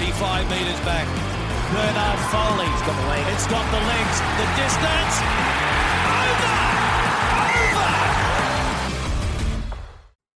45 0.00 0.48
metres 0.48 0.80
back. 0.80 1.06
Bernard 1.76 2.18
Foley. 2.32 2.64
It's 2.72 2.86
got 2.86 2.96
the 2.96 3.08
legs. 3.12 3.28
It's 3.34 3.46
got 3.46 3.70
the 3.70 3.84
legs. 3.84 4.16
The 4.40 4.48
distance. 4.56 5.69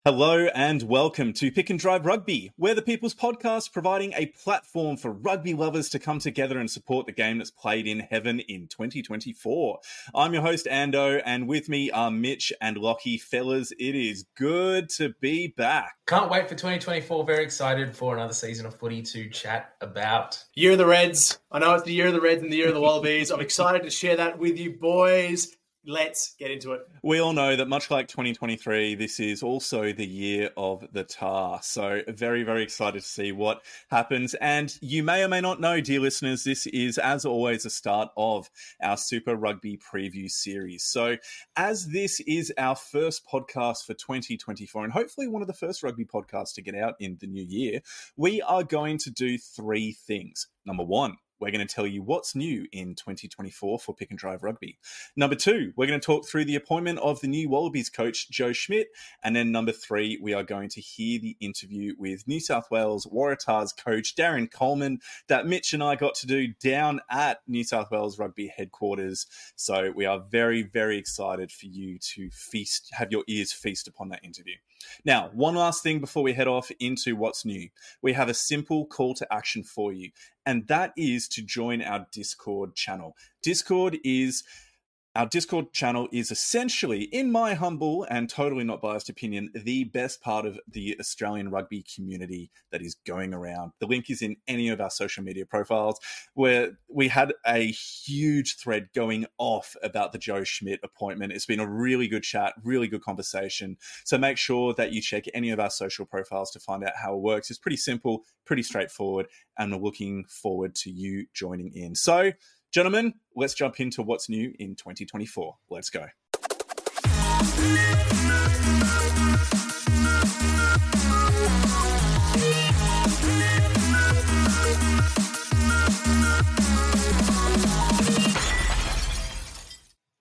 Hello 0.04 0.48
and 0.52 0.82
welcome 0.82 1.32
to 1.34 1.52
Pick 1.52 1.70
and 1.70 1.78
Drive 1.78 2.04
Rugby. 2.04 2.50
We're 2.58 2.74
the 2.74 2.82
People's 2.82 3.14
Podcast 3.14 3.72
providing 3.72 4.12
a 4.14 4.26
platform 4.26 4.96
for 4.96 5.12
rugby 5.12 5.54
lovers 5.54 5.88
to 5.90 6.00
come 6.00 6.18
together 6.18 6.58
and 6.58 6.68
support 6.68 7.06
the 7.06 7.12
game 7.12 7.38
that's 7.38 7.52
played 7.52 7.86
in 7.86 8.00
heaven 8.00 8.40
in 8.40 8.66
2024. 8.66 9.78
I'm 10.12 10.34
your 10.34 10.42
host, 10.42 10.66
Ando, 10.66 11.22
and 11.24 11.46
with 11.46 11.68
me 11.68 11.92
are 11.92 12.10
Mitch 12.10 12.52
and 12.60 12.78
Lockie. 12.78 13.16
Fellas, 13.16 13.70
it 13.78 13.94
is 13.94 14.24
good 14.36 14.88
to 14.96 15.14
be 15.20 15.54
back. 15.56 15.92
Can't 16.08 16.28
wait 16.28 16.48
for 16.48 16.56
2024. 16.56 17.24
Very 17.24 17.44
excited 17.44 17.94
for 17.94 18.16
another 18.16 18.34
season 18.34 18.66
of 18.66 18.74
footy 18.74 19.02
to 19.02 19.30
chat 19.30 19.76
about. 19.80 20.42
Year 20.54 20.72
of 20.72 20.78
the 20.78 20.86
Reds. 20.86 21.38
I 21.52 21.60
know 21.60 21.74
it's 21.74 21.84
the 21.84 21.92
year 21.92 22.08
of 22.08 22.14
the 22.14 22.20
Reds 22.20 22.42
and 22.42 22.52
the 22.52 22.56
year 22.56 22.66
of 22.70 22.74
the 22.74 22.80
Wallabies. 22.80 23.30
I'm 23.30 23.38
excited 23.38 23.84
to 23.84 23.90
share 23.90 24.16
that 24.16 24.36
with 24.36 24.58
you 24.58 24.72
boys 24.72 25.56
let's 25.86 26.34
get 26.38 26.50
into 26.50 26.72
it. 26.72 26.86
We 27.02 27.20
all 27.20 27.32
know 27.32 27.56
that 27.56 27.68
much 27.68 27.90
like 27.90 28.08
2023, 28.08 28.94
this 28.94 29.18
is 29.20 29.42
also 29.42 29.92
the 29.92 30.06
year 30.06 30.50
of 30.56 30.84
the 30.92 31.04
tar. 31.04 31.60
So, 31.62 32.02
very, 32.08 32.42
very 32.42 32.62
excited 32.62 33.02
to 33.02 33.08
see 33.08 33.32
what 33.32 33.62
happens. 33.90 34.34
And 34.34 34.76
you 34.80 35.02
may 35.02 35.22
or 35.24 35.28
may 35.28 35.40
not 35.40 35.60
know, 35.60 35.80
dear 35.80 36.00
listeners, 36.00 36.44
this 36.44 36.66
is, 36.68 36.98
as 36.98 37.24
always, 37.24 37.64
the 37.64 37.70
start 37.70 38.10
of 38.16 38.50
our 38.82 38.96
Super 38.96 39.34
Rugby 39.34 39.78
preview 39.78 40.30
series. 40.30 40.84
So, 40.84 41.16
as 41.56 41.88
this 41.88 42.20
is 42.20 42.52
our 42.58 42.76
first 42.76 43.26
podcast 43.26 43.84
for 43.84 43.94
2024, 43.94 44.84
and 44.84 44.92
hopefully 44.92 45.28
one 45.28 45.42
of 45.42 45.48
the 45.48 45.54
first 45.54 45.82
rugby 45.82 46.04
podcasts 46.04 46.54
to 46.54 46.62
get 46.62 46.74
out 46.74 46.94
in 47.00 47.18
the 47.20 47.26
new 47.26 47.44
year, 47.44 47.80
we 48.16 48.40
are 48.42 48.62
going 48.62 48.98
to 48.98 49.10
do 49.10 49.38
three 49.38 49.92
things. 49.92 50.46
Number 50.64 50.84
one, 50.84 51.16
we're 51.42 51.50
going 51.50 51.66
to 51.66 51.74
tell 51.74 51.88
you 51.88 52.02
what's 52.02 52.36
new 52.36 52.68
in 52.70 52.94
2024 52.94 53.80
for 53.80 53.94
Pick 53.96 54.10
and 54.10 54.18
Drive 54.18 54.44
Rugby. 54.44 54.78
Number 55.16 55.34
two, 55.34 55.72
we're 55.76 55.88
going 55.88 55.98
to 55.98 56.06
talk 56.06 56.24
through 56.24 56.44
the 56.44 56.54
appointment 56.54 57.00
of 57.00 57.20
the 57.20 57.26
new 57.26 57.48
Wallabies 57.48 57.90
coach, 57.90 58.30
Joe 58.30 58.52
Schmidt. 58.52 58.90
And 59.24 59.34
then 59.34 59.50
number 59.50 59.72
three, 59.72 60.20
we 60.22 60.34
are 60.34 60.44
going 60.44 60.68
to 60.68 60.80
hear 60.80 61.18
the 61.18 61.36
interview 61.40 61.94
with 61.98 62.28
New 62.28 62.38
South 62.38 62.70
Wales 62.70 63.06
Waratahs 63.12 63.76
coach, 63.76 64.14
Darren 64.14 64.48
Coleman, 64.48 65.00
that 65.26 65.46
Mitch 65.48 65.72
and 65.72 65.82
I 65.82 65.96
got 65.96 66.14
to 66.16 66.28
do 66.28 66.46
down 66.62 67.00
at 67.10 67.40
New 67.48 67.64
South 67.64 67.90
Wales 67.90 68.20
Rugby 68.20 68.46
headquarters. 68.56 69.26
So 69.56 69.90
we 69.96 70.06
are 70.06 70.22
very, 70.30 70.62
very 70.62 70.96
excited 70.96 71.50
for 71.50 71.66
you 71.66 71.98
to 72.14 72.30
feast, 72.30 72.88
have 72.92 73.10
your 73.10 73.24
ears 73.26 73.52
feast 73.52 73.88
upon 73.88 74.10
that 74.10 74.24
interview. 74.24 74.54
Now, 75.04 75.30
one 75.32 75.54
last 75.54 75.82
thing 75.82 76.00
before 76.00 76.22
we 76.22 76.32
head 76.32 76.48
off 76.48 76.70
into 76.80 77.16
what's 77.16 77.44
new. 77.44 77.68
We 78.00 78.12
have 78.12 78.28
a 78.28 78.34
simple 78.34 78.86
call 78.86 79.14
to 79.14 79.32
action 79.32 79.62
for 79.62 79.92
you, 79.92 80.10
and 80.46 80.66
that 80.68 80.92
is 80.96 81.28
to 81.28 81.42
join 81.42 81.82
our 81.82 82.06
Discord 82.12 82.74
channel. 82.74 83.16
Discord 83.42 83.98
is 84.04 84.42
our 85.14 85.26
Discord 85.26 85.72
channel 85.72 86.08
is 86.10 86.30
essentially, 86.30 87.02
in 87.02 87.30
my 87.30 87.52
humble 87.52 88.06
and 88.08 88.30
totally 88.30 88.64
not 88.64 88.80
biased 88.80 89.10
opinion, 89.10 89.50
the 89.54 89.84
best 89.84 90.22
part 90.22 90.46
of 90.46 90.58
the 90.66 90.96
Australian 90.98 91.50
rugby 91.50 91.84
community 91.94 92.50
that 92.70 92.80
is 92.80 92.96
going 93.06 93.34
around. 93.34 93.72
The 93.78 93.86
link 93.86 94.08
is 94.08 94.22
in 94.22 94.36
any 94.48 94.70
of 94.70 94.80
our 94.80 94.88
social 94.88 95.22
media 95.22 95.44
profiles, 95.44 96.00
where 96.32 96.78
we 96.88 97.08
had 97.08 97.34
a 97.46 97.70
huge 97.70 98.56
thread 98.56 98.88
going 98.94 99.26
off 99.36 99.76
about 99.82 100.12
the 100.12 100.18
Joe 100.18 100.44
Schmidt 100.44 100.80
appointment. 100.82 101.32
It's 101.32 101.46
been 101.46 101.60
a 101.60 101.70
really 101.70 102.08
good 102.08 102.22
chat, 102.22 102.54
really 102.64 102.88
good 102.88 103.02
conversation. 103.02 103.76
So 104.04 104.16
make 104.16 104.38
sure 104.38 104.72
that 104.74 104.92
you 104.92 105.02
check 105.02 105.24
any 105.34 105.50
of 105.50 105.60
our 105.60 105.70
social 105.70 106.06
profiles 106.06 106.50
to 106.52 106.60
find 106.60 106.82
out 106.84 106.92
how 106.96 107.14
it 107.14 107.20
works. 107.20 107.50
It's 107.50 107.58
pretty 107.58 107.76
simple, 107.76 108.24
pretty 108.46 108.62
straightforward, 108.62 109.26
and 109.58 109.72
we're 109.72 109.78
looking 109.78 110.24
forward 110.24 110.74
to 110.76 110.90
you 110.90 111.26
joining 111.34 111.70
in. 111.74 111.94
So, 111.94 112.32
Gentlemen, 112.72 113.12
let's 113.36 113.52
jump 113.52 113.80
into 113.80 114.00
what's 114.00 114.30
new 114.30 114.50
in 114.58 114.74
2024. 114.76 115.56
Let's 115.68 115.90
go. 115.90 116.06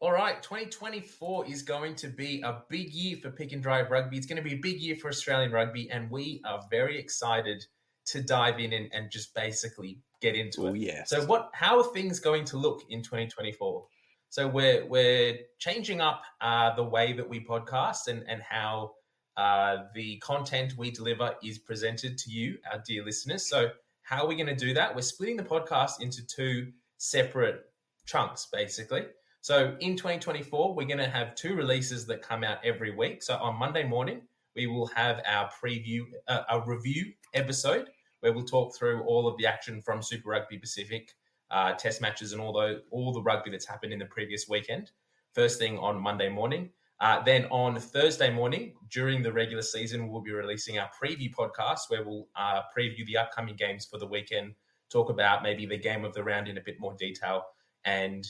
All 0.02 0.12
right, 0.12 0.44
2024 0.44 1.46
is 1.46 1.62
going 1.62 1.96
to 1.96 2.10
be 2.10 2.42
a 2.42 2.64
big 2.68 2.92
year 2.92 3.16
for 3.16 3.32
pick 3.32 3.54
and 3.54 3.64
drive 3.64 3.90
rugby. 3.90 4.18
It's 4.18 4.26
going 4.26 4.36
to 4.36 4.44
be 4.44 4.56
a 4.56 4.60
big 4.60 4.82
year 4.82 4.98
for 4.98 5.08
Australian 5.08 5.54
rugby, 5.54 5.90
and 5.90 6.12
we 6.12 6.42
are 6.44 6.62
very 6.70 7.00
excited 7.00 7.64
to 8.08 8.22
dive 8.22 8.60
in 8.60 8.74
and, 8.74 8.90
and 8.94 9.12
just 9.12 9.34
basically 9.34 10.00
get 10.22 10.36
into 10.36 10.68
it. 10.68 10.78
Yes. 10.78 11.10
So 11.10 11.26
what 11.26 11.52
how 11.54 11.80
are 11.80 11.94
things 11.94 12.20
going 12.20 12.46
to 12.46 12.58
look 12.58 12.84
in 12.90 13.02
2024? 13.02 13.86
So 14.30 14.48
we're 14.48 14.86
we're 14.86 15.40
changing 15.60 16.02
up 16.02 16.24
uh, 16.40 16.76
the 16.76 16.84
way 16.84 17.14
that 17.14 17.28
we 17.28 17.44
podcast 17.44 18.08
and 18.08 18.24
and 18.28 18.42
how 18.42 18.94
uh, 19.38 19.84
the 19.96 20.18
content 20.18 20.74
we 20.78 20.92
deliver 20.92 21.36
is 21.44 21.58
presented 21.58 22.18
to 22.20 22.32
you, 22.32 22.58
our 22.72 22.82
dear 22.86 23.04
listeners. 23.04 23.48
So 23.48 23.70
how 24.04 24.24
are 24.24 24.28
we 24.28 24.36
going 24.36 24.48
to 24.48 24.56
do 24.56 24.74
that? 24.74 24.96
We're 24.96 25.02
splitting 25.02 25.38
the 25.38 25.44
podcast 25.44 26.02
into 26.02 26.26
two 26.26 26.72
separate 26.98 27.66
chunks, 28.06 28.48
basically. 28.52 29.06
So 29.42 29.76
in 29.80 29.96
2024, 29.96 30.76
we're 30.76 30.86
going 30.86 31.00
to 31.00 31.10
have 31.10 31.34
two 31.36 31.56
releases 31.56 32.06
that 32.08 32.22
come 32.22 32.44
out 32.44 32.58
every 32.64 32.94
week. 32.96 33.24
So 33.24 33.36
on 33.38 33.58
Monday 33.58 33.84
morning, 33.84 34.22
we 34.56 34.68
will 34.68 34.88
have 34.88 35.22
our 35.26 35.50
preview, 35.64 36.02
uh, 36.28 36.44
a 36.50 36.62
review 36.62 37.14
episode 37.34 37.90
where 38.22 38.34
we'll 38.34 38.46
talk 38.46 38.76
through 38.76 39.04
all 39.04 39.28
of 39.28 39.38
the 39.38 39.46
action 39.46 39.82
from 39.82 40.02
Super 40.02 40.30
Rugby 40.30 40.58
Pacific, 40.58 41.14
uh, 41.50 41.74
test 41.74 42.02
matches, 42.02 42.32
and 42.32 42.42
all 42.42 42.54
the 42.54 42.84
all 42.92 43.12
the 43.12 43.22
rugby 43.22 43.52
that's 43.52 43.68
happened 43.68 43.94
in 43.94 44.00
the 44.00 44.06
previous 44.06 44.48
weekend. 44.48 44.92
First 45.34 45.60
thing 45.60 45.78
on 45.78 46.00
Monday 46.00 46.30
morning. 46.30 46.70
Uh, 47.02 47.20
then 47.24 47.46
on 47.46 47.80
Thursday 47.80 48.30
morning, 48.30 48.76
during 48.92 49.24
the 49.24 49.32
regular 49.34 49.64
season, 49.64 50.08
we'll 50.08 50.22
be 50.22 50.32
releasing 50.32 50.78
our 50.78 50.90
preview 51.04 51.34
podcast 51.34 51.90
where 51.90 52.04
we'll 52.04 52.28
uh, 52.36 52.62
preview 52.78 53.04
the 53.08 53.18
upcoming 53.18 53.56
games 53.56 53.88
for 53.88 53.98
the 53.98 54.06
weekend, 54.06 54.54
talk 54.92 55.10
about 55.10 55.42
maybe 55.42 55.66
the 55.66 55.78
game 55.78 56.06
of 56.06 56.14
the 56.14 56.24
round 56.24 56.48
in 56.48 56.60
a 56.60 56.62
bit 56.62 56.80
more 56.80 56.94
detail. 57.00 57.44
And 57.86 58.28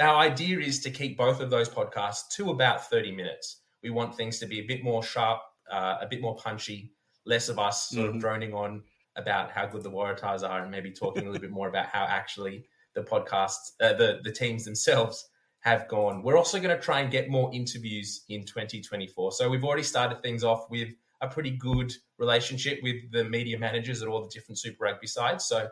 our 0.00 0.16
idea 0.16 0.58
is 0.58 0.80
to 0.80 0.90
keep 0.90 1.18
both 1.18 1.40
of 1.40 1.50
those 1.50 1.68
podcasts 1.68 2.28
to 2.36 2.50
about 2.50 2.88
30 2.88 3.12
minutes. 3.12 3.60
We 3.82 3.90
want 3.90 4.16
things 4.16 4.38
to 4.38 4.46
be 4.46 4.60
a 4.60 4.66
bit 4.66 4.82
more 4.82 5.02
sharp, 5.02 5.42
uh, 5.70 5.96
a 6.00 6.06
bit 6.06 6.22
more 6.22 6.36
punchy, 6.36 6.94
less 7.26 7.48
of 7.48 7.58
us 7.58 7.90
sort 7.90 8.06
mm-hmm. 8.06 8.16
of 8.16 8.20
droning 8.20 8.54
on 8.54 8.82
about 9.16 9.50
how 9.50 9.66
good 9.66 9.82
the 9.82 9.90
Waratahs 9.90 10.48
are 10.48 10.62
and 10.62 10.70
maybe 10.70 10.90
talking 10.90 11.24
a 11.24 11.26
little 11.26 11.40
bit 11.40 11.50
more 11.50 11.68
about 11.68 11.86
how 11.86 12.04
actually 12.04 12.66
the 12.94 13.02
podcasts, 13.02 13.72
uh, 13.80 13.92
the, 13.94 14.20
the 14.22 14.32
teams 14.32 14.64
themselves 14.64 15.28
have 15.60 15.88
gone. 15.88 16.22
We're 16.22 16.36
also 16.36 16.60
going 16.60 16.76
to 16.76 16.82
try 16.82 17.00
and 17.00 17.10
get 17.10 17.28
more 17.28 17.52
interviews 17.52 18.24
in 18.28 18.44
2024. 18.44 19.32
So 19.32 19.48
we've 19.48 19.64
already 19.64 19.82
started 19.82 20.22
things 20.22 20.44
off 20.44 20.70
with 20.70 20.90
a 21.20 21.28
pretty 21.28 21.50
good 21.50 21.92
relationship 22.18 22.78
with 22.82 23.10
the 23.10 23.24
media 23.24 23.58
managers 23.58 24.02
at 24.02 24.08
all 24.08 24.22
the 24.22 24.28
different 24.28 24.58
Super 24.58 24.84
Rugby 24.84 25.06
sides. 25.06 25.46
So 25.46 25.68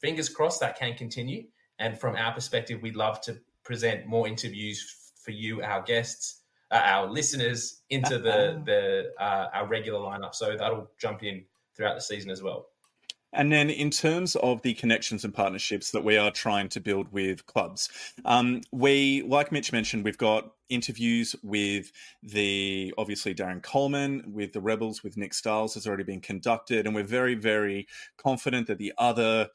fingers 0.00 0.28
crossed 0.28 0.60
that 0.60 0.78
can 0.78 0.94
continue. 0.94 1.44
And 1.78 1.98
from 1.98 2.16
our 2.16 2.32
perspective, 2.32 2.82
we'd 2.82 2.96
love 2.96 3.20
to 3.22 3.38
present 3.64 4.06
more 4.06 4.26
interviews 4.26 5.12
for 5.22 5.30
you, 5.30 5.62
our 5.62 5.82
guests, 5.82 6.37
uh, 6.70 6.82
our 6.84 7.06
listeners 7.08 7.82
into 7.90 8.18
the 8.18 8.62
the 8.64 9.12
uh, 9.22 9.48
our 9.54 9.66
regular 9.66 10.00
lineup. 10.00 10.34
So 10.34 10.56
that'll 10.56 10.90
jump 10.98 11.22
in 11.22 11.44
throughout 11.76 11.94
the 11.94 12.00
season 12.00 12.30
as 12.30 12.42
well. 12.42 12.68
And 13.34 13.52
then, 13.52 13.68
in 13.68 13.90
terms 13.90 14.36
of 14.36 14.62
the 14.62 14.72
connections 14.74 15.22
and 15.24 15.34
partnerships 15.34 15.90
that 15.90 16.02
we 16.02 16.16
are 16.16 16.30
trying 16.30 16.70
to 16.70 16.80
build 16.80 17.12
with 17.12 17.44
clubs, 17.44 17.90
um, 18.24 18.62
we, 18.72 19.22
like 19.22 19.52
Mitch 19.52 19.70
mentioned, 19.70 20.02
we've 20.02 20.16
got 20.16 20.50
interviews 20.70 21.36
with 21.42 21.92
the 22.22 22.92
obviously 22.96 23.34
Darren 23.34 23.62
Coleman, 23.62 24.32
with 24.32 24.54
the 24.54 24.62
Rebels, 24.62 25.02
with 25.02 25.18
Nick 25.18 25.34
Styles 25.34 25.74
has 25.74 25.86
already 25.86 26.04
been 26.04 26.22
conducted, 26.22 26.86
and 26.86 26.94
we're 26.94 27.02
very, 27.02 27.34
very 27.34 27.86
confident 28.16 28.66
that 28.66 28.78
the 28.78 28.94
other 28.96 29.48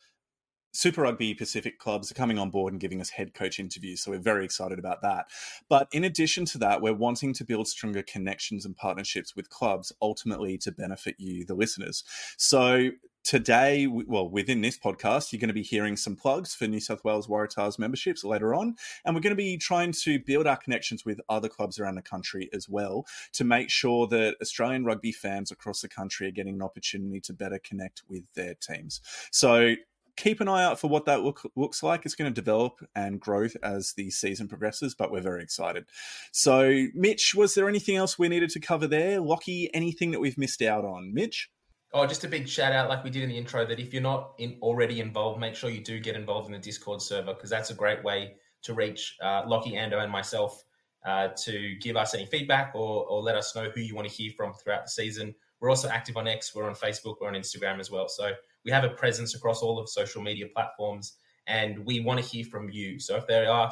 Super 0.73 1.03
Rugby 1.03 1.33
Pacific 1.33 1.77
clubs 1.77 2.11
are 2.11 2.15
coming 2.15 2.39
on 2.39 2.49
board 2.49 2.73
and 2.73 2.79
giving 2.79 2.99
us 2.99 3.11
head 3.11 3.33
coach 3.33 3.59
interviews. 3.59 4.01
So 4.01 4.11
we're 4.11 4.19
very 4.19 4.43
excited 4.43 4.79
about 4.79 5.01
that. 5.03 5.27
But 5.69 5.87
in 5.91 6.03
addition 6.03 6.45
to 6.45 6.57
that, 6.59 6.81
we're 6.81 6.93
wanting 6.93 7.33
to 7.35 7.45
build 7.45 7.67
stronger 7.67 8.01
connections 8.01 8.65
and 8.65 8.75
partnerships 8.75 9.35
with 9.35 9.49
clubs, 9.49 9.93
ultimately 10.01 10.57
to 10.59 10.71
benefit 10.71 11.15
you, 11.19 11.45
the 11.45 11.53
listeners. 11.53 12.03
So 12.37 12.89
today, 13.23 13.87
well, 13.87 14.27
within 14.27 14.61
this 14.61 14.77
podcast, 14.77 15.31
you're 15.31 15.39
going 15.39 15.47
to 15.47 15.53
be 15.53 15.63
hearing 15.63 15.95
some 15.95 16.15
plugs 16.15 16.53
for 16.53 16.67
New 16.67 16.79
South 16.79 17.03
Wales 17.03 17.27
Waratahs 17.27 17.79
memberships 17.79 18.23
later 18.23 18.53
on. 18.53 18.75
And 19.05 19.15
we're 19.15 19.21
going 19.21 19.31
to 19.31 19.35
be 19.35 19.57
trying 19.57 19.93
to 20.03 20.19
build 20.19 20.45
our 20.47 20.57
connections 20.57 21.05
with 21.05 21.21
other 21.29 21.47
clubs 21.49 21.79
around 21.79 21.95
the 21.95 22.01
country 22.01 22.49
as 22.51 22.67
well 22.67 23.05
to 23.33 23.43
make 23.43 23.69
sure 23.69 24.07
that 24.07 24.35
Australian 24.41 24.85
rugby 24.85 25.11
fans 25.11 25.51
across 25.51 25.81
the 25.81 25.87
country 25.87 26.27
are 26.27 26.31
getting 26.31 26.55
an 26.55 26.61
opportunity 26.61 27.21
to 27.21 27.33
better 27.33 27.59
connect 27.59 28.01
with 28.09 28.23
their 28.33 28.55
teams. 28.55 28.99
So 29.31 29.75
keep 30.15 30.41
an 30.41 30.47
eye 30.47 30.63
out 30.63 30.79
for 30.79 30.89
what 30.89 31.05
that 31.05 31.21
look, 31.21 31.41
looks 31.55 31.83
like. 31.83 32.05
It's 32.05 32.15
going 32.15 32.31
to 32.31 32.41
develop 32.41 32.79
and 32.95 33.19
grow 33.19 33.47
as 33.61 33.93
the 33.93 34.09
season 34.09 34.47
progresses, 34.47 34.95
but 34.95 35.11
we're 35.11 35.21
very 35.21 35.43
excited. 35.43 35.85
So, 36.31 36.87
Mitch, 36.93 37.33
was 37.35 37.55
there 37.55 37.67
anything 37.67 37.95
else 37.95 38.19
we 38.19 38.29
needed 38.29 38.49
to 38.51 38.59
cover 38.59 38.87
there? 38.87 39.19
Lockie, 39.19 39.73
anything 39.73 40.11
that 40.11 40.19
we've 40.19 40.37
missed 40.37 40.61
out 40.61 40.85
on? 40.85 41.13
Mitch? 41.13 41.49
Oh, 41.93 42.07
just 42.07 42.23
a 42.23 42.27
big 42.27 42.47
shout 42.47 42.73
out, 42.73 42.89
like 42.89 43.03
we 43.03 43.11
did 43.11 43.21
in 43.21 43.29
the 43.29 43.37
intro, 43.37 43.65
that 43.65 43.79
if 43.79 43.93
you're 43.93 44.01
not 44.01 44.33
in, 44.39 44.57
already 44.61 44.99
involved, 44.99 45.39
make 45.39 45.55
sure 45.55 45.69
you 45.69 45.83
do 45.83 45.99
get 45.99 46.15
involved 46.15 46.47
in 46.47 46.53
the 46.53 46.59
Discord 46.59 47.01
server 47.01 47.35
because 47.35 47.51
that's 47.51 47.69
a 47.69 47.75
great 47.75 48.03
way 48.03 48.33
to 48.63 48.73
reach 48.73 49.15
uh, 49.21 49.43
Lockie, 49.45 49.73
Ando, 49.73 50.01
and 50.01 50.11
myself 50.11 50.63
uh, 51.05 51.27
to 51.43 51.75
give 51.81 51.95
us 51.95 52.15
any 52.15 52.25
feedback 52.25 52.71
or, 52.73 53.05
or 53.05 53.21
let 53.21 53.35
us 53.35 53.55
know 53.55 53.69
who 53.69 53.81
you 53.81 53.93
want 53.95 54.07
to 54.07 54.13
hear 54.13 54.31
from 54.35 54.53
throughout 54.53 54.85
the 54.85 54.89
season. 54.89 55.35
We're 55.59 55.69
also 55.69 55.87
active 55.87 56.17
on 56.17 56.27
X, 56.27 56.55
we're 56.55 56.67
on 56.67 56.75
Facebook, 56.75 57.17
we're 57.21 57.27
on 57.27 57.35
Instagram 57.35 57.79
as 57.79 57.91
well. 57.91 58.07
So 58.07 58.31
we 58.65 58.71
have 58.71 58.83
a 58.83 58.89
presence 58.89 59.35
across 59.35 59.61
all 59.61 59.79
of 59.79 59.89
social 59.89 60.21
media 60.21 60.47
platforms 60.53 61.17
and 61.47 61.85
we 61.85 61.99
want 61.99 62.19
to 62.19 62.25
hear 62.25 62.45
from 62.45 62.69
you. 62.69 62.99
So 62.99 63.15
if 63.17 63.27
there 63.27 63.49
are 63.49 63.71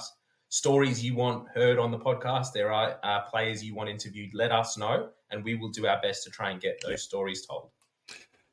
stories 0.50 1.04
you 1.04 1.16
want 1.16 1.48
heard 1.50 1.80
on 1.80 1.92
the 1.92 2.00
podcast, 2.00 2.52
there 2.54 2.72
are 2.72 2.98
uh, 3.04 3.22
players 3.22 3.64
you 3.64 3.74
want 3.74 3.90
interviewed, 3.90 4.34
let 4.34 4.52
us 4.52 4.78
know 4.78 5.10
and 5.32 5.44
we 5.44 5.56
will 5.56 5.70
do 5.70 5.88
our 5.88 6.02
best 6.02 6.24
to 6.26 6.30
try 6.30 6.52
and 6.52 6.60
get 6.60 6.82
those 6.86 7.04
stories 7.04 7.46
told. 7.46 7.70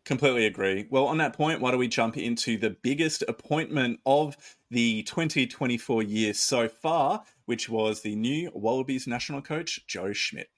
Completely 0.04 0.46
agree. 0.46 0.86
Well, 0.88 1.06
on 1.06 1.18
that 1.18 1.34
point, 1.34 1.60
why 1.60 1.70
don't 1.70 1.80
we 1.80 1.88
jump 1.88 2.16
into 2.16 2.56
the 2.56 2.70
biggest 2.82 3.24
appointment 3.28 4.00
of 4.06 4.38
the 4.70 5.02
2024 5.02 6.02
year 6.02 6.32
so 6.32 6.66
far, 6.66 7.22
which 7.44 7.68
was 7.68 8.00
the 8.00 8.16
new 8.16 8.50
Wallabies 8.54 9.06
national 9.06 9.42
coach, 9.42 9.86
Joe 9.86 10.14
Schmidt. 10.14 10.48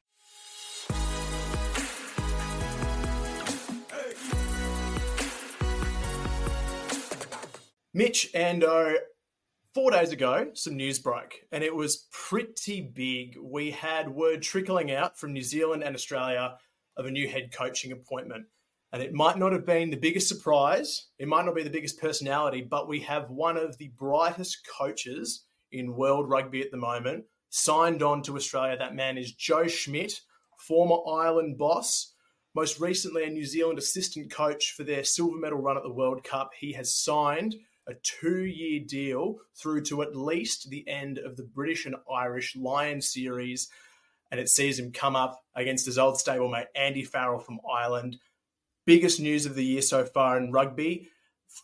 Mitch 7.92 8.31
and 8.34 8.64
four 9.75 9.90
days 9.90 10.12
ago, 10.12 10.50
some 10.54 10.76
news 10.76 10.98
broke, 10.98 11.34
and 11.50 11.64
it 11.64 11.75
was 11.75 12.06
pretty 12.12 12.81
big. 12.81 13.37
We 13.42 13.72
had 13.72 14.08
word 14.08 14.42
trickling 14.42 14.92
out 14.92 15.19
from 15.19 15.32
New 15.32 15.42
Zealand 15.42 15.82
and 15.82 15.94
Australia 15.94 16.56
of 16.96 17.06
a 17.06 17.10
new 17.10 17.28
head 17.28 17.52
coaching 17.52 17.92
appointment. 17.92 18.46
And 18.92 19.02
it 19.02 19.12
might 19.12 19.38
not 19.38 19.52
have 19.52 19.66
been 19.66 19.90
the 19.90 19.96
biggest 19.96 20.28
surprise, 20.28 21.08
it 21.19 21.28
might 21.28 21.44
not 21.44 21.54
be 21.54 21.62
the 21.62 21.70
biggest 21.70 22.00
personality, 22.00 22.60
but 22.62 22.88
we 22.88 23.00
have 23.00 23.31
one 23.31 23.56
of 23.56 23.78
the 23.78 23.92
brightest 23.96 24.66
coaches 24.66 25.44
in 25.72 25.94
world 25.94 26.28
rugby 26.28 26.60
at 26.60 26.70
the 26.70 26.76
moment 26.76 27.25
signed 27.50 28.02
on 28.02 28.22
to 28.22 28.37
Australia. 28.37 28.76
That 28.76 28.94
man 28.94 29.19
is 29.19 29.32
Joe 29.32 29.66
Schmidt, 29.66 30.20
former 30.58 30.96
Ireland 31.08 31.58
boss, 31.58 32.14
most 32.54 32.81
recently 32.81 33.25
a 33.25 33.31
New 33.31 33.44
Zealand 33.44 33.78
assistant 33.78 34.31
coach 34.31 34.75
for 34.76 34.84
their 34.84 35.04
silver 35.04 35.37
medal 35.37 35.58
run 35.58 35.76
at 35.76 35.82
the 35.82 35.92
World 35.92 36.25
Cup. 36.25 36.50
He 36.58 36.72
has 36.72 36.94
signed 36.94 37.56
a 37.90 37.96
two 38.02 38.44
year 38.44 38.81
deal 38.87 39.38
through 39.54 39.82
to 39.84 40.02
at 40.02 40.16
least 40.16 40.70
the 40.70 40.88
end 40.88 41.19
of 41.19 41.37
the 41.37 41.42
British 41.42 41.87
and 41.87 41.96
Irish 42.12 42.56
Lion 42.56 43.00
series. 43.00 43.69
And 44.31 44.38
it 44.38 44.48
sees 44.48 44.78
him 44.78 44.92
come 44.92 45.16
up 45.16 45.42
against 45.54 45.87
his 45.87 45.98
old 45.98 46.14
stablemate, 46.14 46.66
Andy 46.75 47.04
Farrell 47.04 47.40
from 47.40 47.58
Ireland 47.70 48.19
biggest 48.90 49.20
news 49.20 49.46
of 49.46 49.54
the 49.54 49.64
year 49.64 49.82
so 49.82 50.04
far 50.04 50.37
in 50.37 50.50
rugby. 50.50 51.08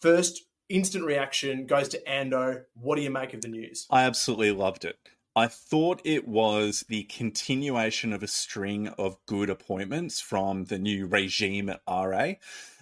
First 0.01 0.43
instant 0.69 1.05
reaction 1.05 1.67
goes 1.67 1.89
to 1.89 2.03
Ando. 2.05 2.63
What 2.75 2.95
do 2.95 3.03
you 3.03 3.11
make 3.11 3.35
of 3.35 3.43
the 3.43 3.49
news? 3.49 3.87
I 3.91 4.03
absolutely 4.03 4.53
loved 4.53 4.85
it. 4.85 4.97
I 5.35 5.49
thought 5.49 6.01
it 6.05 6.27
was 6.27 6.85
the 6.89 7.03
continuation 7.05 8.13
of 8.13 8.23
a 8.23 8.29
string 8.29 8.89
of 8.97 9.19
good 9.27 9.51
appointments 9.51 10.21
from 10.21 10.67
the 10.67 10.79
new 10.79 11.07
regime 11.07 11.69
at 11.69 11.83
RA 11.87 12.35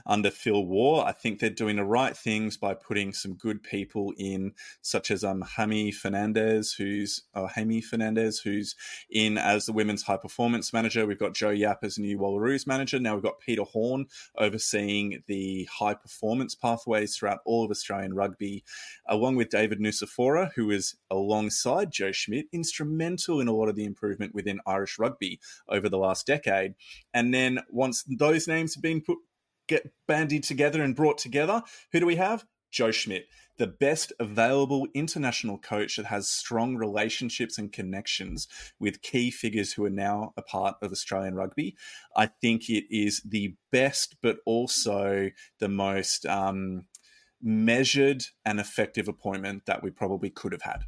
under 0.06 0.30
Phil 0.30 0.64
Waugh. 0.64 1.04
I 1.04 1.12
think 1.12 1.38
they're 1.38 1.50
doing 1.50 1.76
the 1.76 1.84
right 1.84 2.16
things 2.16 2.56
by 2.56 2.74
putting 2.74 3.12
some 3.12 3.34
good 3.34 3.62
people 3.62 4.12
in, 4.16 4.52
such 4.82 5.10
as 5.10 5.24
um 5.24 5.42
Jaime 5.42 5.90
Fernandez, 5.90 6.72
who's 6.72 7.22
Jaime 7.34 7.80
Fernandez, 7.80 8.38
who's 8.40 8.74
in 9.10 9.38
as 9.38 9.66
the 9.66 9.72
women's 9.72 10.02
high 10.02 10.16
performance 10.16 10.72
manager. 10.72 11.06
We've 11.06 11.18
got 11.18 11.34
Jo 11.34 11.50
Yapp 11.50 11.84
as 11.84 11.98
new 11.98 12.18
Wallaroos 12.18 12.66
manager. 12.66 12.98
Now 12.98 13.14
we've 13.14 13.22
got 13.22 13.40
Peter 13.40 13.62
Horne 13.62 14.06
overseeing 14.38 15.22
the 15.26 15.68
high 15.72 15.94
performance 15.94 16.54
pathways 16.54 17.16
throughout 17.16 17.40
all 17.44 17.64
of 17.64 17.70
Australian 17.70 18.14
rugby, 18.14 18.64
along 19.08 19.36
with 19.36 19.48
David 19.48 19.80
Nucifora, 19.80 20.52
who 20.54 20.70
is 20.70 20.96
alongside 21.10 21.90
Joe 21.90 22.12
Schmidt, 22.12 22.46
instrumental 22.52 23.40
in 23.40 23.48
a 23.48 23.52
lot 23.52 23.68
of 23.68 23.76
the 23.76 23.84
improvement 23.84 24.34
within 24.34 24.60
Irish 24.66 24.98
rugby 24.98 25.40
over 25.68 25.88
the 25.88 25.98
last 25.98 26.26
decade. 26.26 26.74
And 27.12 27.32
then 27.32 27.60
once 27.70 28.04
those 28.08 28.48
names 28.48 28.74
have 28.74 28.82
been 28.82 29.00
put 29.00 29.18
get 29.68 29.92
bandied 30.06 30.44
together 30.44 30.82
and 30.82 30.96
brought 30.96 31.18
together. 31.18 31.62
Who 31.92 32.00
do 32.00 32.06
we 32.06 32.16
have? 32.16 32.44
Joe 32.70 32.90
Schmidt, 32.90 33.28
the 33.56 33.68
best 33.68 34.12
available 34.18 34.88
international 34.94 35.58
coach 35.58 35.96
that 35.96 36.06
has 36.06 36.28
strong 36.28 36.76
relationships 36.76 37.56
and 37.56 37.72
connections 37.72 38.48
with 38.80 39.00
key 39.00 39.30
figures 39.30 39.72
who 39.72 39.84
are 39.84 39.90
now 39.90 40.32
a 40.36 40.42
part 40.42 40.74
of 40.82 40.90
Australian 40.90 41.36
rugby. 41.36 41.76
I 42.16 42.26
think 42.26 42.68
it 42.68 42.84
is 42.90 43.22
the 43.24 43.54
best, 43.70 44.16
but 44.22 44.38
also 44.44 45.30
the 45.60 45.68
most 45.68 46.26
um, 46.26 46.86
measured 47.40 48.24
and 48.44 48.58
effective 48.58 49.06
appointment 49.06 49.66
that 49.66 49.82
we 49.82 49.90
probably 49.90 50.30
could 50.30 50.50
have 50.50 50.62
had. 50.62 50.84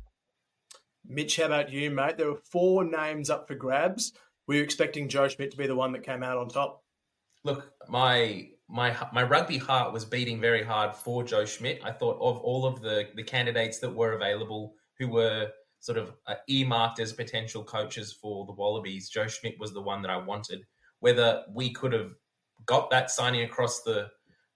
Mitch, 1.08 1.36
how 1.36 1.44
about 1.44 1.70
you, 1.70 1.92
mate? 1.92 2.16
There 2.18 2.32
were 2.32 2.40
four 2.50 2.82
names 2.82 3.30
up 3.30 3.46
for 3.46 3.54
grabs. 3.54 4.12
Were 4.48 4.54
you 4.54 4.62
expecting 4.62 5.08
Joe 5.08 5.28
Schmidt 5.28 5.52
to 5.52 5.56
be 5.56 5.68
the 5.68 5.76
one 5.76 5.92
that 5.92 6.02
came 6.02 6.24
out 6.24 6.38
on 6.38 6.48
top? 6.48 6.82
Look, 7.44 7.72
my 7.88 8.48
my 8.68 8.96
my 9.12 9.22
rugby 9.22 9.58
heart 9.58 9.92
was 9.92 10.04
beating 10.04 10.40
very 10.40 10.62
hard 10.62 10.94
for 10.94 11.22
Joe 11.22 11.44
Schmidt. 11.44 11.80
I 11.84 11.92
thought 11.92 12.18
of 12.20 12.38
all 12.38 12.66
of 12.66 12.80
the 12.80 13.08
the 13.14 13.22
candidates 13.22 13.78
that 13.80 13.94
were 13.94 14.12
available 14.12 14.74
who 14.98 15.08
were 15.08 15.48
sort 15.80 15.98
of 15.98 16.12
uh, 16.26 16.34
earmarked 16.48 16.98
as 16.98 17.12
potential 17.12 17.62
coaches 17.62 18.12
for 18.12 18.44
the 18.46 18.52
Wallabies. 18.52 19.08
Joe 19.08 19.28
Schmidt 19.28 19.58
was 19.60 19.72
the 19.72 19.82
one 19.82 20.02
that 20.02 20.10
I 20.10 20.16
wanted. 20.16 20.62
Whether 21.00 21.44
we 21.54 21.72
could 21.72 21.92
have 21.92 22.14
got 22.64 22.90
that 22.90 23.10
signing 23.10 23.42
across 23.42 23.82
the 23.82 24.08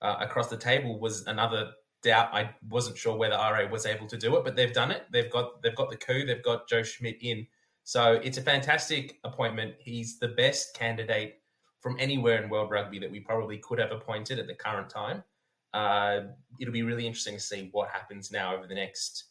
uh, 0.02 0.16
across 0.20 0.48
the 0.48 0.56
table 0.56 0.98
was 0.98 1.26
another 1.26 1.70
doubt. 2.02 2.30
I 2.32 2.50
wasn't 2.68 2.96
sure 2.96 3.16
whether 3.16 3.36
RA 3.36 3.68
was 3.70 3.86
able 3.86 4.06
to 4.08 4.16
do 4.16 4.36
it, 4.36 4.44
but 4.44 4.56
they've 4.56 4.72
done 4.72 4.90
it. 4.90 5.04
They've 5.12 5.30
got 5.30 5.62
they've 5.62 5.76
got 5.76 5.90
the 5.90 5.96
coup. 5.96 6.24
They've 6.26 6.42
got 6.42 6.68
Joe 6.68 6.82
Schmidt 6.82 7.18
in. 7.20 7.46
So 7.84 8.20
it's 8.22 8.38
a 8.38 8.42
fantastic 8.42 9.18
appointment. 9.24 9.74
He's 9.78 10.18
the 10.18 10.28
best 10.28 10.74
candidate 10.74 11.39
from 11.80 11.96
anywhere 11.98 12.42
in 12.42 12.50
world 12.50 12.70
rugby 12.70 12.98
that 12.98 13.10
we 13.10 13.20
probably 13.20 13.58
could 13.58 13.78
have 13.78 13.90
appointed 13.90 14.38
at 14.38 14.46
the 14.46 14.54
current 14.54 14.88
time. 14.88 15.22
Uh, 15.72 16.20
it'll 16.60 16.72
be 16.72 16.82
really 16.82 17.06
interesting 17.06 17.34
to 17.34 17.40
see 17.40 17.68
what 17.72 17.88
happens 17.90 18.30
now 18.30 18.54
over 18.54 18.66
the 18.66 18.74
next 18.74 19.24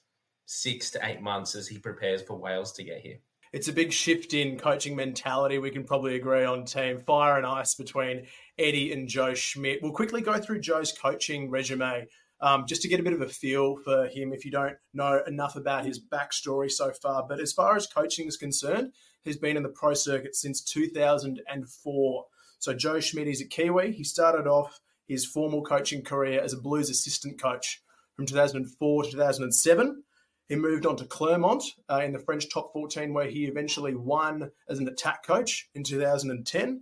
six 0.45 0.89
to 0.91 0.99
eight 1.03 1.21
months 1.21 1.53
as 1.55 1.67
he 1.67 1.77
prepares 1.77 2.21
for 2.21 2.35
Wales 2.35 2.71
to 2.73 2.83
get 2.83 3.01
here. 3.01 3.17
It's 3.51 3.67
a 3.67 3.73
big 3.73 3.91
shift 3.91 4.33
in 4.33 4.57
coaching 4.57 4.95
mentality. 4.95 5.57
We 5.57 5.71
can 5.71 5.83
probably 5.83 6.15
agree 6.15 6.45
on 6.45 6.65
team 6.65 6.99
fire 6.99 7.37
and 7.37 7.45
ice 7.45 7.73
between 7.75 8.27
Eddie 8.59 8.93
and 8.93 9.07
Joe 9.07 9.33
Schmidt. 9.33 9.81
We'll 9.81 9.91
quickly 9.91 10.21
go 10.21 10.39
through 10.39 10.59
Joe's 10.59 10.91
coaching 10.91 11.49
resume 11.49 12.07
um, 12.41 12.65
just 12.67 12.81
to 12.83 12.87
get 12.87 12.99
a 12.99 13.03
bit 13.03 13.13
of 13.13 13.21
a 13.21 13.27
feel 13.27 13.77
for 13.77 14.07
him 14.07 14.33
if 14.33 14.45
you 14.45 14.51
don't 14.51 14.77
know 14.93 15.21
enough 15.27 15.55
about 15.55 15.85
his 15.85 15.99
backstory 15.99 16.69
so 16.71 16.91
far. 16.91 17.25
But 17.27 17.39
as 17.39 17.51
far 17.51 17.75
as 17.75 17.87
coaching 17.87 18.27
is 18.27 18.37
concerned, 18.37 18.93
he's 19.23 19.37
been 19.37 19.57
in 19.57 19.63
the 19.63 19.69
pro 19.69 19.93
circuit 19.93 20.35
since 20.35 20.61
2004. 20.61 22.25
So 22.59 22.73
Joe 22.73 22.99
Schmidt 22.99 23.27
is 23.27 23.41
a 23.41 23.47
Kiwi. 23.47 23.93
He 23.93 24.03
started 24.03 24.45
off 24.47 24.79
his 25.07 25.25
formal 25.25 25.63
coaching 25.63 26.03
career 26.03 26.41
as 26.41 26.53
a 26.53 26.61
Blues 26.61 26.89
assistant 26.89 27.41
coach 27.41 27.81
from 28.15 28.25
2004 28.25 29.03
to 29.03 29.11
2007. 29.11 30.03
He 30.49 30.55
moved 30.55 30.85
on 30.85 30.97
to 30.97 31.05
Clermont 31.05 31.63
uh, 31.89 32.01
in 32.03 32.11
the 32.11 32.19
French 32.19 32.51
top 32.51 32.71
14, 32.73 33.13
where 33.13 33.29
he 33.29 33.45
eventually 33.45 33.95
won 33.95 34.51
as 34.67 34.79
an 34.79 34.87
attack 34.87 35.25
coach 35.25 35.69
in 35.73 35.83
2010. 35.83 36.81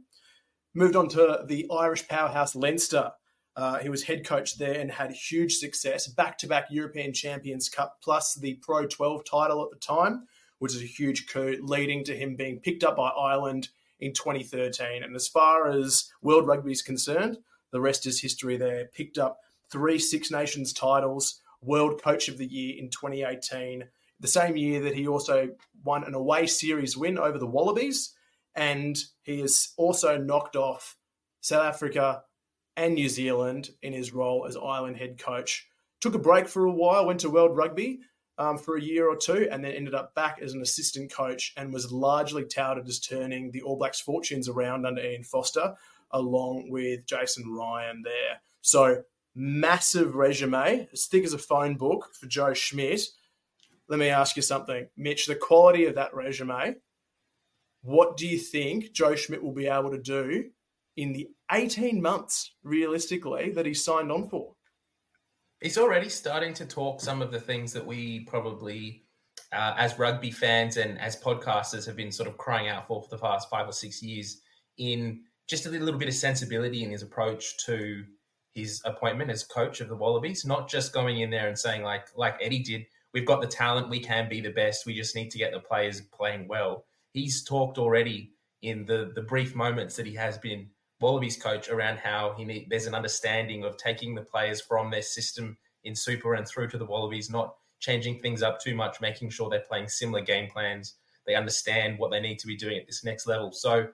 Moved 0.74 0.96
on 0.96 1.10
to 1.10 1.44
the 1.46 1.68
Irish 1.72 2.08
powerhouse 2.08 2.56
Leinster. 2.56 3.12
Uh, 3.56 3.80
he 3.80 3.90
was 3.90 4.04
head 4.04 4.26
coach 4.26 4.58
there 4.58 4.80
and 4.80 4.92
had 4.92 5.12
huge 5.12 5.58
success, 5.58 6.08
back 6.08 6.38
to 6.38 6.48
back 6.48 6.68
European 6.70 7.14
Champions 7.14 7.70
Cup 7.70 7.98
plus 8.04 8.36
the 8.36 8.56
Pro 8.62 8.86
12 8.86 9.24
title 9.30 9.64
at 9.64 9.72
the 9.72 9.80
time, 9.80 10.28
which 10.60 10.74
is 10.74 10.82
a 10.82 10.86
huge 10.86 11.28
coup, 11.28 11.58
leading 11.62 12.04
to 12.06 12.16
him 12.16 12.36
being 12.36 12.60
picked 12.60 12.84
up 12.84 12.96
by 12.96 13.10
Ireland 13.10 13.70
in 14.00 14.14
2013. 14.14 15.04
And 15.04 15.16
as 15.16 15.28
far 15.28 15.70
as 15.70 16.10
World 16.22 16.48
Rugby 16.48 16.72
is 16.72 16.82
concerned, 16.82 17.38
the 17.72 17.82
rest 17.82 18.06
is 18.06 18.22
history 18.22 18.58
there. 18.58 18.86
Picked 18.94 19.18
up 19.18 19.40
three 19.72 20.00
Six 20.00 20.32
Nations 20.32 20.74
titles, 20.74 21.42
World 21.62 22.02
Coach 22.02 22.28
of 22.28 22.38
the 22.38 22.46
Year 22.46 22.76
in 22.78 22.90
2018, 22.90 23.86
the 24.20 24.28
same 24.28 24.56
year 24.56 24.82
that 24.82 24.96
he 24.96 25.08
also 25.08 25.50
won 25.84 26.04
an 26.04 26.14
away 26.14 26.48
series 26.48 26.98
win 26.98 27.18
over 27.18 27.38
the 27.38 27.48
Wallabies. 27.48 28.14
And 28.56 28.98
he 29.22 29.40
has 29.42 29.70
also 29.78 30.18
knocked 30.18 30.56
off 30.56 30.98
South 31.42 31.64
Africa 31.64 32.24
and 32.76 32.96
New 32.96 33.10
Zealand 33.10 33.72
in 33.82 33.94
his 33.94 34.14
role 34.14 34.46
as 34.48 34.58
Ireland 34.58 34.98
head 34.98 35.20
coach. 35.20 35.68
Took 36.02 36.16
a 36.16 36.20
break 36.20 36.48
for 36.48 36.66
a 36.66 36.72
while, 36.72 37.06
went 37.06 37.20
to 37.22 37.30
World 37.30 37.56
Rugby, 37.56 38.00
um, 38.38 38.58
for 38.58 38.78
a 38.78 38.82
year 38.82 39.10
or 39.10 39.16
two, 39.16 39.48
and 39.52 39.64
then 39.64 39.72
ended 39.72 39.96
up 39.96 40.14
back 40.16 40.40
as 40.42 40.54
an 40.54 40.62
assistant 40.62 41.12
coach 41.12 41.54
and 41.58 41.74
was 41.74 41.92
largely 41.92 42.46
touted 42.46 42.88
as 42.88 43.00
turning 43.00 43.52
the 43.52 43.62
All 43.62 43.78
Blacks' 43.78 44.00
fortunes 44.00 44.48
around 44.48 44.86
under 44.86 45.02
Ian 45.02 45.24
Foster, 45.24 45.76
along 46.12 46.70
with 46.70 47.06
Jason 47.06 47.52
Ryan 47.52 48.02
there. 48.04 48.42
So 48.62 49.04
massive 49.36 50.16
resume, 50.16 50.88
as 50.92 51.06
thick 51.06 51.24
as 51.24 51.34
a 51.34 51.38
phone 51.38 51.76
book 51.76 52.10
for 52.14 52.28
Joe 52.28 52.54
Schmidt. 52.54 53.02
Let 53.88 54.00
me 54.00 54.10
ask 54.10 54.36
you 54.36 54.42
something, 54.42 54.88
Mitch. 54.98 55.28
The 55.28 55.36
quality 55.36 55.86
of 55.86 55.96
that 55.96 56.14
resume. 56.14 56.76
What 57.82 58.18
do 58.18 58.28
you 58.28 58.38
think 58.38 58.92
Joe 58.92 59.16
Schmidt 59.16 59.44
will 59.44 59.54
be 59.54 59.68
able 59.68 59.92
to 59.92 60.02
do 60.02 60.50
in 60.98 61.14
the 61.14 61.30
18 61.52 62.02
months, 62.02 62.52
realistically, 62.64 63.52
that 63.52 63.66
he 63.66 63.74
signed 63.74 64.12
on 64.12 64.28
for. 64.28 64.54
He's 65.62 65.78
already 65.78 66.10
starting 66.10 66.54
to 66.56 66.66
talk 66.66 67.02
some 67.02 67.22
of 67.22 67.32
the 67.32 67.40
things 67.40 67.74
that 67.74 67.86
we 67.86 68.22
probably, 68.22 69.06
uh, 69.52 69.74
as 69.78 69.98
rugby 69.98 70.30
fans 70.30 70.78
and 70.78 71.00
as 71.00 71.20
podcasters, 71.20 71.86
have 71.88 71.96
been 71.96 72.12
sort 72.12 72.30
of 72.30 72.38
crying 72.38 72.68
out 72.68 72.88
for 72.88 73.02
for 73.02 73.10
the 73.10 73.18
past 73.18 73.50
five 73.50 73.68
or 73.68 73.72
six 73.72 74.04
years 74.04 74.42
in 74.78 75.22
just 75.48 75.66
a 75.66 75.70
little 75.70 75.98
bit 75.98 76.08
of 76.08 76.14
sensibility 76.14 76.84
in 76.84 76.92
his 76.92 77.02
approach 77.02 77.58
to 77.66 78.04
his 78.54 78.82
appointment 78.86 79.32
as 79.32 79.44
coach 79.44 79.82
of 79.82 79.90
the 79.90 79.96
Wallabies, 79.96 80.46
not 80.46 80.70
just 80.70 80.94
going 80.94 81.22
in 81.22 81.30
there 81.30 81.48
and 81.48 81.58
saying 81.58 81.82
like 81.82 82.08
like 82.16 82.38
Eddie 82.42 82.64
did, 82.64 82.86
we've 83.14 83.26
got 83.26 83.42
the 83.42 83.48
talent, 83.48 83.90
we 83.90 84.00
can 84.00 84.30
be 84.30 84.42
the 84.42 84.52
best, 84.52 84.86
we 84.86 84.94
just 84.94 85.16
need 85.16 85.32
to 85.32 85.38
get 85.38 85.54
the 85.54 85.60
players 85.60 86.02
playing 86.02 86.48
well. 86.48 86.86
He's 87.14 87.44
talked 87.44 87.80
already 87.80 88.32
in 88.62 88.86
the 88.86 89.12
the 89.16 89.22
brief 89.22 89.56
moments 89.56 89.96
that 89.96 90.06
he 90.06 90.14
has 90.16 90.38
been 90.38 90.70
Wallabies 91.00 91.38
coach 91.38 91.70
around 91.70 92.00
how 92.00 92.34
he 92.38 92.66
there's 92.70 92.88
an 92.88 92.96
understanding 92.96 93.64
of 93.64 93.78
taking 93.78 94.16
the 94.16 94.22
players 94.22 94.62
from 94.62 94.90
their 94.90 95.02
system 95.02 95.58
in 95.84 95.96
Super 95.96 96.34
and 96.34 96.48
through 96.48 96.70
to 96.70 96.78
the 96.78 96.86
Wallabies, 96.86 97.30
not 97.30 97.56
changing 97.80 98.20
things 98.20 98.42
up 98.42 98.60
too 98.60 98.76
much, 98.76 99.00
making 99.00 99.30
sure 99.30 99.50
they're 99.50 99.60
playing 99.60 99.88
similar 99.88 100.22
game 100.22 100.50
plans. 100.50 100.96
They 101.26 101.36
understand 101.36 102.00
what 102.00 102.12
they 102.12 102.20
need 102.20 102.40
to 102.40 102.48
be 102.48 102.56
doing 102.56 102.78
at 102.78 102.88
this 102.88 103.04
next 103.04 103.28
level. 103.28 103.52
So 103.52 103.90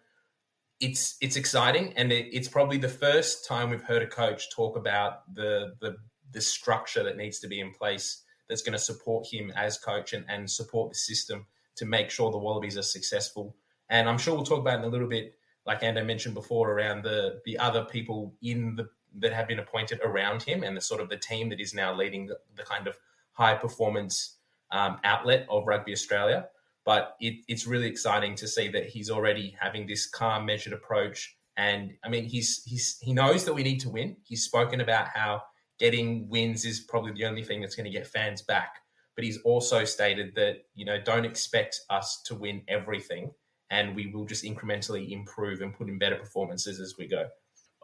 it's 0.79 1.17
it's 1.21 1.35
exciting, 1.35 1.93
and 1.95 2.11
it, 2.11 2.27
it's 2.31 2.47
probably 2.47 2.77
the 2.77 2.89
first 2.89 3.45
time 3.47 3.69
we've 3.69 3.83
heard 3.83 4.01
a 4.01 4.07
coach 4.07 4.51
talk 4.51 4.77
about 4.77 5.33
the 5.33 5.73
the 5.81 5.97
the 6.31 6.41
structure 6.41 7.03
that 7.03 7.17
needs 7.17 7.39
to 7.39 7.47
be 7.47 7.59
in 7.59 7.71
place 7.71 8.23
that's 8.49 8.61
going 8.61 8.73
to 8.73 8.79
support 8.79 9.27
him 9.31 9.51
as 9.55 9.77
coach 9.77 10.13
and, 10.13 10.25
and 10.27 10.49
support 10.49 10.89
the 10.91 10.95
system 10.95 11.45
to 11.75 11.85
make 11.85 12.09
sure 12.09 12.31
the 12.31 12.37
Wallabies 12.37 12.77
are 12.77 12.83
successful. 12.83 13.55
And 13.89 14.09
I'm 14.09 14.17
sure 14.17 14.35
we'll 14.35 14.43
talk 14.43 14.59
about 14.59 14.79
in 14.79 14.85
a 14.85 14.89
little 14.89 15.07
bit, 15.07 15.35
like 15.65 15.81
Ando 15.81 16.05
mentioned 16.05 16.35
before, 16.35 16.71
around 16.71 17.03
the 17.03 17.41
the 17.45 17.57
other 17.57 17.85
people 17.85 18.33
in 18.41 18.75
the 18.75 18.89
that 19.19 19.33
have 19.33 19.47
been 19.47 19.59
appointed 19.59 19.99
around 20.03 20.41
him 20.41 20.63
and 20.63 20.75
the 20.75 20.81
sort 20.81 21.01
of 21.01 21.09
the 21.09 21.17
team 21.17 21.49
that 21.49 21.59
is 21.59 21.73
now 21.73 21.93
leading 21.93 22.25
the, 22.25 22.37
the 22.55 22.63
kind 22.63 22.87
of 22.87 22.97
high 23.33 23.53
performance 23.53 24.37
um, 24.71 24.97
outlet 25.03 25.45
of 25.49 25.67
Rugby 25.67 25.91
Australia. 25.91 26.47
But 26.85 27.15
it, 27.21 27.45
it's 27.47 27.65
really 27.65 27.87
exciting 27.87 28.35
to 28.35 28.47
see 28.47 28.67
that 28.69 28.87
he's 28.87 29.09
already 29.09 29.55
having 29.59 29.87
this 29.87 30.05
calm, 30.05 30.45
measured 30.45 30.73
approach. 30.73 31.37
And 31.55 31.93
I 32.03 32.09
mean, 32.09 32.25
he's 32.25 32.63
he's 32.65 32.99
he 32.99 33.13
knows 33.13 33.45
that 33.45 33.53
we 33.53 33.63
need 33.63 33.79
to 33.81 33.89
win. 33.89 34.17
He's 34.23 34.43
spoken 34.43 34.81
about 34.81 35.07
how 35.07 35.43
getting 35.79 36.27
wins 36.27 36.65
is 36.65 36.81
probably 36.81 37.13
the 37.13 37.25
only 37.25 37.43
thing 37.43 37.61
that's 37.61 37.75
going 37.75 37.85
to 37.85 37.91
get 37.91 38.07
fans 38.07 38.41
back. 38.41 38.79
But 39.15 39.23
he's 39.23 39.37
also 39.41 39.85
stated 39.85 40.33
that 40.35 40.65
you 40.73 40.83
know 40.83 40.99
don't 40.99 41.23
expect 41.23 41.81
us 41.89 42.21
to 42.23 42.35
win 42.35 42.63
everything, 42.67 43.31
and 43.73 43.95
we 43.95 44.05
will 44.07 44.25
just 44.25 44.43
incrementally 44.43 45.11
improve 45.11 45.61
and 45.61 45.73
put 45.73 45.89
in 45.89 45.97
better 45.97 46.15
performances 46.15 46.79
as 46.79 46.95
we 46.97 47.07
go. 47.07 47.27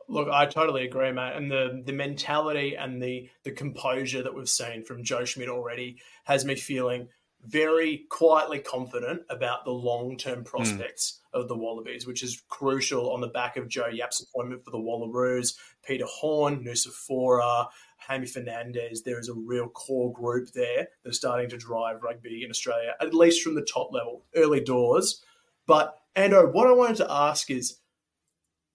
Look, 0.07 0.29
I 0.29 0.45
totally 0.45 0.85
agree, 0.85 1.11
mate. 1.11 1.33
And 1.35 1.51
the 1.51 1.83
the 1.85 1.93
mentality 1.93 2.75
and 2.75 3.01
the 3.01 3.29
the 3.43 3.51
composure 3.51 4.23
that 4.23 4.33
we've 4.33 4.49
seen 4.49 4.83
from 4.83 5.03
Joe 5.03 5.25
Schmidt 5.25 5.49
already 5.49 5.97
has 6.25 6.45
me 6.45 6.55
feeling 6.55 7.09
very 7.45 8.05
quietly 8.09 8.59
confident 8.59 9.21
about 9.29 9.65
the 9.65 9.71
long 9.71 10.17
term 10.17 10.43
prospects 10.43 11.21
mm. 11.33 11.39
of 11.39 11.47
the 11.47 11.57
Wallabies, 11.57 12.05
which 12.05 12.21
is 12.21 12.43
crucial 12.49 13.11
on 13.11 13.21
the 13.21 13.27
back 13.27 13.57
of 13.57 13.67
Jo 13.67 13.87
Yapp's 13.87 14.21
appointment 14.21 14.63
for 14.63 14.71
the 14.71 14.77
Wallaroos, 14.77 15.55
Peter 15.85 16.05
Horne, 16.07 16.63
Nucifora, 16.63 17.67
Jaime 17.97 18.27
Fernandez. 18.27 19.03
There 19.03 19.19
is 19.19 19.29
a 19.29 19.33
real 19.33 19.69
core 19.69 20.11
group 20.11 20.51
there 20.53 20.87
that's 21.03 21.17
starting 21.17 21.49
to 21.49 21.57
drive 21.57 22.03
rugby 22.03 22.43
in 22.43 22.49
Australia, 22.49 22.93
at 22.99 23.13
least 23.13 23.41
from 23.41 23.55
the 23.55 23.67
top 23.71 23.89
level, 23.91 24.25
early 24.35 24.59
doors. 24.59 25.23
But, 25.69 25.95
Ando, 26.17 26.51
what 26.51 26.67
I 26.67 26.73
wanted 26.73 26.97
to 26.97 27.11
ask 27.11 27.49
is 27.49 27.79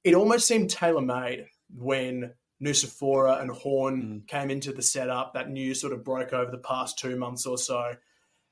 it 0.04 0.14
almost 0.14 0.46
seemed 0.46 0.70
tailor 0.70 1.02
made 1.02 1.46
when 1.74 2.32
Nucifora 2.62 3.42
and 3.42 3.50
Horne 3.50 4.02
mm. 4.02 4.28
came 4.28 4.50
into 4.50 4.72
the 4.72 4.80
setup. 4.80 5.34
That 5.34 5.50
news 5.50 5.80
sort 5.80 5.92
of 5.92 6.04
broke 6.04 6.32
over 6.32 6.50
the 6.50 6.58
past 6.58 6.98
two 6.98 7.16
months 7.16 7.44
or 7.44 7.58
so 7.58 7.94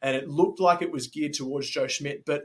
and 0.02 0.16
it 0.16 0.28
looked 0.28 0.60
like 0.60 0.82
it 0.82 0.92
was 0.92 1.06
geared 1.06 1.32
towards 1.32 1.70
Joe 1.70 1.86
Schmidt. 1.86 2.24
But 2.26 2.42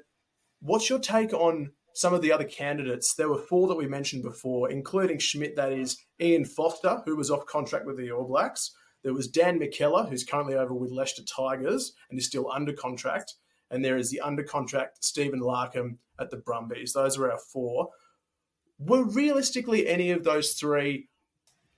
what's 0.61 0.89
your 0.89 0.99
take 0.99 1.33
on 1.33 1.71
some 1.93 2.13
of 2.13 2.21
the 2.21 2.31
other 2.31 2.45
candidates? 2.45 3.15
There 3.15 3.29
were 3.29 3.39
four 3.39 3.67
that 3.67 3.75
we 3.75 3.87
mentioned 3.87 4.23
before, 4.23 4.69
including 4.69 5.17
Schmidt, 5.17 5.55
that 5.55 5.73
is 5.73 5.97
Ian 6.21 6.45
Foster, 6.45 7.01
who 7.05 7.17
was 7.17 7.31
off 7.31 7.47
contract 7.47 7.85
with 7.85 7.97
the 7.97 8.11
All 8.11 8.27
Blacks. 8.27 8.71
There 9.03 9.13
was 9.13 9.27
Dan 9.27 9.59
McKellar, 9.59 10.07
who's 10.07 10.23
currently 10.23 10.55
over 10.55 10.73
with 10.73 10.91
Leicester 10.91 11.23
Tigers 11.23 11.93
and 12.09 12.19
is 12.19 12.27
still 12.27 12.51
under 12.51 12.73
contract. 12.73 13.33
And 13.69 13.83
there 13.83 13.97
is 13.97 14.09
the 14.09 14.21
under 14.21 14.43
contract 14.43 15.03
Stephen 15.03 15.41
Larkham 15.41 15.97
at 16.19 16.31
the 16.31 16.37
Brumbies. 16.37 16.93
Those 16.93 17.17
are 17.17 17.31
our 17.31 17.39
four. 17.39 17.89
Were 18.79 19.03
realistically 19.03 19.87
any 19.87 20.11
of 20.11 20.23
those 20.23 20.53
three 20.53 21.09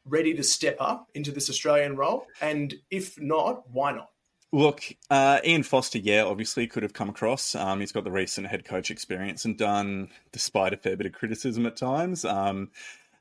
ready 0.05 0.33
to 0.33 0.43
step 0.43 0.77
up 0.79 1.07
into 1.13 1.31
this 1.31 1.49
Australian 1.49 1.95
role? 1.95 2.25
And 2.41 2.73
if 2.91 3.19
not, 3.19 3.69
why 3.71 3.93
not? 3.93 4.09
Look, 4.51 4.83
uh, 5.11 5.39
Ian 5.45 5.61
Foster, 5.61 5.99
yeah, 5.99 6.23
obviously 6.23 6.65
could 6.65 6.81
have 6.81 6.93
come 6.93 7.09
across. 7.09 7.53
Um, 7.53 7.79
he's 7.79 7.91
got 7.91 8.03
the 8.03 8.11
recent 8.11 8.47
head 8.47 8.65
coach 8.65 8.89
experience 8.89 9.45
and 9.45 9.55
done, 9.55 10.09
despite 10.31 10.73
a 10.73 10.77
fair 10.77 10.97
bit 10.97 11.05
of 11.05 11.13
criticism 11.13 11.67
at 11.67 11.77
times, 11.77 12.25
um, 12.25 12.71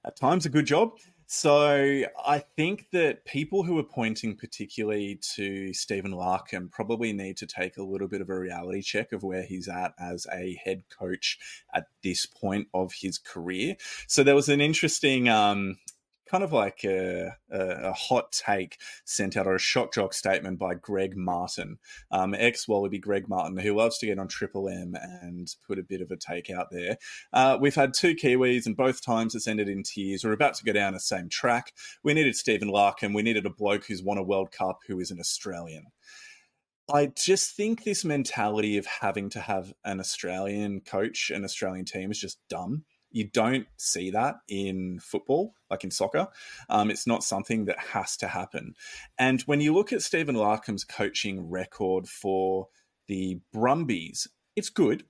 at 0.07 0.17
times 0.17 0.47
a 0.47 0.49
good 0.49 0.65
job. 0.65 0.93
So 1.31 2.05
I 2.25 2.39
think 2.39 2.87
that 2.93 3.27
people 3.27 3.63
who 3.63 3.79
are 3.79 3.85
pointing 3.85 4.35
particularly 4.35 5.21
to 5.35 5.75
Stephen 5.75 6.13
Larkham 6.13 6.71
probably 6.71 7.13
need 7.13 7.37
to 7.37 7.47
take 7.47 7.77
a 7.77 7.83
little 7.83 8.09
bit 8.09 8.23
of 8.23 8.31
a 8.31 8.39
reality 8.39 8.81
check 8.81 9.13
of 9.13 9.23
where 9.23 9.43
he's 9.43 9.69
at 9.69 9.93
as 10.01 10.27
a 10.33 10.59
head 10.65 10.85
coach 10.89 11.39
at 11.75 11.89
this 12.03 12.25
point 12.25 12.69
of 12.73 12.95
his 13.03 13.19
career. 13.19 13.77
So 14.07 14.23
there 14.23 14.35
was 14.35 14.49
an 14.49 14.63
interesting 14.63 15.29
um, 15.29 15.77
kind 16.29 16.45
of 16.45 16.53
like 16.53 16.85
a, 16.85 17.37
a, 17.51 17.61
a, 17.61 17.93
hot 17.93 18.33
take 18.33 18.79
sent 19.05 19.37
out 19.37 19.47
or 19.47 19.55
a 19.55 19.61
shock 19.61 19.95
jock 19.95 20.13
statement 20.13 20.59
by 20.59 20.75
Greg 20.75 21.17
Martin, 21.17 21.79
um, 22.11 22.35
ex 22.35 22.69
Wallaby 22.69 22.99
Greg 22.99 23.29
Martin, 23.29 23.57
who 23.57 23.75
loves 23.75 23.99
to 23.99 24.07
get 24.07 24.19
on 24.19 24.29
Triple 24.29 24.69
M 24.69 24.95
and 25.23 25.55
put 25.67 25.79
a 25.79 25.83
bit 25.83 26.01
of 26.01 26.11
a 26.11 26.17
take 26.17 26.51
out 26.51 26.69
there. 26.71 26.99
Uh, 27.33 27.59
we've 27.61 27.75
had 27.75 27.95
two 27.95 28.15
Kiwis, 28.15 28.67
and 28.67 28.77
both 28.77 29.05
times 29.05 29.35
it's 29.35 29.49
ended 29.49 29.69
in 29.69 29.83
tears. 29.83 30.25
We're 30.25 30.33
about 30.33 30.55
to 30.55 30.65
go 30.65 30.73
down 30.73 30.93
the 30.93 31.01
same 31.01 31.29
track. 31.29 31.73
We 32.03 32.15
needed 32.15 32.37
Stephen 32.37 32.69
Larkham. 32.69 33.15
We 33.15 33.23
needed 33.23 33.47
a 33.47 33.51
bloke 33.51 33.87
who's 33.87 34.03
won 34.03 34.19
a 34.19 34.23
World 34.23 34.53
Cup 34.53 34.81
who 34.87 35.01
is 35.01 35.11
an 35.11 35.21
Australian. 35.21 35.87
I 36.91 37.13
just 37.15 37.55
think 37.55 37.85
this 37.85 38.05
mentality 38.05 38.79
of 38.79 38.87
having 38.87 39.29
to 39.31 39.41
have 39.41 39.75
an 39.85 40.01
Australian 40.01 40.81
coach, 40.81 41.31
an 41.31 41.45
Australian 41.45 41.85
team 41.85 42.11
is 42.11 42.19
just 42.19 42.39
dumb. 42.49 42.85
You 43.11 43.25
don't 43.25 43.67
see 43.77 44.11
that 44.11 44.37
in 44.49 45.01
football, 45.01 45.55
like 45.71 45.85
in 45.85 45.91
soccer. 45.91 46.29
Um, 46.69 46.91
it's 46.91 47.07
not 47.07 47.25
something 47.25 47.65
that 47.67 47.79
has 47.79 48.17
to 48.19 48.29
happen. 48.29 48.75
And 49.19 49.41
when 49.43 49.61
you 49.61 49.75
look 49.75 49.93
at 49.93 50.03
Stephen 50.03 50.35
Larkham's 50.35 50.85
coaching 50.85 51.49
record 51.49 52.09
for 52.09 52.69
the 53.07 53.41
Brumbies, 53.53 54.29
it's 54.57 54.71
good. 54.71 55.05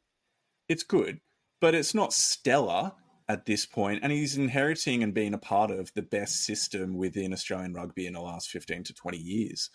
It's 0.68 0.82
good, 0.82 1.20
but 1.60 1.74
it's 1.74 1.94
not 1.94 2.12
stellar 2.12 2.92
at 3.28 3.44
this 3.44 3.66
point, 3.66 4.00
and 4.02 4.10
he's 4.10 4.38
inheriting 4.38 5.02
and 5.02 5.12
being 5.12 5.34
a 5.34 5.38
part 5.38 5.70
of 5.70 5.92
the 5.94 6.02
best 6.02 6.44
system 6.44 6.96
within 6.96 7.32
Australian 7.32 7.74
rugby 7.74 8.06
in 8.06 8.14
the 8.14 8.20
last 8.20 8.48
15 8.50 8.84
to 8.84 8.94
20 8.94 9.18
years. 9.18 9.70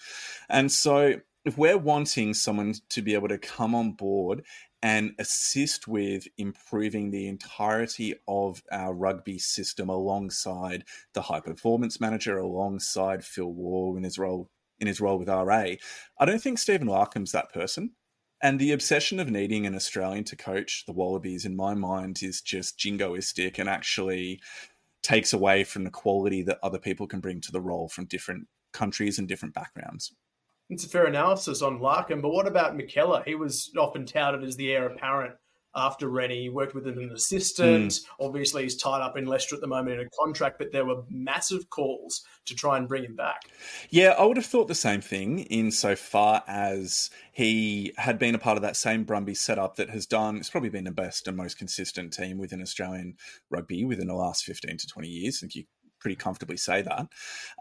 And 0.50 0.72
so, 0.72 1.16
if 1.46 1.58
we're 1.58 1.78
wanting 1.78 2.34
someone 2.34 2.74
to 2.90 3.02
be 3.02 3.14
able 3.14 3.28
to 3.28 3.38
come 3.38 3.76
on 3.76 3.92
board 3.92 4.44
and 4.84 5.16
assist 5.18 5.88
with 5.88 6.28
improving 6.38 7.10
the 7.10 7.28
entirety 7.28 8.14
of 8.28 8.62
our 8.70 8.94
rugby 8.94 9.40
system 9.40 9.90
alongside 9.90 10.84
the 11.14 11.22
high 11.22 11.40
performance 11.40 12.02
manager, 12.02 12.38
alongside 12.38 13.24
Phil 13.24 13.52
Waugh 13.54 13.96
in 13.96 14.04
his 14.04 14.20
role 14.20 14.50
in 14.80 14.88
his 14.88 15.00
role 15.00 15.18
with 15.18 15.30
RA. 15.30 15.66
I 16.20 16.26
don't 16.26 16.42
think 16.42 16.60
Stephen 16.60 16.88
Larkham's 16.88 17.32
that 17.32 17.54
person. 17.54 17.92
And 18.42 18.60
the 18.60 18.74
obsession 18.74 19.22
of 19.22 19.30
needing 19.30 19.66
an 19.66 19.74
Australian 19.74 20.26
to 20.26 20.36
coach 20.36 20.84
the 20.86 20.92
Wallabies, 20.92 21.46
in 21.46 21.56
my 21.56 21.74
mind, 21.74 22.22
is 22.22 22.42
just 22.42 22.78
jingoistic 22.78 23.58
and 23.58 23.70
actually 23.70 24.42
takes 25.02 25.32
away 25.32 25.64
from 25.64 25.86
the 25.86 25.90
quality 25.90 26.42
that 26.44 26.60
other 26.62 26.80
people 26.80 27.08
can 27.08 27.22
bring 27.22 27.40
to 27.40 27.54
the 27.54 27.62
role 27.62 27.88
from 27.88 28.04
different 28.06 28.48
countries 28.74 29.18
and 29.18 29.30
different 29.30 29.54
backgrounds. 29.54 30.12
It's 30.70 30.86
a 30.86 30.90
fair 30.90 31.06
analysis 31.06 31.62
on 31.62 31.80
Larkham, 31.80 32.22
but 32.22 32.32
what 32.32 32.48
about 32.48 32.78
McKellar? 32.78 33.26
He 33.26 33.36
was 33.36 33.72
often 33.78 34.06
touted 34.06 34.44
as 34.44 34.56
the 34.56 34.72
heir 34.72 34.88
apparent 34.88 35.36
after 35.76 36.08
Rennie. 36.08 36.44
He 36.44 36.50
worked 36.50 36.76
with 36.76 36.88
him 36.88 36.98
as 36.98 37.04
an 37.04 37.12
assistant. 37.12 37.92
Mm. 37.92 38.06
Obviously, 38.20 38.64
he's 38.64 38.78
tied 38.78 39.02
up 39.02 39.18
in 39.18 39.26
Leicester 39.26 39.56
at 39.56 39.62
the 39.62 39.68
moment 39.68 40.00
in 40.00 40.06
a 40.06 40.10
contract, 40.24 40.58
but 40.60 40.72
there 40.72 40.86
were 40.86 41.04
massive 41.10 41.70
calls 41.70 42.24
to 42.46 42.56
try 42.56 42.78
and 42.78 42.88
bring 42.88 43.04
him 43.04 43.16
back. 43.16 43.42
Yeah, 43.90 44.10
I 44.18 44.24
would 44.26 44.38
have 44.38 44.46
thought 44.46 44.68
the 44.68 44.76
same 44.76 45.02
thing 45.02 45.40
insofar 45.40 46.44
as 46.48 47.10
he 47.32 47.94
had 47.98 48.20
been 48.20 48.36
a 48.36 48.40
part 48.40 48.58
of 48.58 48.64
that 48.64 48.78
same 48.78 49.06
Brumby 49.06 49.36
setup 49.36 49.76
that 49.78 49.90
has 49.90 50.06
done, 50.06 50.38
it's 50.38 50.50
probably 50.50 50.70
been 50.70 50.84
the 50.84 50.92
best 50.92 51.28
and 51.28 51.36
most 51.36 51.58
consistent 51.58 52.14
team 52.14 52.38
within 52.38 52.62
Australian 52.62 53.16
rugby 53.50 53.84
within 53.84 54.08
the 54.08 54.16
last 54.16 54.46
15 54.46 54.78
to 54.78 54.88
20 54.88 55.08
years. 55.08 55.38
I 55.38 55.40
think 55.42 55.56
you 55.56 55.64
pretty 56.00 56.16
comfortably 56.16 56.58
say 56.58 56.82
that. 56.84 57.08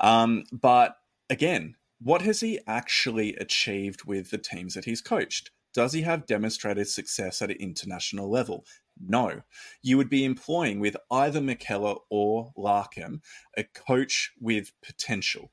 Um, 0.00 0.44
but 0.52 0.96
again, 1.30 1.76
what 2.02 2.22
has 2.22 2.40
he 2.40 2.58
actually 2.66 3.36
achieved 3.36 4.04
with 4.04 4.30
the 4.30 4.38
teams 4.38 4.74
that 4.74 4.84
he's 4.84 5.00
coached? 5.00 5.50
Does 5.74 5.92
he 5.92 6.02
have 6.02 6.26
demonstrated 6.26 6.88
success 6.88 7.40
at 7.40 7.50
an 7.50 7.56
international 7.58 8.30
level? 8.30 8.64
No. 9.00 9.42
You 9.82 9.96
would 9.96 10.10
be 10.10 10.24
employing 10.24 10.80
with 10.80 10.96
either 11.10 11.40
McKellar 11.40 11.98
or 12.10 12.52
Larkham 12.58 13.20
a 13.56 13.64
coach 13.64 14.32
with 14.38 14.72
potential. 14.82 15.50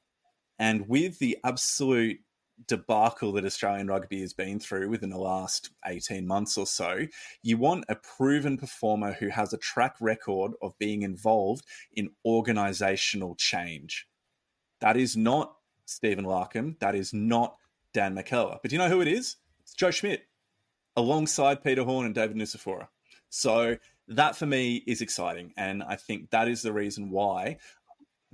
And 0.57 0.89
with 0.89 1.19
the 1.19 1.37
absolute 1.43 2.19
debacle 2.67 3.31
that 3.33 3.45
Australian 3.45 3.87
rugby 3.87 4.19
has 4.19 4.33
been 4.33 4.59
through 4.59 4.89
within 4.89 5.09
the 5.09 5.17
last 5.17 5.71
18 5.85 6.27
months 6.27 6.57
or 6.57 6.67
so, 6.67 7.05
you 7.41 7.57
want 7.57 7.85
a 7.87 7.95
proven 7.95 8.57
performer 8.57 9.13
who 9.13 9.29
has 9.29 9.53
a 9.53 9.57
track 9.57 9.95
record 10.01 10.51
of 10.61 10.77
being 10.77 11.03
involved 11.03 11.63
in 11.93 12.09
organizational 12.25 13.35
change. 13.35 14.05
That 14.81 14.97
is 14.97 15.15
not 15.15 15.55
Stephen 15.89 16.25
Larkham. 16.25 16.77
That 16.79 16.95
is 16.95 17.13
not 17.13 17.57
Dan 17.93 18.15
McKellar. 18.15 18.59
But 18.61 18.69
do 18.69 18.75
you 18.75 18.81
know 18.81 18.89
who 18.89 19.01
it 19.01 19.07
is? 19.07 19.37
It's 19.61 19.73
Joe 19.73 19.91
Schmidt 19.91 20.23
alongside 20.95 21.63
Peter 21.63 21.83
Horne 21.83 22.05
and 22.05 22.15
David 22.15 22.37
Nucifora. 22.37 22.87
So 23.29 23.77
that 24.07 24.35
for 24.35 24.45
me 24.45 24.83
is 24.87 25.01
exciting. 25.01 25.53
And 25.57 25.83
I 25.83 25.95
think 25.95 26.29
that 26.31 26.47
is 26.47 26.61
the 26.61 26.73
reason 26.73 27.09
why 27.09 27.57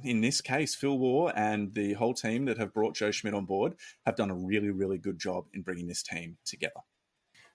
in 0.03 0.21
this 0.21 0.41
case, 0.41 0.75
Phil 0.75 0.97
Waugh 0.97 1.29
and 1.29 1.74
the 1.74 1.93
whole 1.93 2.13
team 2.13 2.45
that 2.45 2.57
have 2.57 2.74
brought 2.74 2.95
Joe 2.95 3.12
Schmidt 3.12 3.33
on 3.33 3.45
board 3.45 3.75
have 4.05 4.15
done 4.15 4.29
a 4.29 4.35
really, 4.35 4.69
really 4.69 4.97
good 4.97 5.19
job 5.19 5.45
in 5.53 5.62
bringing 5.62 5.88
this 5.88 6.03
team 6.03 6.38
together. 6.45 6.81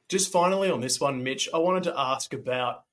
Just 0.08 0.32
finally 0.32 0.70
on 0.70 0.80
this 0.80 0.98
one, 1.00 1.22
Mitch, 1.22 1.48
I 1.52 1.58
wanted 1.58 1.84
to 1.84 1.98
ask 1.98 2.32
about 2.32 2.84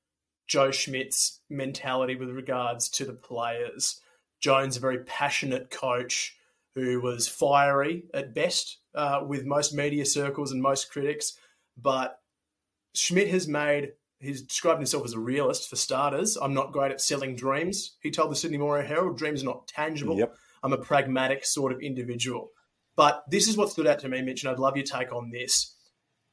Joe 0.47 0.71
Schmidt's 0.71 1.41
mentality 1.49 2.15
with 2.15 2.29
regards 2.29 2.89
to 2.89 3.05
the 3.05 3.13
players. 3.13 4.01
Jones, 4.39 4.77
a 4.77 4.79
very 4.79 4.99
passionate 4.99 5.69
coach 5.69 6.37
who 6.83 7.01
was 7.01 7.27
fiery 7.27 8.03
at 8.13 8.35
best 8.35 8.77
uh, 8.93 9.21
with 9.25 9.45
most 9.45 9.73
media 9.73 10.05
circles 10.05 10.51
and 10.51 10.61
most 10.61 10.91
critics, 10.91 11.33
but 11.75 12.19
Schmidt 12.93 13.29
has 13.29 13.47
made 13.47 13.93
he's 14.19 14.41
described 14.41 14.79
himself 14.79 15.05
as 15.05 15.13
a 15.13 15.19
realist 15.19 15.69
for 15.69 15.75
starters. 15.75 16.37
I'm 16.37 16.53
not 16.53 16.71
great 16.71 16.91
at 16.91 17.01
selling 17.01 17.35
dreams. 17.35 17.97
He 18.01 18.11
told 18.11 18.31
the 18.31 18.35
Sydney 18.35 18.57
Morning 18.57 18.87
Herald, 18.87 19.17
dreams 19.17 19.43
are 19.43 19.47
not 19.47 19.67
tangible. 19.67 20.17
Yep. 20.17 20.35
I'm 20.63 20.73
a 20.73 20.77
pragmatic 20.77 21.45
sort 21.45 21.71
of 21.71 21.81
individual. 21.81 22.49
But 22.95 23.23
this 23.29 23.47
is 23.47 23.57
what 23.57 23.69
stood 23.69 23.85
out 23.85 23.99
to 23.99 24.09
me, 24.09 24.23
Mitch, 24.23 24.43
and 24.43 24.51
I'd 24.51 24.59
love 24.59 24.75
your 24.75 24.85
take 24.85 25.13
on 25.13 25.29
this. 25.29 25.75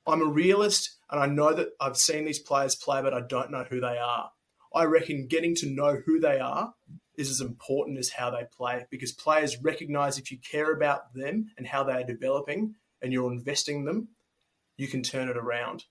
I'm 0.07 0.23
a 0.23 0.27
realist, 0.27 0.97
and 1.11 1.21
I 1.21 1.27
know 1.27 1.53
that 1.53 1.69
I've 1.79 1.97
seen 1.97 2.25
these 2.25 2.39
players 2.39 2.75
play, 2.75 3.03
but 3.03 3.13
I 3.13 3.21
don't 3.21 3.51
know 3.51 3.65
who 3.69 3.81
they 3.81 3.99
are. 3.99 4.31
I 4.75 4.85
reckon 4.85 5.27
getting 5.29 5.55
to 5.57 5.71
know 5.71 6.01
who 6.07 6.21
they 6.21 6.41
are 6.41 6.75
is 7.17 7.31
as 7.31 7.41
important 7.41 7.99
as 7.99 8.11
how 8.11 8.31
they 8.31 8.45
play 8.57 8.87
because 8.91 9.13
players 9.13 9.63
recognize 9.63 10.19
if 10.19 10.31
you 10.31 10.39
care 10.39 10.73
about 10.73 11.15
them 11.15 11.51
and 11.57 11.67
how 11.67 11.85
they 11.85 11.93
are 11.93 12.05
developing 12.05 12.75
and 13.03 13.13
you're 13.13 13.33
investing 13.33 13.85
them, 13.85 14.09
you 14.77 14.89
can 14.89 15.03
turn 15.03 15.29
it 15.29 15.37
around 15.37 15.85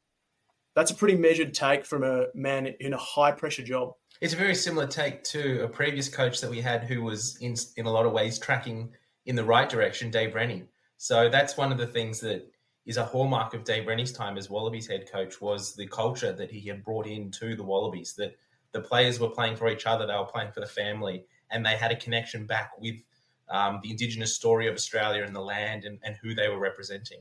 that's 0.75 0.91
a 0.91 0.95
pretty 0.95 1.15
measured 1.15 1.53
take 1.53 1.85
from 1.85 2.03
a 2.03 2.27
man 2.33 2.67
in 2.79 2.93
a 2.93 2.97
high 2.97 3.31
pressure 3.31 3.63
job. 3.63 3.93
It's 4.21 4.33
a 4.33 4.37
very 4.37 4.55
similar 4.55 4.87
take 4.87 5.23
to 5.25 5.63
a 5.63 5.67
previous 5.67 6.09
coach 6.09 6.41
that 6.41 6.49
we 6.49 6.61
had 6.61 6.83
who 6.83 7.03
was 7.03 7.37
in 7.41 7.55
in 7.77 7.85
a 7.85 7.91
lot 7.91 8.05
of 8.05 8.11
ways 8.11 8.39
tracking 8.39 8.91
in 9.25 9.35
the 9.35 9.43
right 9.43 9.69
direction, 9.69 10.09
Dave 10.09 10.35
Rennie. 10.35 10.63
So 10.97 11.29
that's 11.29 11.57
one 11.57 11.71
of 11.71 11.77
the 11.77 11.87
things 11.87 12.19
that 12.21 12.49
is 12.85 12.97
a 12.97 13.05
hallmark 13.05 13.53
of 13.53 13.63
Dave 13.63 13.87
Rennie's 13.87 14.11
time 14.11 14.37
as 14.37 14.49
Wallabies 14.49 14.87
head 14.87 15.09
coach 15.11 15.39
was 15.41 15.73
the 15.75 15.87
culture 15.87 16.33
that 16.33 16.51
he 16.51 16.67
had 16.67 16.83
brought 16.83 17.07
into 17.07 17.55
the 17.55 17.63
Wallabies. 17.63 18.13
That 18.13 18.35
the 18.73 18.81
players 18.81 19.19
were 19.19 19.29
playing 19.29 19.55
for 19.55 19.69
each 19.69 19.85
other, 19.85 20.05
they 20.05 20.13
were 20.13 20.25
playing 20.25 20.51
for 20.51 20.59
the 20.59 20.65
family, 20.65 21.25
and 21.51 21.65
they 21.65 21.75
had 21.75 21.91
a 21.91 21.95
connection 21.95 22.45
back 22.45 22.71
with 22.79 22.95
um, 23.49 23.79
the 23.83 23.91
Indigenous 23.91 24.35
story 24.35 24.67
of 24.67 24.73
Australia 24.73 25.23
and 25.23 25.35
the 25.35 25.41
land 25.41 25.85
and, 25.85 25.99
and 26.03 26.15
who 26.21 26.33
they 26.33 26.49
were 26.49 26.59
representing. 26.59 27.19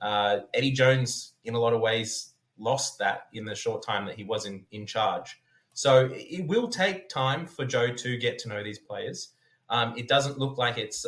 Uh, 0.00 0.40
Eddie 0.54 0.72
Jones, 0.72 1.34
in 1.44 1.54
a 1.54 1.58
lot 1.58 1.72
of 1.72 1.80
ways, 1.80 2.34
lost 2.58 2.98
that 2.98 3.28
in 3.32 3.44
the 3.44 3.54
short 3.54 3.82
time 3.82 4.06
that 4.06 4.16
he 4.16 4.24
was 4.24 4.46
in, 4.46 4.64
in 4.70 4.86
charge. 4.86 5.40
So 5.72 6.10
it 6.12 6.46
will 6.46 6.68
take 6.68 7.08
time 7.08 7.46
for 7.46 7.64
Joe 7.64 7.92
to 7.92 8.18
get 8.18 8.38
to 8.40 8.48
know 8.48 8.62
these 8.62 8.78
players. 8.78 9.30
Um, 9.68 9.94
it 9.96 10.08
doesn't 10.08 10.38
look 10.38 10.58
like 10.58 10.76
it's 10.78 11.06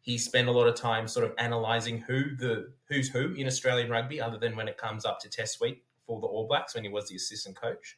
he 0.00 0.16
spent 0.16 0.46
a 0.46 0.52
lot 0.52 0.68
of 0.68 0.76
time 0.76 1.08
sort 1.08 1.26
of 1.26 1.32
analysing 1.38 1.98
who 1.98 2.36
the 2.36 2.72
who's 2.88 3.08
who 3.08 3.34
in 3.34 3.46
Australian 3.46 3.90
rugby, 3.90 4.20
other 4.20 4.38
than 4.38 4.54
when 4.54 4.68
it 4.68 4.78
comes 4.78 5.04
up 5.04 5.18
to 5.20 5.28
Test 5.28 5.60
week 5.60 5.84
for 6.06 6.20
the 6.20 6.26
All 6.26 6.46
Blacks 6.46 6.74
when 6.74 6.84
he 6.84 6.90
was 6.90 7.08
the 7.08 7.16
assistant 7.16 7.56
coach. 7.60 7.96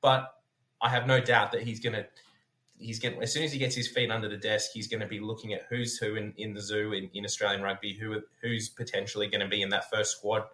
But 0.00 0.32
I 0.80 0.88
have 0.88 1.06
no 1.06 1.20
doubt 1.20 1.52
that 1.52 1.62
he's 1.62 1.80
going 1.80 1.94
to 1.94 2.06
he's 2.78 3.00
going 3.00 3.20
as 3.22 3.32
soon 3.32 3.42
as 3.42 3.52
he 3.52 3.58
gets 3.58 3.74
his 3.74 3.88
feet 3.88 4.10
under 4.10 4.28
the 4.28 4.36
desk, 4.36 4.70
he's 4.72 4.86
going 4.86 5.00
to 5.00 5.06
be 5.06 5.18
looking 5.20 5.52
at 5.52 5.62
who's 5.68 5.98
who 5.98 6.14
in, 6.14 6.32
in 6.36 6.54
the 6.54 6.60
zoo 6.60 6.92
in, 6.92 7.10
in 7.14 7.24
Australian 7.24 7.62
rugby, 7.62 7.92
who 7.92 8.20
who's 8.40 8.68
potentially 8.68 9.28
going 9.28 9.40
to 9.40 9.48
be 9.48 9.62
in 9.62 9.68
that 9.70 9.90
first 9.90 10.18
squad 10.18 10.44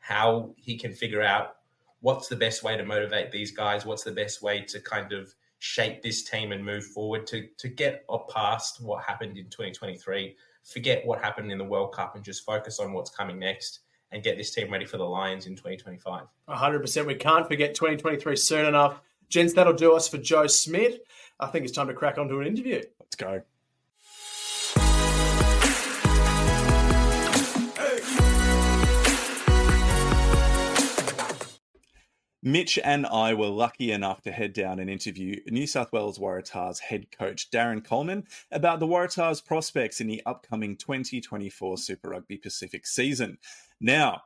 how 0.00 0.50
he 0.56 0.76
can 0.76 0.92
figure 0.92 1.22
out 1.22 1.56
what's 2.00 2.28
the 2.28 2.36
best 2.36 2.62
way 2.62 2.76
to 2.76 2.84
motivate 2.84 3.30
these 3.30 3.52
guys, 3.52 3.84
what's 3.84 4.02
the 4.02 4.12
best 4.12 4.42
way 4.42 4.62
to 4.62 4.80
kind 4.80 5.12
of 5.12 5.32
shape 5.58 6.02
this 6.02 6.22
team 6.24 6.52
and 6.52 6.64
move 6.64 6.84
forward 6.84 7.26
to 7.26 7.46
to 7.58 7.68
get 7.68 8.04
past 8.28 8.82
what 8.82 9.04
happened 9.04 9.36
in 9.36 9.44
2023, 9.44 10.34
forget 10.64 11.06
what 11.06 11.20
happened 11.20 11.52
in 11.52 11.58
the 11.58 11.64
World 11.64 11.92
Cup 11.92 12.16
and 12.16 12.24
just 12.24 12.44
focus 12.44 12.80
on 12.80 12.92
what's 12.92 13.10
coming 13.10 13.38
next 13.38 13.80
and 14.10 14.24
get 14.24 14.36
this 14.36 14.52
team 14.52 14.72
ready 14.72 14.86
for 14.86 14.96
the 14.96 15.04
Lions 15.04 15.46
in 15.46 15.54
2025. 15.54 16.24
100%. 16.48 17.06
We 17.06 17.14
can't 17.14 17.46
forget 17.46 17.74
2023 17.74 18.34
soon 18.34 18.66
enough. 18.66 19.00
Gents, 19.30 19.52
that'll 19.54 19.72
do 19.72 19.94
us 19.94 20.08
for 20.08 20.18
Joe 20.18 20.48
Smith. 20.48 20.98
I 21.38 21.46
think 21.46 21.64
it's 21.64 21.72
time 21.72 21.86
to 21.86 21.94
crack 21.94 22.18
onto 22.18 22.40
an 22.40 22.46
interview. 22.48 22.82
Let's 22.98 23.14
go. 23.16 23.42
Mitch 32.42 32.78
and 32.82 33.06
I 33.06 33.34
were 33.34 33.48
lucky 33.48 33.92
enough 33.92 34.22
to 34.22 34.32
head 34.32 34.54
down 34.54 34.80
and 34.80 34.88
interview 34.88 35.40
New 35.46 35.66
South 35.66 35.92
Wales 35.92 36.18
Waratahs 36.18 36.80
head 36.80 37.06
coach 37.16 37.50
Darren 37.50 37.84
Coleman 37.84 38.26
about 38.50 38.80
the 38.80 38.86
Waratahs 38.86 39.44
prospects 39.44 40.00
in 40.00 40.06
the 40.06 40.22
upcoming 40.24 40.74
2024 40.76 41.76
Super 41.76 42.08
Rugby 42.08 42.38
Pacific 42.38 42.86
season. 42.86 43.36
Now, 43.78 44.22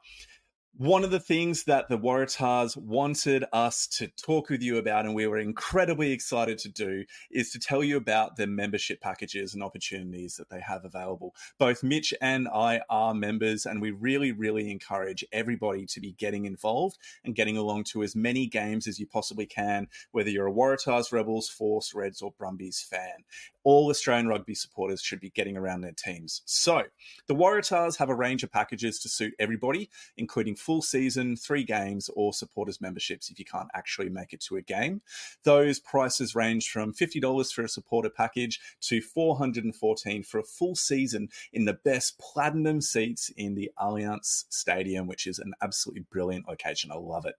one 0.77 1.05
of 1.05 1.13
the 1.13 1.21
things 1.21 1.65
that 1.65 1.89
the 1.89 1.97
Waratahs 1.97 2.77
wanted 2.77 3.45
us 3.53 3.87
to 3.87 4.09
talk 4.09 4.51
with 4.51 4.61
you 4.61 4.77
about, 4.79 5.05
and 5.05 5.15
we 5.15 5.29
were 5.29 5.39
incredibly 5.39 6.11
excited 6.11 6.59
to 6.59 6.69
do, 6.69 7.05
is 7.31 7.53
to 7.53 7.61
tell 7.61 7.85
you 7.85 7.97
about 7.97 8.35
the 8.35 8.49
membership 8.49 9.01
packages 9.01 9.55
and 9.55 9.63
opportunities 9.63 10.35
that 10.35 10.51
they 10.51 10.61
have 10.61 10.85
available. 10.85 11.33
Both 11.59 11.85
Mitch 11.85 12.13
and 12.21 12.49
I 12.49 12.81
are 12.91 13.15
members, 13.15 13.67
and 13.67 13.81
we 13.81 13.93
really, 13.93 14.33
really 14.33 14.69
encourage 14.69 15.25
everybody 15.33 15.87
to 15.87 16.01
be 16.01 16.13
getting 16.13 16.45
involved 16.45 16.99
and 17.25 17.37
getting 17.37 17.57
along 17.57 17.85
to 17.85 18.03
as 18.03 18.17
many 18.17 18.49
games 18.49 18.89
as 18.89 18.99
you 18.99 19.07
possibly 19.07 19.47
can, 19.47 19.87
whether 20.11 20.31
you're 20.31 20.49
a 20.49 20.53
Waratahs, 20.53 21.13
Rebels, 21.13 21.49
Force, 21.49 21.95
Reds, 21.95 22.21
or 22.21 22.33
Brumbies 22.37 22.81
fan 22.81 23.25
all 23.65 23.89
Australian 23.89 24.29
rugby 24.29 24.55
supporters 24.55 25.01
should 25.01 25.21
be 25.21 25.31
getting 25.31 25.57
around 25.57 25.81
their 25.81 25.93
teams. 25.93 26.43
So, 26.45 26.83
the 27.27 27.35
Waratahs 27.35 27.97
have 27.97 28.11
a 28.11 28.15
range 28.15 28.43
of 28.43 28.53
packages 28.53 28.99
to 29.01 29.09
suit 29.09 29.35
everybody, 29.39 29.91
including 30.17 30.55
full 30.65 30.83
season, 30.83 31.37
three 31.37 31.65
games, 31.65 32.09
or 32.15 32.33
supporters 32.33 32.81
memberships 32.81 33.31
if 33.31 33.39
you 33.39 33.45
can't 33.45 33.69
actually 33.75 34.09
make 34.09 34.33
it 34.33 34.41
to 34.41 34.57
a 34.57 34.63
game. 34.63 35.03
Those 35.45 35.79
prices 35.79 36.35
range 36.35 36.71
from 36.71 36.93
$50 36.93 37.53
for 37.53 37.63
a 37.63 37.69
supporter 37.69 38.11
package 38.11 38.61
to 38.83 39.01
$414 39.01 40.27
for 40.27 40.39
a 40.39 40.45
full 40.45 40.75
season 40.75 41.29
in 41.53 41.65
the 41.67 41.79
best 41.85 42.19
platinum 42.19 42.81
seats 42.81 43.31
in 43.37 43.55
the 43.55 43.71
Allianz 43.79 44.45
Stadium, 44.49 45.07
which 45.07 45.27
is 45.27 45.39
an 45.39 45.53
absolutely 45.63 46.05
brilliant 46.11 46.49
location. 46.49 46.91
I 46.91 46.97
love 46.97 47.27
it 47.27 47.35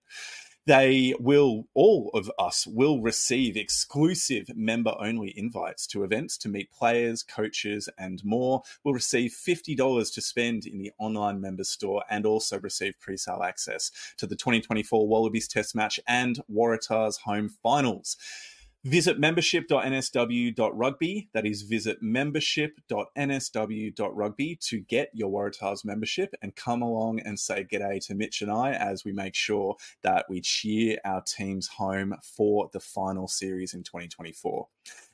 they 0.65 1.13
will 1.19 1.67
all 1.73 2.09
of 2.13 2.31
us 2.39 2.65
will 2.65 3.01
receive 3.01 3.55
exclusive 3.55 4.49
member 4.55 4.95
only 4.99 5.37
invites 5.37 5.85
to 5.87 6.03
events 6.03 6.37
to 6.37 6.49
meet 6.49 6.71
players 6.71 7.21
coaches 7.23 7.87
and 7.97 8.23
more. 8.25 8.63
We'll 8.83 8.93
receive 8.93 9.31
$50 9.31 10.13
to 10.13 10.21
spend 10.21 10.65
in 10.65 10.79
the 10.79 10.91
online 10.97 11.39
member 11.39 11.63
store 11.63 12.03
and 12.09 12.25
also 12.25 12.59
receive 12.59 12.99
pre-sale 12.99 13.43
access 13.43 13.91
to 14.17 14.25
the 14.25 14.35
2024 14.35 15.07
wallabies 15.07 15.47
test 15.47 15.75
match 15.75 15.99
and 16.07 16.39
waratahs 16.51 17.19
home 17.21 17.49
finals 17.61 18.17
Visit 18.85 19.19
membership.nsw.rugby. 19.19 21.29
That 21.33 21.45
is, 21.47 21.63
visit 21.63 22.03
membership.nsw.rugby 22.03 24.59
to 24.61 24.79
get 24.79 25.09
your 25.11 25.31
Waratahs 25.31 25.83
membership 25.83 26.35
and 26.43 26.55
come 26.55 26.83
along 26.83 27.19
and 27.21 27.39
say 27.39 27.65
g'day 27.65 27.99
to 28.05 28.13
Mitch 28.13 28.43
and 28.43 28.51
I 28.51 28.73
as 28.73 29.03
we 29.03 29.11
make 29.11 29.33
sure 29.33 29.75
that 30.03 30.27
we 30.29 30.39
cheer 30.39 30.99
our 31.03 31.23
teams 31.23 31.67
home 31.67 32.13
for 32.21 32.69
the 32.73 32.79
final 32.79 33.27
series 33.27 33.73
in 33.73 33.81
2024. 33.81 34.67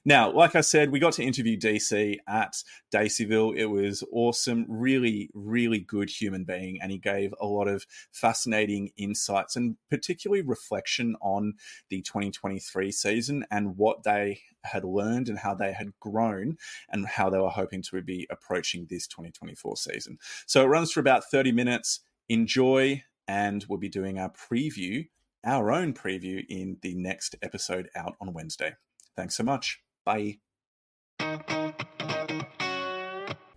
Now, 0.03 0.31
like 0.31 0.55
I 0.55 0.61
said, 0.61 0.91
we 0.91 0.99
got 0.99 1.13
to 1.13 1.23
interview 1.23 1.57
DC 1.57 2.17
at 2.27 2.63
Daceyville. 2.93 3.55
It 3.55 3.67
was 3.67 4.03
awesome, 4.11 4.65
really, 4.67 5.29
really 5.33 5.79
good 5.79 6.09
human 6.09 6.43
being, 6.43 6.81
and 6.81 6.91
he 6.91 6.97
gave 6.97 7.33
a 7.39 7.45
lot 7.45 7.67
of 7.67 7.85
fascinating 8.11 8.91
insights 8.97 9.55
and 9.55 9.77
particularly 9.89 10.41
reflection 10.41 11.15
on 11.21 11.53
the 11.89 12.01
2023 12.01 12.91
season 12.91 13.45
and 13.51 13.77
what 13.77 14.03
they 14.03 14.41
had 14.63 14.83
learned 14.83 15.29
and 15.29 15.39
how 15.39 15.53
they 15.53 15.71
had 15.71 15.91
grown 15.99 16.57
and 16.89 17.07
how 17.07 17.29
they 17.29 17.39
were 17.39 17.49
hoping 17.49 17.81
to 17.81 18.01
be 18.01 18.27
approaching 18.29 18.87
this 18.89 19.07
2024 19.07 19.77
season. 19.77 20.17
So 20.47 20.63
it 20.63 20.67
runs 20.67 20.91
for 20.91 20.99
about 20.99 21.25
30 21.25 21.51
minutes. 21.51 21.99
Enjoy, 22.27 23.03
and 23.27 23.65
we'll 23.67 23.79
be 23.79 23.89
doing 23.89 24.17
our 24.17 24.31
preview 24.31 25.05
our 25.43 25.71
own 25.71 25.93
preview 25.93 26.45
in 26.49 26.77
the 26.81 26.95
next 26.95 27.35
episode 27.41 27.89
out 27.95 28.15
on 28.21 28.33
Wednesday. 28.33 28.75
Thanks 29.15 29.35
so 29.35 29.43
much. 29.43 29.81
Bye. 30.03 30.37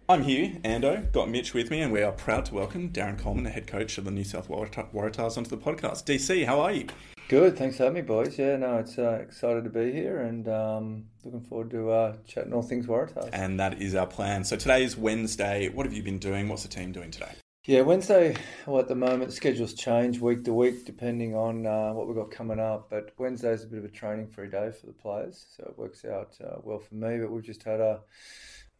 I'm 0.06 0.22
here, 0.22 0.52
Ando, 0.64 1.10
got 1.12 1.30
Mitch 1.30 1.54
with 1.54 1.70
me, 1.70 1.80
and 1.80 1.90
we 1.90 2.02
are 2.02 2.12
proud 2.12 2.44
to 2.46 2.54
welcome 2.54 2.90
Darren 2.90 3.18
Coleman, 3.18 3.44
the 3.44 3.50
head 3.50 3.66
coach 3.66 3.96
of 3.96 4.04
the 4.04 4.10
New 4.10 4.24
South 4.24 4.48
Waratahs, 4.48 5.38
onto 5.38 5.48
the 5.48 5.56
podcast. 5.56 6.04
DC, 6.04 6.44
how 6.44 6.60
are 6.60 6.72
you? 6.72 6.86
Good, 7.28 7.56
thanks 7.56 7.78
for 7.78 7.84
having 7.84 8.02
me, 8.02 8.02
boys. 8.02 8.38
Yeah, 8.38 8.56
no, 8.56 8.76
it's 8.76 8.98
uh, 8.98 9.18
excited 9.22 9.64
to 9.64 9.70
be 9.70 9.92
here 9.92 10.20
and 10.20 10.46
um, 10.46 11.04
looking 11.24 11.40
forward 11.40 11.70
to 11.70 11.90
uh, 11.90 12.16
chatting 12.26 12.52
all 12.52 12.62
things 12.62 12.86
Waratahs. 12.86 13.30
And 13.32 13.58
that 13.58 13.80
is 13.80 13.94
our 13.94 14.06
plan. 14.06 14.44
So 14.44 14.56
today 14.56 14.84
is 14.84 14.94
Wednesday. 14.98 15.70
What 15.70 15.86
have 15.86 15.94
you 15.94 16.02
been 16.02 16.18
doing? 16.18 16.50
What's 16.50 16.64
the 16.64 16.68
team 16.68 16.92
doing 16.92 17.10
today? 17.10 17.32
Yeah, 17.66 17.80
Wednesday, 17.80 18.36
well, 18.66 18.80
at 18.80 18.88
the 18.88 18.94
moment, 18.94 19.32
schedules 19.32 19.72
change 19.72 20.20
week 20.20 20.44
to 20.44 20.52
week 20.52 20.84
depending 20.84 21.34
on 21.34 21.64
uh, 21.64 21.94
what 21.94 22.06
we've 22.06 22.14
got 22.16 22.30
coming 22.30 22.60
up. 22.60 22.90
But 22.90 23.14
Wednesday 23.16 23.52
is 23.52 23.64
a 23.64 23.66
bit 23.66 23.78
of 23.78 23.86
a 23.86 23.88
training 23.88 24.28
free 24.28 24.48
day 24.50 24.70
for 24.70 24.84
the 24.84 24.92
players, 24.92 25.46
so 25.56 25.64
it 25.64 25.78
works 25.78 26.04
out 26.04 26.36
uh, 26.44 26.56
well 26.62 26.78
for 26.78 26.94
me. 26.94 27.16
But 27.18 27.30
we've 27.30 27.42
just 27.42 27.62
had 27.62 27.80
a 27.80 28.00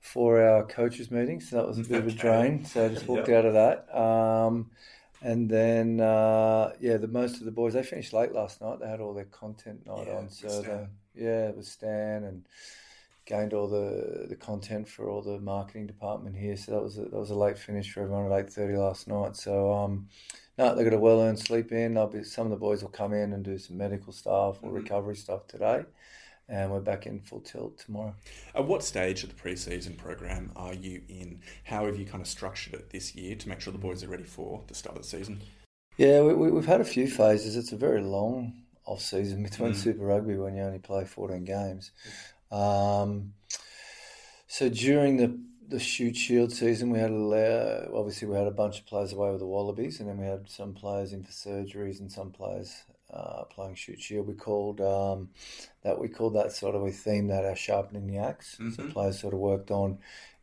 four 0.01 0.47
hour 0.47 0.67
coaches 0.67 1.11
meeting, 1.11 1.41
so 1.41 1.57
that 1.57 1.67
was 1.67 1.79
a 1.79 1.83
bit 1.83 2.01
of 2.01 2.09
a 2.09 2.13
drain. 2.13 2.67
So 2.67 2.85
I 2.85 2.89
just 2.89 3.09
walked 3.09 3.29
yep. 3.29 3.39
out 3.39 3.47
of 3.47 3.55
that. 3.55 3.99
Um, 3.99 4.71
and 5.23 5.49
then, 5.49 6.01
uh, 6.01 6.75
yeah, 6.79 6.99
the 6.99 7.09
most 7.09 7.39
of 7.39 7.47
the 7.47 7.53
boys 7.53 7.73
they 7.73 7.83
finished 7.83 8.13
late 8.13 8.33
last 8.33 8.61
night. 8.61 8.81
They 8.81 8.89
had 8.89 9.01
all 9.01 9.15
their 9.15 9.25
content 9.25 9.87
night 9.87 10.09
yeah, 10.09 10.17
on, 10.17 10.29
so 10.29 10.61
the, 10.61 10.89
yeah, 11.15 11.49
it 11.49 11.57
was 11.57 11.69
Stan 11.69 12.25
and 12.25 12.45
gained 13.27 13.55
all 13.55 13.69
the 13.69 14.27
the 14.29 14.37
content 14.37 14.89
for 14.89 15.09
all 15.09 15.23
the 15.23 15.39
marketing 15.41 15.87
department 15.87 16.37
here. 16.37 16.57
So 16.57 16.73
that 16.73 16.83
was 16.83 16.99
a, 16.99 17.03
that 17.03 17.19
was 17.19 17.31
a 17.31 17.35
late 17.35 17.59
finish 17.59 17.93
for 17.93 18.03
everyone 18.03 18.31
at 18.31 18.39
eight 18.39 18.53
thirty 18.53 18.77
last 18.77 19.09
night. 19.09 19.37
So 19.37 19.73
um, 19.73 20.09
no, 20.59 20.75
they 20.75 20.85
got 20.85 20.93
a 20.93 20.99
well 20.99 21.21
earned 21.21 21.39
sleep 21.39 21.73
in. 21.73 21.97
I'll 21.97 22.07
be 22.07 22.25
some 22.25 22.47
of 22.47 22.51
the 22.51 22.57
boys 22.57 22.83
will 22.83 22.91
come 22.91 23.13
in 23.13 23.33
and 23.33 23.45
do 23.45 23.59
some 23.59 23.77
medical 23.77 24.13
stuff 24.13 24.63
or 24.63 24.69
mm-hmm. 24.69 24.77
recovery 24.77 25.17
stuff 25.17 25.47
today 25.47 25.85
and 26.49 26.71
we're 26.71 26.81
back 26.81 27.07
in 27.07 27.21
full 27.21 27.41
tilt 27.41 27.79
tomorrow. 27.79 28.15
At 28.55 28.67
what 28.67 28.83
stage 28.83 29.23
of 29.23 29.31
the 29.31 29.35
preseason 29.35 29.97
program 29.97 30.53
are 30.57 30.75
you 30.75 31.03
in? 31.09 31.41
How 31.65 31.87
have 31.87 31.99
you 31.99 32.05
kind 32.05 32.21
of 32.21 32.29
structured 32.29 32.75
it 32.75 32.91
this 32.91 33.15
year 33.15 33.35
to 33.37 33.49
make 33.49 33.61
sure 33.61 33.73
the 33.73 33.79
boys 33.79 34.05
are 34.05 34.09
ready 34.09 34.25
for 34.25 34.63
the 34.67 34.75
start 34.75 34.97
of 34.97 35.03
the 35.03 35.09
season? 35.09 35.41
Yeah, 35.97 36.23
we, 36.23 36.35
we, 36.35 36.57
have 36.57 36.67
had 36.67 36.81
a 36.81 36.85
few 36.85 37.07
phases. 37.09 37.57
It's 37.57 37.73
a 37.73 37.77
very 37.77 38.03
long 38.03 38.65
off 38.85 39.01
season 39.01 39.43
between 39.43 39.73
mm. 39.73 39.77
Super 39.77 40.05
Rugby 40.05 40.37
when 40.37 40.57
you 40.57 40.63
only 40.63 40.81
play 40.81 41.05
14 41.05 41.45
games. 41.45 41.93
Um, 42.55 43.35
so 44.47 44.69
during 44.69 45.17
the 45.17 45.39
the 45.67 45.81
Shute 45.81 46.17
Shield 46.17 46.53
season, 46.53 46.91
we 46.91 46.99
had 46.99 47.11
a, 47.11 47.89
obviously 47.95 48.29
we 48.29 48.37
had 48.37 48.47
a 48.47 48.53
bunch 48.53 48.79
of 48.79 48.87
players 48.87 49.13
away 49.13 49.31
with 49.31 49.41
the 49.41 49.47
Wallabies, 49.47 49.99
and 49.99 50.09
then 50.09 50.19
we 50.19 50.27
had 50.27 50.49
some 50.49 50.75
players 50.75 51.13
in 51.13 51.25
for 51.25 51.33
surgeries 51.33 52.01
and 52.01 52.13
some 52.13 52.31
players 52.31 52.85
uh, 53.13 53.45
playing 53.45 53.75
Shute 53.75 54.01
Shield. 54.01 54.27
We 54.27 54.35
called 54.35 54.81
um, 54.81 55.31
that 55.83 55.99
we 55.99 56.09
called 56.09 56.37
that 56.37 56.53
sort 56.53 56.75
of 56.75 56.83
we 56.83 56.91
themed 56.91 57.29
that 57.29 57.45
our 57.45 57.57
sharpening 57.57 58.07
the 58.07 58.19
axe. 58.19 58.57
Mm-hmm. 58.61 58.71
So 58.71 58.93
players 58.93 59.21
sort 59.21 59.35
of 59.35 59.41
worked 59.41 59.71
on 59.71 59.99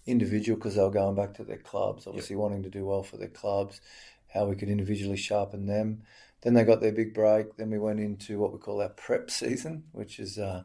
individual 0.05 0.57
because 0.57 0.75
they 0.75 0.81
were 0.81 0.89
going 0.89 1.15
back 1.15 1.35
to 1.35 1.43
their 1.43 1.57
clubs, 1.57 2.07
obviously 2.07 2.35
yep. 2.35 2.41
wanting 2.41 2.63
to 2.63 2.69
do 2.69 2.85
well 2.85 3.03
for 3.03 3.17
their 3.17 3.27
clubs, 3.27 3.79
how 4.27 4.45
we 4.45 4.55
could 4.55 4.69
individually 4.69 5.17
sharpen 5.17 5.67
them. 5.67 6.01
Then 6.41 6.55
they 6.55 6.63
got 6.63 6.81
their 6.81 6.91
big 6.91 7.13
break. 7.13 7.55
Then 7.57 7.69
we 7.69 7.77
went 7.77 7.99
into 7.99 8.39
what 8.39 8.51
we 8.51 8.57
call 8.57 8.81
our 8.81 8.89
prep 8.89 9.29
season, 9.31 9.83
which 9.91 10.19
is 10.19 10.37
uh, 10.37 10.63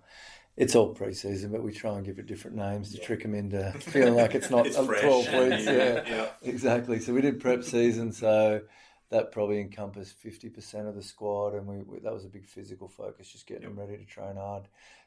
it's 0.57 0.75
all 0.75 0.95
pre-season, 0.95 1.53
but 1.53 1.62
we 1.62 1.73
try 1.73 1.97
and 1.97 2.05
give 2.05 2.19
it 2.19 2.27
different 2.27 2.57
names 2.57 2.90
to 2.92 2.99
yeah. 2.99 3.05
trick 3.05 3.23
them 3.23 3.35
into 3.35 3.73
feeling 3.81 4.14
like 4.14 4.35
it's 4.35 4.51
not 4.51 4.66
it's 4.66 4.77
12 4.77 4.92
weeks. 4.95 5.64
Yeah, 5.66 6.03
yeah, 6.07 6.29
exactly. 6.42 6.99
So 6.99 7.12
we 7.12 7.21
did 7.21 7.40
prep 7.40 7.62
season. 7.62 8.12
So 8.12 8.62
that 9.11 9.33
probably 9.33 9.61
encompassed 9.61 10.16
50% 10.25 10.88
of 10.88 10.95
the 10.95 11.03
squad, 11.03 11.55
and 11.55 11.66
we, 11.66 11.77
we, 11.83 11.99
that 12.01 12.12
was 12.12 12.25
a 12.25 12.29
big 12.29 12.47
physical 12.47 12.88
focus, 12.88 13.31
just 13.31 13.47
getting 13.47 13.64
them 13.64 13.79
ready 13.79 13.97
to 13.97 14.05
train 14.05 14.37
hard. 14.37 14.64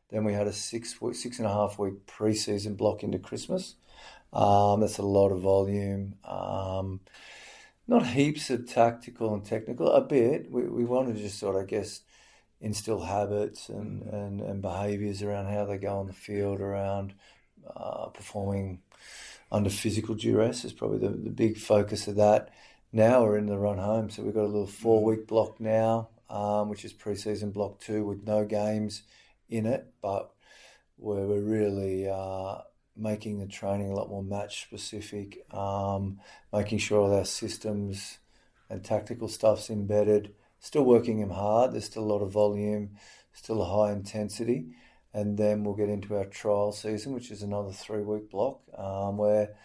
Then 0.09 0.23
we 0.23 0.33
had 0.33 0.47
a 0.47 0.53
six 0.53 0.95
six 1.13 1.37
and 1.37 1.47
a 1.47 1.53
half 1.53 1.77
week 1.77 2.05
preseason 2.05 2.77
block 2.77 3.03
into 3.03 3.19
Christmas. 3.19 3.75
Um, 4.31 4.81
that's 4.81 4.97
a 4.97 5.03
lot 5.03 5.31
of 5.31 5.41
volume. 5.41 6.15
Um, 6.23 7.01
not 7.87 8.05
heaps 8.05 8.49
of 8.49 8.67
tactical 8.67 9.33
and 9.33 9.43
technical, 9.43 9.91
a 9.91 10.01
bit. 10.01 10.51
We, 10.51 10.63
we 10.63 10.85
wanted 10.85 11.15
to 11.15 11.21
just 11.21 11.39
sort 11.39 11.55
of, 11.55 11.63
I 11.63 11.65
guess, 11.65 12.01
instill 12.61 13.01
habits 13.01 13.69
and, 13.69 14.03
mm. 14.03 14.13
and, 14.13 14.41
and 14.41 14.61
behaviours 14.61 15.21
around 15.21 15.47
how 15.47 15.65
they 15.65 15.77
go 15.77 15.99
on 15.99 16.07
the 16.07 16.13
field, 16.13 16.59
around 16.59 17.13
uh, 17.75 18.07
performing 18.07 18.81
under 19.51 19.69
physical 19.69 20.15
duress 20.15 20.63
is 20.63 20.73
probably 20.73 20.99
the, 20.99 21.09
the 21.09 21.29
big 21.29 21.57
focus 21.57 22.07
of 22.07 22.15
that 22.15 22.49
now 22.91 23.23
we're 23.23 23.37
in 23.37 23.45
the 23.45 23.57
run 23.57 23.77
home. 23.77 24.09
So 24.09 24.23
we've 24.23 24.33
got 24.33 24.43
a 24.43 24.45
little 24.45 24.67
four 24.67 25.03
week 25.03 25.27
block 25.27 25.59
now, 25.59 26.09
um, 26.29 26.69
which 26.69 26.85
is 26.85 26.93
preseason 26.93 27.53
block 27.53 27.79
two 27.79 28.05
with 28.05 28.25
no 28.25 28.45
games 28.45 29.03
in 29.49 29.65
it, 29.65 29.87
but 30.01 30.31
where 30.97 31.25
we're 31.25 31.41
really 31.41 32.09
uh, 32.09 32.59
making 32.95 33.39
the 33.39 33.47
training 33.47 33.91
a 33.91 33.95
lot 33.95 34.09
more 34.09 34.23
match 34.23 34.63
specific, 34.63 35.45
um, 35.53 36.19
making 36.51 36.77
sure 36.77 37.01
all 37.01 37.15
our 37.15 37.25
systems 37.25 38.17
and 38.69 38.83
tactical 38.83 39.27
stuff's 39.27 39.69
embedded. 39.69 40.33
Still 40.59 40.83
working 40.83 41.19
them 41.19 41.31
hard. 41.31 41.73
There's 41.73 41.85
still 41.85 42.03
a 42.03 42.11
lot 42.11 42.21
of 42.21 42.31
volume, 42.31 42.91
still 43.33 43.61
a 43.61 43.65
high 43.65 43.93
intensity. 43.93 44.67
And 45.13 45.37
then 45.37 45.63
we'll 45.63 45.75
get 45.75 45.89
into 45.89 46.15
our 46.17 46.25
trial 46.25 46.71
season, 46.71 47.13
which 47.13 47.31
is 47.31 47.41
another 47.41 47.71
three 47.71 48.01
week 48.01 48.29
block 48.29 48.61
um, 48.77 49.17
where 49.17 49.55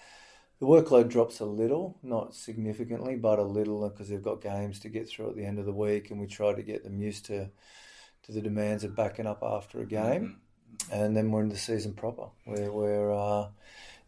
the 0.60 0.66
workload 0.66 1.08
drops 1.08 1.40
a 1.40 1.44
little, 1.44 1.98
not 2.02 2.34
significantly, 2.34 3.16
but 3.16 3.38
a 3.38 3.42
little 3.42 3.86
because 3.88 4.08
they've 4.08 4.22
got 4.22 4.40
games 4.40 4.78
to 4.80 4.88
get 4.88 5.08
through 5.08 5.30
at 5.30 5.36
the 5.36 5.44
end 5.44 5.58
of 5.58 5.66
the 5.66 5.72
week, 5.72 6.10
and 6.10 6.20
we 6.20 6.26
try 6.26 6.54
to 6.54 6.62
get 6.62 6.84
them 6.84 6.98
used 6.98 7.26
to 7.26 7.50
to 8.22 8.32
the 8.32 8.40
demands 8.40 8.84
of 8.84 8.96
backing 8.96 9.26
up 9.26 9.42
after 9.42 9.82
a 9.82 9.86
game, 9.86 10.38
mm-hmm. 10.78 10.94
and 10.94 11.14
then 11.14 11.30
we're 11.30 11.42
in 11.42 11.50
the 11.50 11.56
season 11.56 11.92
proper, 11.92 12.28
where 12.44 12.72
where 12.72 13.12
uh, 13.12 13.48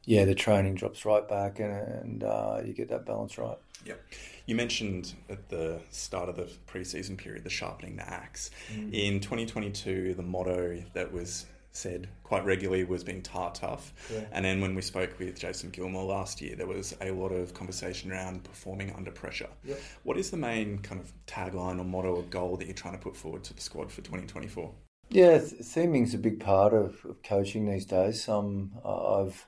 yeah, 0.05 0.25
the 0.25 0.35
training 0.35 0.77
drops 0.77 1.05
right 1.05 1.29
back, 1.29 1.59
and 1.59 1.73
and 1.73 2.25
uh, 2.25 2.61
you 2.65 2.73
get 2.73 2.89
that 2.89 3.05
balance 3.05 3.37
right. 3.37 3.59
Yep. 3.87 4.03
You 4.47 4.55
mentioned 4.55 5.15
at 5.29 5.49
the 5.49 5.81
start 5.91 6.29
of 6.29 6.37
the 6.37 6.49
preseason 6.67 7.17
period 7.17 7.45
the 7.45 7.51
sharpening 7.51 7.97
the 7.97 8.09
axe. 8.09 8.51
Mm. 8.73 8.93
In 8.93 9.21
2022, 9.21 10.15
the 10.15 10.23
motto 10.23 10.83
that 10.95 11.13
was 11.13 11.47
said 11.77 12.09
quite 12.25 12.45
regularly 12.45 12.85
was 12.85 13.05
being 13.05 13.23
Tah 13.23 13.51
tough. 13.51 13.93
Yeah. 14.13 14.25
And 14.33 14.45
then 14.45 14.61
when 14.61 14.75
we 14.75 14.83
spoke 14.83 15.19
with 15.19 15.39
Jason 15.39 15.71
Gilmore 15.71 16.05
last 16.05 16.41
year, 16.41 16.57
there 16.57 16.67
was 16.67 16.97
a 17.01 17.11
lot 17.11 17.29
of 17.29 17.55
conversation 17.55 18.11
around 18.11 18.45
performing 18.45 18.93
under 18.97 19.11
pressure. 19.11 19.49
Yep. 19.65 19.81
What 20.03 20.19
is 20.19 20.31
the 20.31 20.37
main 20.37 20.79
kind 20.79 21.01
of 21.01 21.13
tagline 21.27 21.79
or 21.79 21.85
motto 21.85 22.17
or 22.17 22.23
goal 22.23 22.57
that 22.57 22.67
you're 22.67 22.75
trying 22.75 22.95
to 22.95 23.03
put 23.03 23.17
forward 23.17 23.45
to 23.45 23.55
the 23.55 23.61
squad 23.61 23.93
for 23.93 24.01
2024? 24.01 24.73
Yeah, 25.09 25.39
th- 25.39 25.61
theming's 25.63 26.15
a 26.15 26.19
big 26.19 26.41
part 26.41 26.73
of, 26.73 27.05
of 27.05 27.23
coaching 27.23 27.71
these 27.71 27.85
days. 27.85 28.25
Some 28.25 28.73
uh, 28.85 29.21
I've 29.23 29.47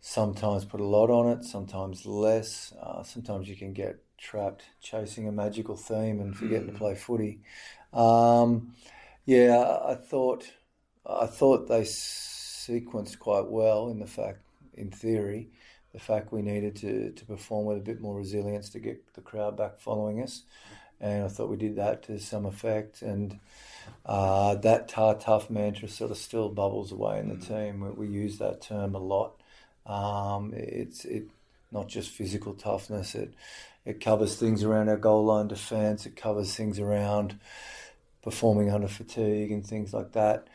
sometimes 0.00 0.64
put 0.64 0.80
a 0.80 0.84
lot 0.84 1.10
on 1.10 1.28
it, 1.30 1.44
sometimes 1.44 2.06
less. 2.06 2.72
Uh, 2.80 3.02
sometimes 3.02 3.48
you 3.48 3.56
can 3.56 3.72
get 3.72 4.02
trapped 4.18 4.64
chasing 4.80 5.26
a 5.28 5.32
magical 5.32 5.76
theme 5.76 6.20
and 6.20 6.36
forgetting 6.36 6.66
to 6.66 6.78
play 6.78 6.94
footy. 6.94 7.40
Um, 7.92 8.74
yeah, 9.24 9.78
I 9.84 9.94
thought 9.94 10.50
I 11.06 11.26
thought 11.26 11.68
they 11.68 11.82
sequenced 11.82 13.18
quite 13.18 13.46
well 13.46 13.88
in 13.88 13.98
the 13.98 14.06
fact, 14.06 14.40
in 14.74 14.90
theory, 14.90 15.50
the 15.92 15.98
fact 15.98 16.32
we 16.32 16.42
needed 16.42 16.76
to, 16.76 17.10
to 17.12 17.24
perform 17.24 17.66
with 17.66 17.78
a 17.78 17.80
bit 17.80 18.00
more 18.00 18.16
resilience 18.16 18.70
to 18.70 18.78
get 18.78 19.14
the 19.14 19.20
crowd 19.20 19.56
back 19.56 19.78
following 19.80 20.22
us. 20.22 20.42
And 21.00 21.24
I 21.24 21.28
thought 21.28 21.48
we 21.48 21.56
did 21.56 21.76
that 21.76 22.02
to 22.04 22.18
some 22.18 22.44
effect. 22.44 23.00
And 23.00 23.40
uh, 24.04 24.56
that 24.56 24.88
Tah 24.88 25.14
tough 25.14 25.48
mantra 25.48 25.88
sort 25.88 26.10
of 26.10 26.18
still 26.18 26.50
bubbles 26.50 26.92
away 26.92 27.18
in 27.18 27.28
the 27.28 27.36
mm. 27.36 27.48
team. 27.48 27.80
We, 27.80 28.06
we, 28.06 28.08
use 28.08 28.38
that 28.38 28.60
term 28.60 28.94
a 28.94 28.98
lot. 28.98 29.40
Um, 29.86 30.52
it's 30.54 31.04
it 31.04 31.28
not 31.72 31.88
just 31.88 32.10
physical 32.10 32.54
toughness. 32.54 33.14
It 33.14 33.34
it 33.84 34.00
covers 34.00 34.36
things 34.36 34.62
around 34.62 34.88
our 34.88 34.96
goal 34.96 35.24
line 35.24 35.48
defence. 35.48 36.06
It 36.06 36.16
covers 36.16 36.54
things 36.54 36.78
around 36.78 37.38
performing 38.22 38.70
under 38.70 38.88
fatigue 38.88 39.50
and 39.50 39.66
things 39.66 39.94
like 39.94 40.12
that 40.12 40.46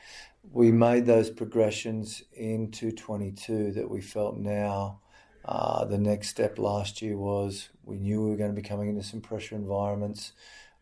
we 0.51 0.71
made 0.71 1.05
those 1.05 1.29
progressions 1.29 2.23
into 2.33 2.91
22 2.91 3.71
that 3.73 3.89
we 3.89 4.01
felt 4.01 4.37
now. 4.37 4.99
Uh, 5.43 5.85
the 5.85 5.97
next 5.97 6.29
step 6.29 6.57
last 6.57 7.01
year 7.01 7.17
was 7.17 7.69
we 7.83 7.97
knew 7.97 8.23
we 8.23 8.31
were 8.31 8.37
going 8.37 8.53
to 8.53 8.59
be 8.59 8.67
coming 8.67 8.89
into 8.89 9.03
some 9.03 9.21
pressure 9.21 9.55
environments, 9.55 10.31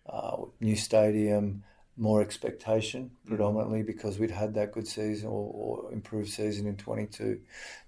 uh, 0.07 0.37
new 0.61 0.75
stadium, 0.75 1.63
more 1.97 2.21
expectation, 2.21 3.03
mm-hmm. 3.03 3.29
predominantly 3.29 3.83
because 3.83 4.17
we'd 4.19 4.31
had 4.31 4.53
that 4.55 4.71
good 4.71 4.87
season 4.87 5.29
or, 5.29 5.85
or, 5.85 5.91
improved 5.91 6.29
season 6.29 6.67
in 6.67 6.75
22. 6.75 7.39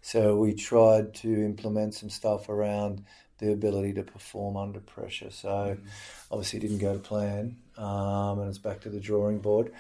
So 0.01 0.35
we 0.35 0.53
tried 0.53 1.13
to 1.15 1.29
implement 1.29 1.95
some 1.95 2.09
stuff 2.09 2.49
around 2.49 3.03
the 3.39 3.51
ability 3.51 3.93
to 3.93 4.03
perform 4.03 4.55
under 4.55 4.79
pressure. 4.79 5.31
So 5.31 5.49
mm-hmm. 5.49 5.87
obviously 6.31 6.59
didn't 6.59 6.77
go 6.79 6.93
to 6.93 6.99
plan, 6.99 7.57
um, 7.77 8.39
and 8.39 8.49
it's 8.49 8.59
back 8.59 8.81
to 8.81 8.89
the 8.89 8.99
drawing 8.99 9.39
board. 9.39 9.71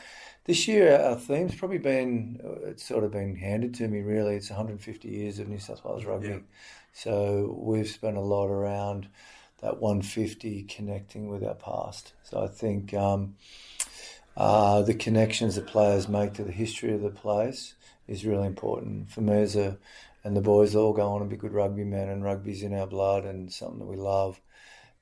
This 0.45 0.67
year, 0.67 0.99
our 0.99 1.15
theme's 1.15 1.55
probably 1.55 1.79
been, 1.79 2.39
it's 2.65 2.85
sort 2.85 3.03
of 3.03 3.11
been 3.11 3.35
handed 3.35 3.73
to 3.75 3.87
me 3.87 4.01
really. 4.01 4.35
It's 4.35 4.49
150 4.49 5.07
years 5.07 5.39
of 5.39 5.47
New 5.47 5.59
South 5.59 5.83
Wales 5.83 6.05
rugby. 6.05 6.27
Yeah. 6.29 6.39
So 6.93 7.57
we've 7.59 7.87
spent 7.87 8.15
a 8.15 8.21
lot 8.21 8.47
around 8.47 9.07
that 9.61 9.79
150 9.81 10.63
connecting 10.63 11.29
with 11.29 11.43
our 11.43 11.55
past. 11.55 12.13
So 12.23 12.43
I 12.43 12.47
think 12.47 12.93
um, 12.93 13.35
uh, 14.37 14.81
the 14.81 14.93
connections 14.93 15.55
that 15.55 15.67
players 15.67 16.07
make 16.07 16.33
to 16.33 16.43
the 16.43 16.51
history 16.51 16.93
of 16.93 17.01
the 17.01 17.09
place 17.09 17.75
is 18.07 18.25
really 18.25 18.47
important. 18.47 19.09
For 19.09 19.21
me 19.21 19.41
as 19.41 19.55
a 19.55 19.77
and 20.23 20.35
the 20.35 20.41
boys 20.41 20.75
all 20.75 20.91
go 20.91 21.07
on 21.11 21.21
and 21.21 21.29
be 21.29 21.37
good 21.37 21.53
rugby 21.53 21.83
men 21.83 22.09
and 22.09 22.23
rugby's 22.23 22.63
in 22.63 22.73
our 22.73 22.87
blood 22.87 23.25
and 23.25 23.53
something 23.53 23.77
that 23.77 23.85
we 23.85 23.95
love. 23.95 24.41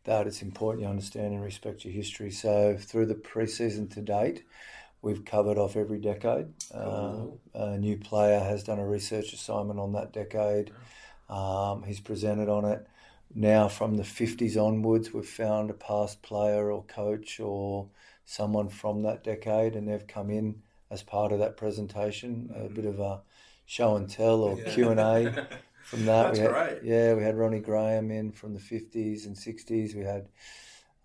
That 0.04 0.28
it's 0.28 0.42
important 0.42 0.84
you 0.84 0.90
understand 0.90 1.34
and 1.34 1.42
respect 1.42 1.86
your 1.86 1.94
history. 1.94 2.30
So 2.30 2.76
through 2.78 3.06
the 3.06 3.16
preseason 3.16 3.92
to 3.94 4.02
date 4.02 4.44
we've 5.02 5.24
covered 5.26 5.58
off 5.58 5.76
every 5.76 6.00
decade. 6.00 6.48
Uh, 6.74 7.26
a 7.54 7.78
new 7.78 7.98
player 7.98 8.40
has 8.40 8.64
done 8.64 8.80
a 8.80 8.88
research 8.88 9.34
assignment 9.34 9.80
on 9.80 9.94
that 9.94 10.14
decade. 10.14 10.72
Um, 11.30 11.84
he's 11.84 12.00
presented 12.00 12.50
on 12.50 12.66
it. 12.66 12.88
Now 13.36 13.68
from 13.68 13.96
the 13.96 14.04
50s 14.04 14.58
onwards 14.58 15.14
we've 15.14 15.28
found 15.28 15.70
a 15.70 15.74
past 15.74 16.22
player 16.22 16.72
or 16.72 16.84
coach 16.84 17.40
or 17.40 17.88
someone 18.26 18.70
from 18.70 19.04
that 19.04 19.24
decade 19.24 19.76
and 19.76 19.88
they've 19.88 20.08
come 20.08 20.30
in 20.30 20.62
as 20.90 21.04
part 21.04 21.32
of 21.32 21.40
that 21.40 21.58
presentation 21.58 22.50
a 22.56 22.70
bit 22.70 22.86
of 22.86 23.00
a 23.00 23.22
show 23.66 23.96
and 23.96 24.10
tell 24.10 24.42
or 24.42 24.58
Yeah. 24.60 24.70
Q 24.74 24.90
and 24.90 25.00
A 25.00 25.48
from 25.84 26.06
that. 26.06 26.36
That's 26.36 26.40
we 26.40 26.46
had, 26.46 26.52
great. 26.54 26.84
Yeah, 26.84 27.14
we 27.14 27.24
had 27.24 27.38
Ronnie 27.38 27.60
Graham 27.60 28.12
in 28.12 28.32
from 28.32 28.54
the 28.54 28.60
fifties 28.60 29.26
and 29.26 29.38
sixties. 29.38 29.96
We 29.96 30.04
had 30.04 30.28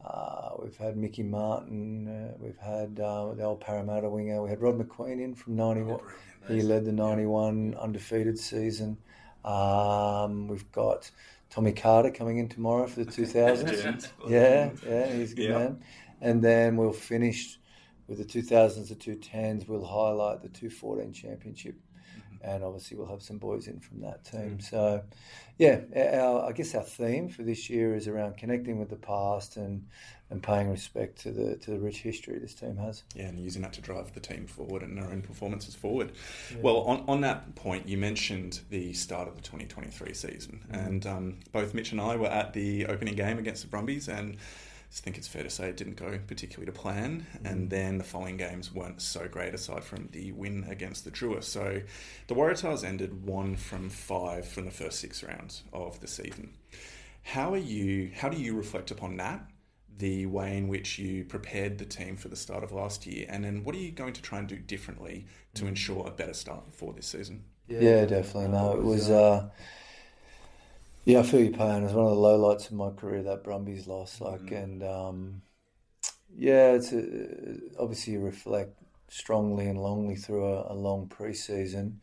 uh, 0.05 0.51
we've 0.63 0.77
had 0.77 0.97
Mickey 0.97 1.23
Martin. 1.25 2.07
Uh, 2.07 2.37
we've 2.39 2.59
had 2.59 3.01
uh, 3.01 3.35
the 3.35 3.43
old 3.43 3.61
Parramatta 3.61 4.09
winger. 4.09 4.43
We 4.43 4.49
had 4.51 4.61
Rod 4.61 4.79
Macqueen 4.79 5.21
in 5.23 5.35
from 5.35 5.57
ninety 5.57 5.83
one. 5.83 6.01
He 6.47 6.63
led 6.63 6.85
the 6.85 6.93
ninety 6.93 7.27
one 7.27 7.75
undefeated 7.75 8.39
season. 8.39 8.99
Um, 9.45 10.49
we've 10.49 10.71
got 10.73 11.11
Tommy 11.51 11.73
Carter 11.73 12.11
coming 12.11 12.39
in 12.39 12.49
tomorrow 12.49 12.87
for 12.87 13.03
the 13.05 13.11
two 13.11 13.27
thousands. 13.27 14.09
Yeah, 14.29 14.71
yeah, 14.87 15.13
he's 15.13 15.33
a 15.33 15.35
good 15.35 15.49
Yeah. 15.51 15.59
man. 15.59 15.83
And 16.21 16.43
then 16.43 16.77
we'll 16.77 16.93
finish 16.93 17.59
with 18.09 18.19
the 18.19 18.25
2000s, 18.25 18.89
the 18.89 18.95
210s. 18.95 19.69
We'll 19.69 19.85
highlight 19.85 20.43
the 20.43 20.49
214 20.49 21.13
championship. 21.13 21.77
Mm-hmm. 21.77 22.49
And 22.49 22.65
obviously, 22.65 22.97
we'll 22.97 23.09
have 23.09 23.23
some 23.23 23.39
boys 23.39 23.69
in 23.69 23.81
from 23.81 24.01
that 24.01 24.25
team. 24.25 24.59
Mm. 24.59 24.63
So, 24.63 25.03
yeah, 25.59 25.81
our, 25.95 26.49
I 26.49 26.53
guess 26.53 26.75
our 26.75 26.83
theme 26.83 27.29
for 27.29 27.43
this 27.43 27.69
year 27.69 27.95
is 27.95 28.09
around 28.09 28.39
connecting 28.39 28.79
with 28.79 28.89
the 28.89 28.97
past 28.97 29.57
and, 29.57 29.87
and 30.31 30.43
paying 30.43 30.71
respect 30.71 31.21
to 31.23 31.33
the 31.33 31.57
to 31.57 31.73
the 31.73 31.79
rich 31.79 31.99
history 31.99 32.39
this 32.39 32.55
team 32.55 32.77
has. 32.77 33.03
Yeah, 33.15 33.25
and 33.25 33.39
using 33.41 33.63
that 33.63 33.73
to 33.75 33.81
drive 33.81 34.15
the 34.15 34.21
team 34.21 34.47
forward 34.47 34.83
and 34.83 34.99
our 34.99 35.11
own 35.11 35.21
performances 35.21 35.75
forward. 35.75 36.13
Well, 36.63 36.79
on, 36.79 37.05
on 37.09 37.21
that 37.23 37.55
point, 37.57 37.89
you 37.89 37.99
mentioned 37.99 38.61
the 38.71 38.93
start 38.93 39.29
of 39.29 39.37
the 39.37 39.43
2023 39.43 40.15
season, 40.15 40.65
mm-hmm. 40.71 40.75
and 40.75 41.07
um, 41.07 41.39
both 41.53 41.75
Mitch 41.75 41.93
and 41.93 42.01
I 42.01 42.17
were 42.17 42.29
at 42.29 42.53
the 42.53 42.87
opening 42.87 43.15
game 43.15 43.39
against 43.39 43.63
the 43.63 43.69
Brumbies, 43.69 44.09
and 44.09 44.37
I 44.91 45.01
think 45.01 45.19
it's 45.19 45.29
fair 45.29 45.43
to 45.43 45.51
say 45.51 45.69
it 45.69 45.77
didn't 45.77 45.97
go 45.97 46.19
particularly 46.27 46.67
to 46.67 46.73
plan. 46.73 47.27
And 47.45 47.71
then 47.71 47.99
the 47.99 48.05
following 48.05 48.37
games 48.37 48.73
weren't 48.73 49.03
so 49.03 49.29
great, 49.29 49.55
aside 49.55 49.85
from 49.85 50.09
the 50.13 50.33
win 50.33 50.67
against 50.69 51.05
the 51.05 51.11
Drua. 51.11 51.45
So 51.45 51.83
the 52.27 52.35
Waratahs 52.35 52.85
ended 52.85 53.27
one 53.27 53.57
from 53.57 53.91
five 53.91 54.49
from 54.49 54.65
the 54.65 54.71
first 54.71 55.01
six 55.01 55.23
rounds 55.23 55.63
of 55.73 56.01
the 56.01 56.09
season. 56.09 56.55
How 57.23 57.53
are 57.53 57.59
you? 57.59 58.11
How 58.17 58.29
do 58.29 58.39
you 58.39 58.57
reflect 58.57 58.91
upon 58.91 59.17
that? 59.19 59.47
the 59.99 60.27
way 60.27 60.57
in 60.57 60.69
which 60.69 60.99
you 60.99 61.25
prepared 61.25 61.79
the 61.79 61.85
team 61.85 62.17
for 62.17 62.29
the 62.29 62.37
start 62.37 62.63
of 62.63 62.73
last 62.73 63.05
year, 63.07 63.27
and 63.29 63.45
then 63.45 63.65
what 63.65 63.75
are 63.75 63.79
you 63.79 63.91
going 63.91 64.13
to 64.13 64.23
try 64.23 64.39
and 64.39 64.47
do 64.47 64.57
differently 64.57 65.27
to 65.55 65.67
ensure 65.67 66.07
a 66.07 66.11
better 66.11 66.33
start 66.33 66.63
for 66.73 66.93
this 66.93 67.07
season? 67.07 67.45
Yeah, 67.67 68.05
definitely. 68.05 68.49
No, 68.49 68.73
it 68.73 68.83
was. 68.83 69.11
Uh, 69.11 69.49
yeah, 71.05 71.21
I 71.21 71.23
feel 71.23 71.41
your 71.41 71.53
pain. 71.53 71.83
It 71.83 71.85
was 71.85 71.93
one 71.95 72.07
of 72.07 72.11
the 72.11 72.17
lowlights 72.17 72.67
of 72.67 72.73
my 72.73 72.91
career 72.91 73.23
that 73.25 73.45
Brumbies 73.45 73.87
loss. 73.87 74.21
Like, 74.21 74.51
and 74.51 74.83
um, 74.83 75.43
yeah, 76.37 76.73
it's 76.73 76.93
a, 76.93 77.59
obviously 77.79 78.15
you 78.15 78.21
reflect 78.21 78.79
strongly 79.09 79.67
and 79.67 79.79
longly 79.79 80.23
through 80.23 80.47
a, 80.47 80.73
a 80.73 80.75
long 80.75 81.09
pre-season. 81.09 82.01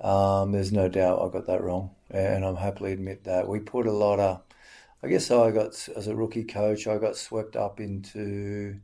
Um, 0.00 0.52
there's 0.52 0.72
no 0.72 0.88
doubt 0.88 1.20
I 1.20 1.28
got 1.32 1.46
that 1.46 1.62
wrong, 1.62 1.90
and 2.10 2.44
I'm 2.44 2.56
happily 2.56 2.92
admit 2.92 3.24
that 3.24 3.48
we 3.48 3.60
put 3.60 3.86
a 3.86 3.92
lot 3.92 4.20
of. 4.20 4.42
I 5.02 5.08
guess 5.08 5.30
I 5.30 5.50
got 5.50 5.88
as 5.96 6.06
a 6.08 6.16
rookie 6.16 6.44
coach, 6.44 6.86
I 6.86 6.98
got 6.98 7.16
swept 7.16 7.56
up 7.56 7.80
into 7.80 8.80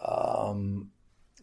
um, 0.00 0.90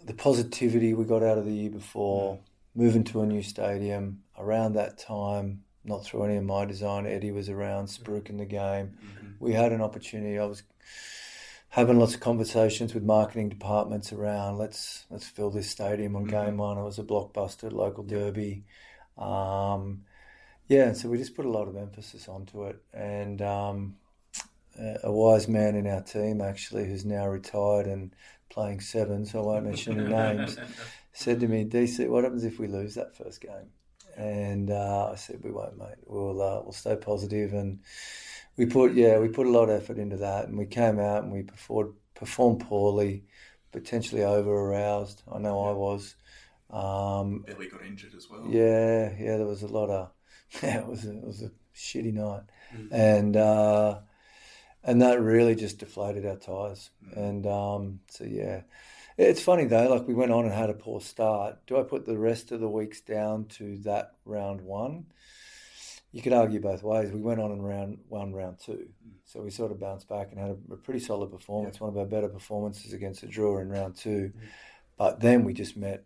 the 0.03 0.13
positivity 0.13 0.93
we 0.93 1.05
got 1.05 1.23
out 1.23 1.37
of 1.37 1.45
the 1.45 1.51
year 1.51 1.69
before, 1.69 2.39
moving 2.75 3.03
to 3.05 3.21
a 3.21 3.25
new 3.25 3.41
stadium. 3.41 4.23
Around 4.37 4.73
that 4.73 4.97
time, 4.97 5.63
not 5.83 6.05
through 6.05 6.23
any 6.23 6.37
of 6.37 6.43
my 6.43 6.65
design, 6.65 7.05
Eddie 7.05 7.31
was 7.31 7.49
around, 7.49 7.87
spruiking 7.87 8.37
the 8.37 8.45
game. 8.45 8.97
We 9.39 9.53
had 9.53 9.71
an 9.71 9.81
opportunity. 9.81 10.37
I 10.37 10.45
was 10.45 10.63
having 11.69 11.99
lots 11.99 12.15
of 12.15 12.19
conversations 12.19 12.93
with 12.93 13.03
marketing 13.03 13.47
departments 13.47 14.11
around 14.11 14.57
let's 14.57 15.05
let's 15.11 15.27
fill 15.27 15.51
this 15.51 15.69
stadium 15.69 16.15
on 16.15 16.25
game 16.25 16.57
one. 16.57 16.77
It 16.77 16.83
was 16.83 16.99
a 16.99 17.03
blockbuster 17.03 17.71
local 17.71 18.03
derby. 18.03 18.65
Um, 19.17 20.03
yeah, 20.67 20.85
and 20.85 20.97
so 20.97 21.09
we 21.09 21.17
just 21.17 21.35
put 21.35 21.45
a 21.45 21.49
lot 21.49 21.67
of 21.67 21.75
emphasis 21.75 22.27
onto 22.27 22.65
it. 22.65 22.81
And 22.93 23.41
um, 23.41 23.95
a 24.79 24.97
a 25.03 25.11
wise 25.11 25.47
man 25.47 25.75
in 25.75 25.87
our 25.87 26.01
team, 26.01 26.41
actually, 26.41 26.85
who's 26.85 27.05
now 27.05 27.27
retired 27.27 27.87
and 27.87 28.13
playing 28.49 28.81
seven, 28.81 29.25
so 29.25 29.39
I 29.39 29.45
won't 29.45 29.65
mention 29.65 29.99
any 29.99 30.09
names, 30.37 30.57
said 31.13 31.39
to 31.39 31.47
me, 31.47 31.65
DC, 31.65 32.07
what 32.07 32.23
happens 32.23 32.43
if 32.43 32.59
we 32.59 32.67
lose 32.67 32.95
that 32.95 33.15
first 33.15 33.41
game? 33.41 33.71
And 34.19 34.69
uh, 34.69 35.11
I 35.13 35.15
said, 35.15 35.39
we 35.43 35.51
won't, 35.51 35.77
mate. 35.77 35.95
We'll 36.05 36.41
uh, 36.41 36.61
we'll 36.61 36.73
stay 36.73 36.97
positive, 36.97 37.53
and 37.53 37.79
we 38.57 38.65
put 38.65 38.93
yeah, 38.93 39.17
we 39.17 39.29
put 39.29 39.47
a 39.47 39.49
lot 39.49 39.69
of 39.69 39.81
effort 39.81 39.97
into 39.97 40.17
that, 40.17 40.49
and 40.49 40.57
we 40.57 40.65
came 40.65 40.99
out 40.99 41.23
and 41.23 41.31
we 41.31 41.43
performed 41.43 41.93
performed 42.15 42.59
poorly, 42.59 43.23
potentially 43.71 44.23
over 44.23 44.51
aroused. 44.51 45.23
I 45.33 45.39
know 45.39 45.61
I 45.61 45.71
was. 45.71 46.15
Um, 46.69 47.45
Billy 47.47 47.69
got 47.69 47.81
injured 47.85 48.13
as 48.13 48.29
well. 48.29 48.45
yeah, 48.49 49.13
yeah, 49.17 49.37
there 49.37 49.47
was 49.47 49.63
a 49.63 49.67
lot 49.67 49.89
of 49.89 50.11
yeah, 50.61 50.79
it 50.79 50.87
was 50.87 51.05
a, 51.05 51.11
it 51.11 51.23
was 51.25 51.41
a 51.43 51.51
shitty 51.73 52.13
night, 52.13 52.43
and 52.91 53.37
uh, 53.37 53.99
and 54.83 55.01
that 55.01 55.21
really 55.21 55.55
just 55.55 55.77
deflated 55.79 56.25
our 56.25 56.35
tires. 56.35 56.89
And 57.15 57.47
um, 57.47 58.01
so 58.09 58.25
yeah, 58.25 58.63
it's 59.19 59.41
funny 59.41 59.65
though. 59.65 59.89
Like 59.89 60.07
we 60.07 60.13
went 60.13 60.31
on 60.31 60.45
and 60.45 60.53
had 60.53 60.69
a 60.69 60.73
poor 60.73 61.01
start. 61.01 61.57
Do 61.67 61.77
I 61.77 61.83
put 61.83 62.05
the 62.05 62.17
rest 62.17 62.51
of 62.51 62.61
the 62.61 62.69
weeks 62.69 63.01
down 63.01 63.45
to 63.57 63.77
that 63.79 64.13
round 64.25 64.61
one? 64.61 65.07
You 66.11 66.21
could 66.21 66.33
argue 66.33 66.59
both 66.59 66.81
ways. 66.81 67.11
We 67.11 67.21
went 67.21 67.39
on 67.39 67.51
in 67.51 67.61
round 67.61 67.99
one, 68.07 68.33
round 68.33 68.59
two, 68.65 68.87
hmm. 69.03 69.09
so 69.25 69.41
we 69.41 69.51
sort 69.51 69.71
of 69.71 69.79
bounced 69.79 70.07
back 70.07 70.31
and 70.31 70.39
had 70.39 70.51
a, 70.51 70.73
a 70.73 70.77
pretty 70.77 71.01
solid 71.01 71.31
performance. 71.31 71.79
One 71.79 71.89
of 71.89 71.97
our 71.97 72.05
better 72.05 72.29
performances 72.29 72.93
against 72.93 73.21
the 73.21 73.27
Drua 73.27 73.61
in 73.61 73.69
round 73.69 73.95
two, 73.95 74.31
hmm. 74.33 74.45
but 74.97 75.19
then 75.19 75.43
we 75.43 75.53
just 75.53 75.77
met 75.77 76.05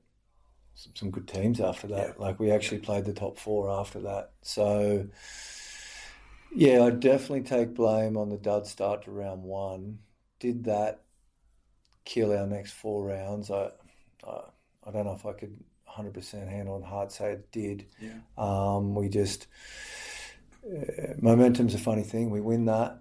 some, 0.75 0.93
some 0.95 1.11
good 1.11 1.27
teams 1.27 1.61
after 1.61 1.87
that. 1.87 2.19
Like 2.19 2.39
we 2.39 2.51
actually 2.51 2.79
played 2.79 3.05
the 3.05 3.13
top 3.13 3.37
four 3.37 3.69
after 3.69 3.99
that. 4.01 4.31
So 4.41 5.07
yeah, 6.53 6.83
I 6.83 6.89
definitely 6.89 7.43
take 7.43 7.75
blame 7.75 8.17
on 8.17 8.29
the 8.29 8.37
dud 8.37 8.67
start 8.67 9.03
to 9.03 9.11
round 9.11 9.43
one. 9.43 9.99
Did 10.39 10.65
that 10.65 11.02
kill 12.05 12.37
our 12.37 12.47
next 12.47 12.73
four 12.73 13.05
rounds? 13.05 13.51
I 13.51 13.71
I, 14.25 14.41
I 14.85 14.91
don't 14.91 15.05
know 15.05 15.13
if 15.13 15.25
I 15.25 15.33
could 15.33 15.57
100% 15.97 16.47
hand 16.47 16.69
on 16.69 16.81
heart 16.81 17.11
say 17.11 17.33
it 17.33 17.51
did. 17.51 17.85
Yeah. 17.99 18.13
Um, 18.37 18.95
we 18.95 19.09
just 19.09 19.47
uh, 20.65 21.13
momentum's 21.19 21.75
a 21.75 21.79
funny 21.79 22.03
thing. 22.03 22.29
We 22.29 22.41
win 22.41 22.65
that, 22.65 22.99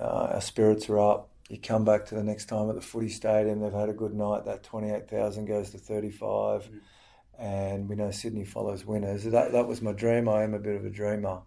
uh, 0.00 0.28
our 0.32 0.40
spirits 0.40 0.88
are 0.88 0.98
up. 0.98 1.30
You 1.48 1.58
come 1.58 1.84
back 1.84 2.06
to 2.06 2.14
the 2.14 2.22
next 2.22 2.46
time 2.46 2.68
at 2.70 2.74
the 2.74 2.80
footy 2.80 3.10
stadium, 3.10 3.60
they've 3.60 3.72
had 3.72 3.88
a 3.88 3.94
good 3.94 4.14
night. 4.14 4.46
That 4.46 4.62
28,000 4.62 5.44
goes 5.44 5.70
to 5.70 5.78
35, 5.78 6.68
and 7.38 7.88
we 7.88 7.96
know 7.96 8.10
Sydney 8.10 8.44
follows 8.44 8.86
winners. 8.86 9.24
That, 9.24 9.52
that 9.52 9.66
was 9.66 9.82
my 9.82 9.92
dream. 9.92 10.28
I 10.28 10.42
am 10.42 10.54
a 10.54 10.58
bit 10.58 10.74
of 10.74 10.86
a 10.86 10.90
dreamer, 10.90 11.42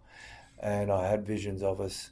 and 0.60 0.92
I 0.92 1.08
had 1.08 1.26
visions 1.26 1.62
of 1.62 1.80
us 1.80 2.10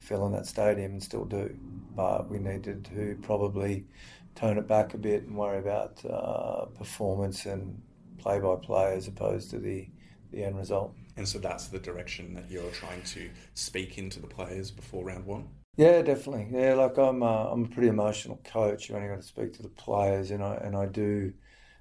filling 0.00 0.32
that 0.32 0.46
stadium 0.46 0.92
and 0.92 1.02
still 1.02 1.24
do. 1.24 1.56
But 1.94 2.28
we 2.28 2.38
needed 2.40 2.84
to 2.96 3.16
probably 3.22 3.86
tone 4.34 4.58
it 4.58 4.66
back 4.66 4.94
a 4.94 4.98
bit 4.98 5.24
and 5.24 5.36
worry 5.36 5.58
about 5.58 6.04
uh, 6.04 6.66
performance 6.76 7.46
and 7.46 7.80
play 8.18 8.38
by 8.38 8.56
play 8.56 8.94
as 8.94 9.08
opposed 9.08 9.50
to 9.50 9.58
the, 9.58 9.88
the 10.30 10.44
end 10.44 10.56
result. 10.56 10.94
And 11.16 11.28
so 11.28 11.38
that's 11.38 11.68
the 11.68 11.78
direction 11.78 12.34
that 12.34 12.50
you're 12.50 12.70
trying 12.70 13.02
to 13.02 13.28
speak 13.54 13.98
into 13.98 14.20
the 14.20 14.26
players 14.26 14.70
before 14.70 15.04
round 15.04 15.26
one. 15.26 15.48
Yeah, 15.76 16.02
definitely. 16.02 16.48
Yeah, 16.50 16.74
like 16.74 16.98
I'm, 16.98 17.22
uh, 17.22 17.44
I'm 17.50 17.64
a 17.64 17.68
pretty 17.68 17.88
emotional 17.88 18.40
coach. 18.44 18.88
You 18.88 18.96
only 18.96 19.08
got 19.08 19.20
to 19.20 19.26
speak 19.26 19.52
to 19.54 19.62
the 19.62 19.68
players, 19.68 20.30
and 20.30 20.42
I 20.42 20.54
and 20.56 20.76
I 20.76 20.86
do 20.86 21.32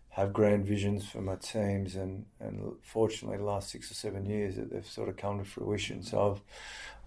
have 0.09 0.31
grand 0.31 0.65
visions 0.65 1.05
for 1.09 1.21
my 1.21 1.35
teams, 1.35 1.95
and 1.95 2.25
and 2.39 2.75
fortunately, 2.81 3.37
the 3.37 3.43
last 3.43 3.69
six 3.69 3.91
or 3.91 3.95
seven 3.95 4.25
years, 4.25 4.55
that 4.55 4.71
they've 4.71 4.85
sort 4.85 5.09
of 5.09 5.17
come 5.17 5.39
to 5.39 5.43
fruition. 5.43 6.03
So 6.03 6.31
I've 6.31 6.41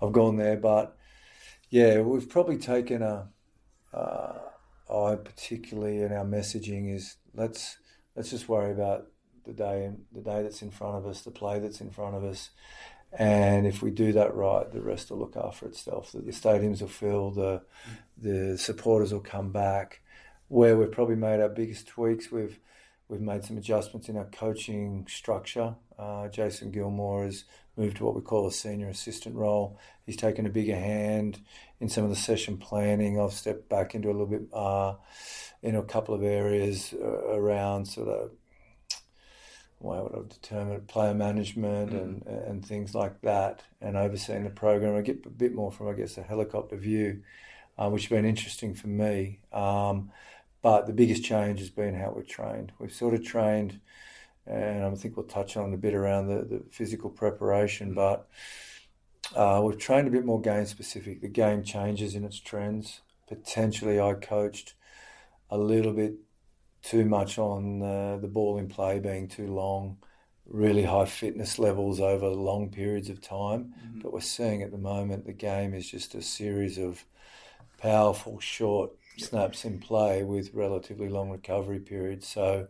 I've 0.07 0.13
gone 0.13 0.37
there, 0.37 0.57
but 0.57 0.97
yeah, 1.71 2.01
we've 2.01 2.29
probably 2.29 2.59
taken 2.59 3.03
a. 3.03 3.29
Uh, 3.95 4.39
I 4.93 5.17
particularly 5.17 6.03
in 6.03 6.13
our 6.13 6.25
messaging 6.25 6.95
is 6.95 7.17
let's 7.35 7.79
let's 8.15 8.31
just 8.31 8.49
worry 8.49 8.73
about 8.73 9.07
the 9.45 9.53
day 9.53 9.91
the 10.13 10.21
day 10.21 10.43
that's 10.43 10.63
in 10.63 10.71
front 10.71 10.97
of 10.97 11.07
us, 11.07 11.23
the 11.23 11.31
play 11.31 11.59
that's 11.59 11.81
in 11.81 11.91
front 11.91 12.15
of 12.17 12.25
us, 12.25 12.51
and 13.13 13.67
if 13.67 13.83
we 13.83 13.91
do 13.91 14.13
that 14.13 14.35
right, 14.35 14.71
the 14.71 14.83
rest 14.83 15.11
will 15.11 15.19
look 15.19 15.37
after 15.37 15.67
itself. 15.67 16.13
The, 16.13 16.19
the 16.21 16.33
stadiums 16.33 16.81
will 16.81 16.89
fill, 16.89 17.31
the 17.31 17.63
the 18.19 18.59
supporters 18.59 19.13
will 19.13 19.21
come 19.21 19.51
back. 19.51 20.01
where 20.49 20.77
we've 20.77 20.93
probably 20.93 21.17
made 21.17 21.41
our 21.41 21.49
biggest 21.49 21.87
tweaks, 21.89 22.31
we've 22.31 22.59
we've 23.09 23.23
made 23.23 23.45
some 23.45 23.57
adjustments 23.57 24.09
in 24.09 24.17
our 24.19 24.27
coaching 24.27 25.07
structure. 25.09 25.75
Uh, 25.99 26.29
Jason 26.29 26.71
Gilmore 26.71 27.25
has 27.25 27.45
moved 27.77 27.97
to 27.97 28.05
what 28.05 28.15
we 28.15 28.21
call 28.21 28.47
a 28.47 28.53
senior 28.53 28.89
assistant 28.89 29.35
role. 29.35 29.79
He's 30.05 30.17
taken 30.17 30.47
a 30.47 30.51
bigger 30.51 30.77
hand 30.77 31.41
in 31.83 31.89
some 31.89 32.05
of 32.05 32.11
the 32.11 32.17
session 32.17 32.57
planning. 32.57 33.21
I've 33.21 33.33
stepped 33.33 33.69
back 33.69 33.97
into 33.97 34.09
a 34.09 34.13
little 34.13 34.27
bit 34.27 34.43
uh, 34.53 34.95
in 35.65 35.75
a 35.75 35.83
couple 35.83 36.15
of 36.15 36.23
areas 36.23 36.95
uh, 36.95 37.35
around 37.35 37.87
sort 37.87 38.09
of 38.09 38.31
how 39.83 40.05
would 40.05 40.15
I 40.15 40.29
determine 40.29 40.75
it, 40.75 40.87
player 40.87 41.13
management 41.13 41.91
mm. 41.91 42.01
and 42.01 42.27
and 42.27 42.65
things 42.65 42.95
like 42.95 43.21
that, 43.23 43.63
and 43.81 43.97
overseeing 43.97 44.45
the 44.45 44.51
program. 44.51 44.97
I 44.97 45.01
get 45.01 45.27
a 45.27 45.29
bit 45.29 45.55
more 45.55 45.73
from 45.73 45.89
I 45.89 45.95
guess 45.95 46.17
a 46.17 46.23
helicopter 46.23 46.77
view, 46.77 47.23
uh, 47.77 47.91
which 47.91 48.05
has 48.05 48.11
been 48.11 48.25
interesting 48.25 48.75
for 48.75 48.87
me. 48.87 49.41
Um, 49.53 50.13
but 50.63 50.87
the 50.87 50.93
biggest 50.93 51.25
change 51.25 51.59
has 51.59 51.71
been 51.71 51.97
how 51.97 52.13
we're 52.15 52.23
trained. 52.23 52.71
We've 52.79 52.95
sort 52.95 53.15
of 53.15 53.25
trained, 53.25 53.81
and 54.47 54.85
I 54.85 54.95
think 54.95 55.17
we'll 55.17 55.27
touch 55.27 55.57
on 55.57 55.75
a 55.75 55.77
bit 55.77 55.95
around 55.95 56.29
the, 56.29 56.45
the 56.45 56.63
physical 56.71 57.11
preparation, 57.11 57.91
mm. 57.91 57.97
but 57.97 58.29
uh, 59.35 59.61
we've 59.65 59.79
trained 59.79 60.09
a 60.09 60.11
bit 60.11 60.25
more 60.25 60.41
game 60.41 60.67
specific. 60.67 61.21
The 61.21 61.29
game 61.29 61.63
changes 61.63 62.15
in 62.15 62.25
its 62.25 62.39
trends. 62.39 63.01
Potentially, 63.29 64.01
I 64.01 64.15
coached 64.15 64.75
a 65.51 65.59
little 65.59 65.93
bit 65.93 66.15
too 66.83 67.05
much 67.05 67.39
on 67.39 67.83
uh, 67.83 68.19
the 68.19 68.29
ball 68.29 68.59
in 68.59 68.69
play 68.69 68.99
being 68.99 69.29
too 69.29 69.47
long, 69.47 69.99
really 70.47 70.83
high 70.83 71.05
fitness 71.05 71.59
levels 71.59 72.01
over 72.01 72.29
long 72.29 72.71
periods 72.71 73.09
of 73.09 73.21
time. 73.21 73.75
Mm-hmm. 73.87 74.01
But 74.01 74.13
we're 74.13 74.21
seeing 74.21 74.63
at 74.63 74.73
the 74.73 74.79
moment 74.79 75.25
the 75.25 75.33
game 75.33 75.75
is 75.75 75.89
just 75.89 76.15
a 76.15 76.23
series 76.23 76.79
of 76.79 77.05
powerful, 77.79 78.41
short 78.41 78.91
snaps 79.19 79.65
in 79.65 79.79
play 79.79 80.23
with 80.25 80.53
relatively 80.55 81.09
long 81.09 81.31
recovery 81.31 81.79
periods. 81.79 82.27
So 82.27 82.69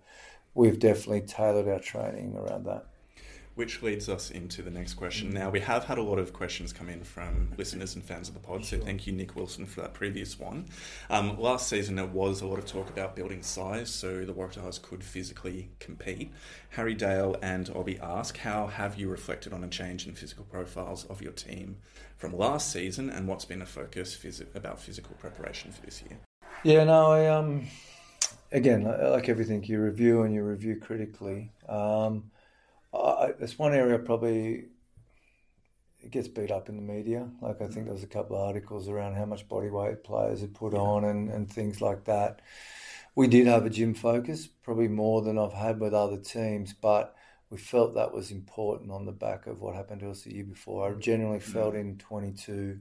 we've 0.54 0.78
definitely 0.78 1.22
tailored 1.22 1.68
our 1.68 1.80
training 1.80 2.36
around 2.36 2.64
that 2.66 2.86
which 3.54 3.82
leads 3.82 4.08
us 4.08 4.30
into 4.30 4.62
the 4.62 4.70
next 4.70 4.94
question. 4.94 5.30
Now, 5.30 5.50
we 5.50 5.60
have 5.60 5.84
had 5.84 5.98
a 5.98 6.02
lot 6.02 6.18
of 6.18 6.32
questions 6.32 6.72
come 6.72 6.88
in 6.88 7.04
from 7.04 7.52
listeners 7.58 7.94
and 7.94 8.02
fans 8.02 8.28
of 8.28 8.34
the 8.34 8.40
pod, 8.40 8.64
so 8.64 8.78
thank 8.78 9.06
you, 9.06 9.12
Nick 9.12 9.36
Wilson, 9.36 9.66
for 9.66 9.82
that 9.82 9.92
previous 9.92 10.38
one. 10.38 10.66
Um, 11.10 11.38
last 11.38 11.68
season, 11.68 11.96
there 11.96 12.06
was 12.06 12.40
a 12.40 12.46
lot 12.46 12.58
of 12.58 12.66
talk 12.66 12.88
about 12.88 13.14
building 13.14 13.42
size 13.42 13.90
so 13.90 14.24
the 14.24 14.32
Waratahs 14.32 14.80
could 14.80 15.04
physically 15.04 15.70
compete. 15.80 16.32
Harry 16.70 16.94
Dale 16.94 17.36
and 17.42 17.66
Obby 17.68 18.00
ask, 18.02 18.38
how 18.38 18.66
have 18.66 18.98
you 18.98 19.08
reflected 19.08 19.52
on 19.52 19.62
a 19.64 19.68
change 19.68 20.06
in 20.06 20.14
physical 20.14 20.44
profiles 20.44 21.04
of 21.04 21.20
your 21.20 21.32
team 21.32 21.76
from 22.16 22.36
last 22.36 22.72
season 22.72 23.10
and 23.10 23.28
what's 23.28 23.44
been 23.44 23.60
a 23.62 23.66
focus 23.66 24.16
phys- 24.16 24.54
about 24.54 24.80
physical 24.80 25.14
preparation 25.16 25.70
for 25.70 25.82
this 25.82 26.02
year? 26.02 26.18
Yeah, 26.64 26.84
no, 26.84 27.12
I, 27.12 27.28
um, 27.28 27.66
again, 28.50 28.84
like 28.84 29.28
everything, 29.28 29.62
you 29.64 29.80
review 29.80 30.22
and 30.22 30.34
you 30.34 30.42
review 30.42 30.76
critically. 30.76 31.50
Um, 31.68 32.30
It's 32.92 33.58
one 33.58 33.74
area 33.74 33.98
probably 33.98 34.66
it 36.00 36.10
gets 36.10 36.28
beat 36.28 36.50
up 36.50 36.68
in 36.68 36.76
the 36.76 36.82
media. 36.82 37.28
Like 37.40 37.62
I 37.62 37.66
think 37.66 37.86
there 37.86 37.94
was 37.94 38.02
a 38.02 38.08
couple 38.08 38.36
of 38.36 38.42
articles 38.42 38.88
around 38.88 39.14
how 39.14 39.24
much 39.24 39.48
body 39.48 39.70
weight 39.70 40.04
players 40.04 40.40
had 40.40 40.54
put 40.54 40.74
on 40.74 41.04
and, 41.04 41.30
and 41.30 41.50
things 41.50 41.80
like 41.80 42.04
that. 42.04 42.40
We 43.14 43.28
did 43.28 43.46
have 43.46 43.66
a 43.66 43.70
gym 43.70 43.94
focus, 43.94 44.46
probably 44.46 44.88
more 44.88 45.22
than 45.22 45.38
I've 45.38 45.52
had 45.52 45.78
with 45.80 45.94
other 45.94 46.16
teams, 46.16 46.72
but 46.72 47.14
we 47.50 47.58
felt 47.58 47.94
that 47.94 48.14
was 48.14 48.30
important 48.30 48.90
on 48.90 49.04
the 49.04 49.12
back 49.12 49.46
of 49.46 49.60
what 49.60 49.74
happened 49.74 50.00
to 50.00 50.10
us 50.10 50.22
the 50.22 50.34
year 50.34 50.44
before. 50.44 50.90
I 50.90 50.94
generally 50.94 51.38
mm. 51.38 51.42
felt 51.42 51.74
in 51.74 51.98
22 51.98 52.80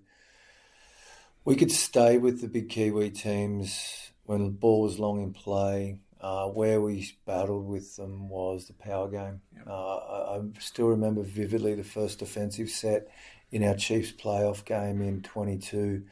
we 1.43 1.55
could 1.55 1.71
stay 1.71 2.17
with 2.17 2.41
the 2.41 2.47
big 2.47 2.69
Kiwi 2.69 3.09
teams 3.09 4.11
when 4.25 4.43
the 4.43 4.51
ball 4.51 4.81
was 4.81 4.99
long 4.99 5.21
in 5.21 5.33
play 5.33 5.97
uh, 6.21 6.47
where 6.47 6.79
we 6.79 7.11
battled 7.25 7.67
with 7.67 7.95
them 7.95 8.29
was 8.29 8.67
the 8.67 8.73
power 8.73 9.09
game. 9.09 9.41
Yep. 9.55 9.67
Uh, 9.67 9.95
I, 9.95 10.37
I, 10.37 10.41
still 10.59 10.87
remember 10.87 11.23
vividly 11.23 11.73
the 11.73 11.83
first 11.83 12.19
defensive 12.19 12.69
set 12.69 13.07
in 13.51 13.63
our 13.63 13.75
Chiefs 13.75 14.11
playoff 14.11 14.63
game 14.63 15.01
in 15.01 15.23
22, 15.23 16.03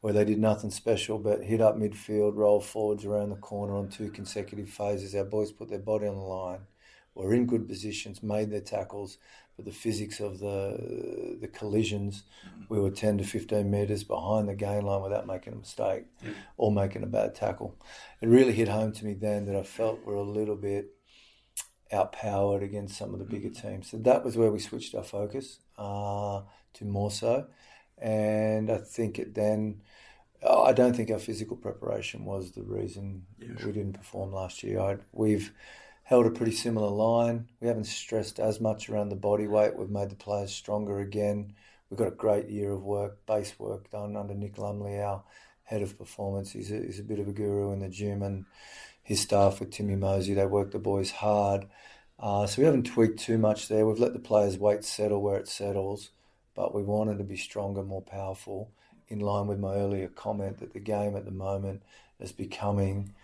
where 0.00 0.12
they 0.12 0.24
did 0.24 0.40
nothing 0.40 0.70
special 0.70 1.18
but 1.18 1.44
hit 1.44 1.60
up 1.60 1.76
midfield, 1.76 2.34
roll 2.34 2.60
forwards 2.60 3.04
around 3.04 3.30
the 3.30 3.36
corner 3.36 3.76
on 3.76 3.88
two 3.88 4.10
consecutive 4.10 4.68
phases. 4.68 5.14
Our 5.14 5.24
boys 5.24 5.52
put 5.52 5.70
their 5.70 5.78
body 5.78 6.08
on 6.08 6.16
the 6.16 6.22
line, 6.22 6.60
were 7.14 7.32
in 7.32 7.46
good 7.46 7.68
positions, 7.68 8.20
made 8.20 8.50
their 8.50 8.60
tackles, 8.60 9.18
but 9.56 9.64
the 9.64 9.72
physics 9.72 10.20
of 10.20 10.38
the 10.38 11.36
the 11.40 11.48
collisions, 11.48 12.24
we 12.68 12.80
were 12.80 12.90
10 12.90 13.18
to 13.18 13.24
15 13.24 13.70
metres 13.70 14.04
behind 14.04 14.48
the 14.48 14.54
gain 14.54 14.82
line 14.82 15.02
without 15.02 15.26
making 15.26 15.52
a 15.52 15.56
mistake 15.56 16.04
or 16.56 16.72
making 16.72 17.02
a 17.02 17.06
bad 17.06 17.34
tackle. 17.34 17.76
It 18.20 18.28
really 18.28 18.52
hit 18.52 18.68
home 18.68 18.92
to 18.92 19.04
me 19.04 19.14
then 19.14 19.46
that 19.46 19.56
I 19.56 19.62
felt 19.62 20.06
we're 20.06 20.14
a 20.14 20.22
little 20.22 20.56
bit 20.56 20.94
outpowered 21.92 22.62
against 22.62 22.96
some 22.96 23.12
of 23.12 23.18
the 23.18 23.24
bigger 23.24 23.50
teams. 23.50 23.90
So 23.90 23.98
that 23.98 24.24
was 24.24 24.36
where 24.36 24.50
we 24.50 24.58
switched 24.58 24.94
our 24.94 25.04
focus 25.04 25.58
uh, 25.76 26.42
to 26.74 26.84
more 26.84 27.10
so. 27.10 27.46
And 27.98 28.70
I 28.70 28.78
think 28.78 29.18
it 29.18 29.34
then, 29.34 29.82
I 30.48 30.72
don't 30.72 30.96
think 30.96 31.10
our 31.10 31.18
physical 31.18 31.56
preparation 31.56 32.24
was 32.24 32.52
the 32.52 32.62
reason 32.62 33.26
yeah, 33.38 33.48
sure. 33.58 33.66
we 33.66 33.72
didn't 33.72 33.92
perform 33.92 34.32
last 34.32 34.62
year. 34.62 34.80
I, 34.80 34.96
we've 35.12 35.52
held 36.12 36.26
a 36.26 36.30
pretty 36.30 36.52
similar 36.52 36.90
line. 36.90 37.48
We 37.58 37.68
haven't 37.68 37.86
stressed 37.86 38.38
as 38.38 38.60
much 38.60 38.90
around 38.90 39.08
the 39.08 39.16
body 39.16 39.46
weight. 39.46 39.74
We've 39.74 39.88
made 39.88 40.10
the 40.10 40.14
players 40.14 40.52
stronger 40.52 40.98
again. 40.98 41.54
We've 41.88 41.96
got 41.96 42.08
a 42.08 42.10
great 42.10 42.50
year 42.50 42.72
of 42.72 42.84
work, 42.84 43.24
base 43.24 43.58
work 43.58 43.90
done 43.90 44.14
under 44.14 44.34
Nick 44.34 44.58
Lumley, 44.58 45.00
our 45.00 45.22
head 45.64 45.80
of 45.80 45.96
performance. 45.96 46.52
He's 46.52 46.70
a, 46.70 46.76
he's 46.76 46.98
a 46.98 47.02
bit 47.02 47.18
of 47.18 47.28
a 47.28 47.32
guru 47.32 47.72
in 47.72 47.80
the 47.80 47.88
gym, 47.88 48.22
and 48.22 48.44
his 49.02 49.22
staff 49.22 49.58
with 49.58 49.70
Timmy 49.70 49.96
Mosey, 49.96 50.34
they 50.34 50.44
work 50.44 50.72
the 50.72 50.78
boys 50.78 51.12
hard. 51.12 51.64
Uh, 52.20 52.46
so 52.46 52.60
we 52.60 52.66
haven't 52.66 52.84
tweaked 52.84 53.18
too 53.18 53.38
much 53.38 53.68
there. 53.68 53.86
We've 53.86 53.98
let 53.98 54.12
the 54.12 54.18
players' 54.18 54.58
weight 54.58 54.84
settle 54.84 55.22
where 55.22 55.38
it 55.38 55.48
settles, 55.48 56.10
but 56.54 56.74
we 56.74 56.82
wanted 56.82 57.16
to 57.16 57.24
be 57.24 57.38
stronger, 57.38 57.82
more 57.82 58.02
powerful, 58.02 58.70
in 59.08 59.20
line 59.20 59.46
with 59.46 59.58
my 59.58 59.76
earlier 59.76 60.08
comment 60.08 60.58
that 60.58 60.74
the 60.74 60.78
game 60.78 61.16
at 61.16 61.24
the 61.24 61.30
moment 61.30 61.82
is 62.20 62.32
becoming. 62.32 63.14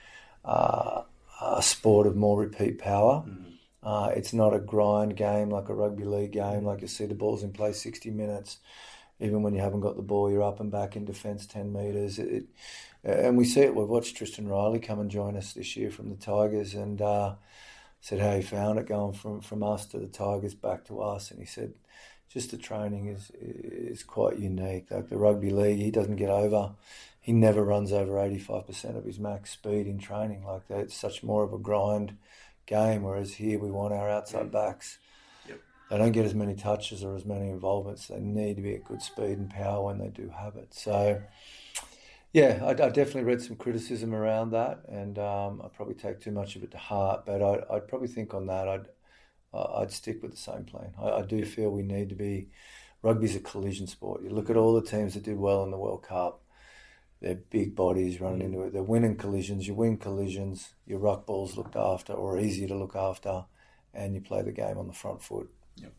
Uh, 0.43 1.03
a 1.41 1.63
sport 1.63 2.07
of 2.07 2.17
more 2.17 2.39
repeat 2.39 2.79
power. 2.79 3.25
Mm. 3.27 3.45
Uh, 3.83 4.11
it's 4.15 4.33
not 4.33 4.55
a 4.55 4.59
grind 4.59 5.17
game 5.17 5.51
like 5.51 5.69
a 5.69 5.75
rugby 5.75 6.05
league 6.05 6.33
game, 6.33 6.65
like 6.65 6.81
you 6.81 6.89
see 6.89 7.07
the 7.07 7.15
ball's 7.15 7.43
in 7.43 7.53
play 7.53 7.73
60 7.73 8.11
minutes. 8.11 8.59
Even 9.21 9.43
when 9.43 9.55
you 9.55 9.61
haven't 9.61 9.81
got 9.81 9.97
the 9.97 10.03
ball, 10.03 10.31
you're 10.31 10.43
up 10.43 10.61
and 10.61 10.71
back 10.71 10.95
in 10.95 11.05
defence 11.05 11.47
10 11.47 11.73
metres. 11.73 12.19
It, 12.19 12.45
and 13.03 13.37
we 13.37 13.45
see 13.45 13.63
it. 13.63 13.75
We've 13.75 13.89
watched 13.89 14.17
Tristan 14.17 14.49
Reilly 14.49 14.79
come 14.79 15.01
and 15.01 15.11
join 15.11 15.37
us 15.37 15.53
this 15.53 15.77
year 15.77 15.91
from 15.91 16.11
the 16.11 16.17
Tigers 16.17 16.75
and 16.75 17.01
uh, 17.01 17.35
said 18.01 18.21
how 18.21 18.37
he 18.37 18.43
found 18.43 18.79
it 18.79 18.87
going 18.87 19.15
from, 19.15 19.41
from 19.41 19.63
us 19.63 19.87
to 19.87 19.99
the 19.99 20.07
Tigers 20.07 20.55
back 20.55 20.85
to 20.87 21.01
us. 21.01 21.31
And 21.31 21.41
he 21.41 21.47
said, 21.47 21.75
just 22.29 22.51
the 22.51 22.59
training 22.59 23.09
is 23.09 23.31
is 23.41 24.03
quite 24.03 24.39
unique. 24.39 24.91
Like 24.91 25.09
the 25.09 25.17
rugby 25.17 25.51
league, 25.51 25.79
he 25.79 25.91
doesn't 25.91 26.17
get 26.17 26.31
over 26.31 26.73
he 27.29 27.35
never 27.35 27.63
runs 27.63 27.93
over 27.93 28.13
85% 28.13 28.97
of 28.97 29.05
his 29.05 29.19
max 29.19 29.51
speed 29.51 29.87
in 29.87 29.99
training. 29.99 30.45
Like 30.47 30.67
that, 30.69 30.79
it's 30.79 30.97
such 30.97 31.23
more 31.23 31.45
of 31.45 31.53
a 31.53 31.59
grind 31.59 32.17
game. 32.65 33.03
Whereas 33.03 33.35
here, 33.35 33.59
we 33.59 33.71
want 33.71 33.93
our 33.93 34.09
outside 34.09 34.51
backs. 34.51 34.99
Yep. 35.47 35.61
They 35.91 35.99
don't 35.99 36.13
get 36.13 36.25
as 36.25 36.35
many 36.35 36.55
touches 36.55 37.05
or 37.05 37.15
as 37.15 37.27
many 37.27 37.51
involvements. 37.51 38.09
They 38.09 38.19
need 38.19 38.57
to 38.57 38.63
be 38.63 38.77
at 38.77 38.85
good 38.85 39.03
speed 39.03 39.37
and 39.37 39.51
power 39.51 39.85
when 39.85 39.99
they 39.99 40.09
do 40.09 40.31
have 40.31 40.57
it. 40.57 40.73
So, 40.73 41.21
yeah, 42.33 42.61
I, 42.63 42.71
I 42.71 42.89
definitely 42.89 43.25
read 43.25 43.43
some 43.43 43.57
criticism 43.57 44.15
around 44.15 44.53
that, 44.53 44.85
and 44.89 45.19
um, 45.19 45.61
I 45.63 45.69
probably 45.69 45.97
take 45.97 46.21
too 46.21 46.33
much 46.33 46.57
of 46.57 46.63
it 46.63 46.71
to 46.71 46.79
heart. 46.79 47.27
But 47.27 47.43
I, 47.43 47.75
would 47.75 47.89
probably 47.89 48.09
think 48.09 48.33
on 48.33 48.47
that, 48.47 48.69
I'd 48.69 48.87
I'd 49.53 49.93
stick 49.93 50.23
with 50.23 50.31
the 50.31 50.39
same 50.39 50.65
plan. 50.65 50.95
I, 50.99 51.11
I 51.11 51.23
do 51.27 51.45
feel 51.45 51.69
we 51.69 51.83
need 51.83 52.09
to 52.09 52.15
be. 52.15 52.49
Rugby's 53.03 53.37
a 53.37 53.41
collision 53.41 53.87
sport. 53.87 54.23
You 54.23 54.31
look 54.31 54.49
at 54.49 54.57
all 54.57 54.73
the 54.73 54.81
teams 54.81 55.13
that 55.13 55.25
did 55.25 55.39
well 55.39 55.63
in 55.63 55.71
the 55.71 55.77
World 55.77 56.03
Cup 56.03 56.41
they're 57.21 57.35
big 57.35 57.75
bodies 57.75 58.21
running 58.21 58.43
into 58.43 58.63
it. 58.63 58.73
They're 58.73 58.83
winning 58.83 59.17
collisions. 59.17 59.67
You 59.67 59.75
win 59.75 59.97
collisions. 59.97 60.75
Your 60.87 60.99
ruck 61.01 61.27
ball's 61.27 61.57
looked 61.57 61.77
after 61.77 62.13
or 62.13 62.39
easier 62.39 62.69
to 62.69 62.77
look 62.77 62.95
after, 62.95 63.45
and 63.93 64.15
you 64.15 64.21
play 64.21 64.43
the 64.43 64.53
game 64.53 64.79
on 64.79 64.87
the 64.87 64.93
front 64.93 65.23
foot. 65.23 65.51
Yep. 65.77 65.93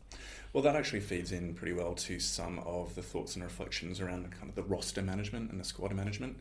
Well, 0.52 0.62
that 0.64 0.74
actually 0.74 1.00
feeds 1.00 1.30
in 1.30 1.54
pretty 1.54 1.72
well 1.72 1.94
to 1.94 2.18
some 2.18 2.58
of 2.60 2.94
the 2.96 3.02
thoughts 3.02 3.36
and 3.36 3.44
reflections 3.44 4.00
around 4.00 4.30
kind 4.32 4.48
of 4.48 4.56
the 4.56 4.64
roster 4.64 5.00
management 5.00 5.50
and 5.50 5.60
the 5.60 5.64
squad 5.64 5.94
management. 5.94 6.38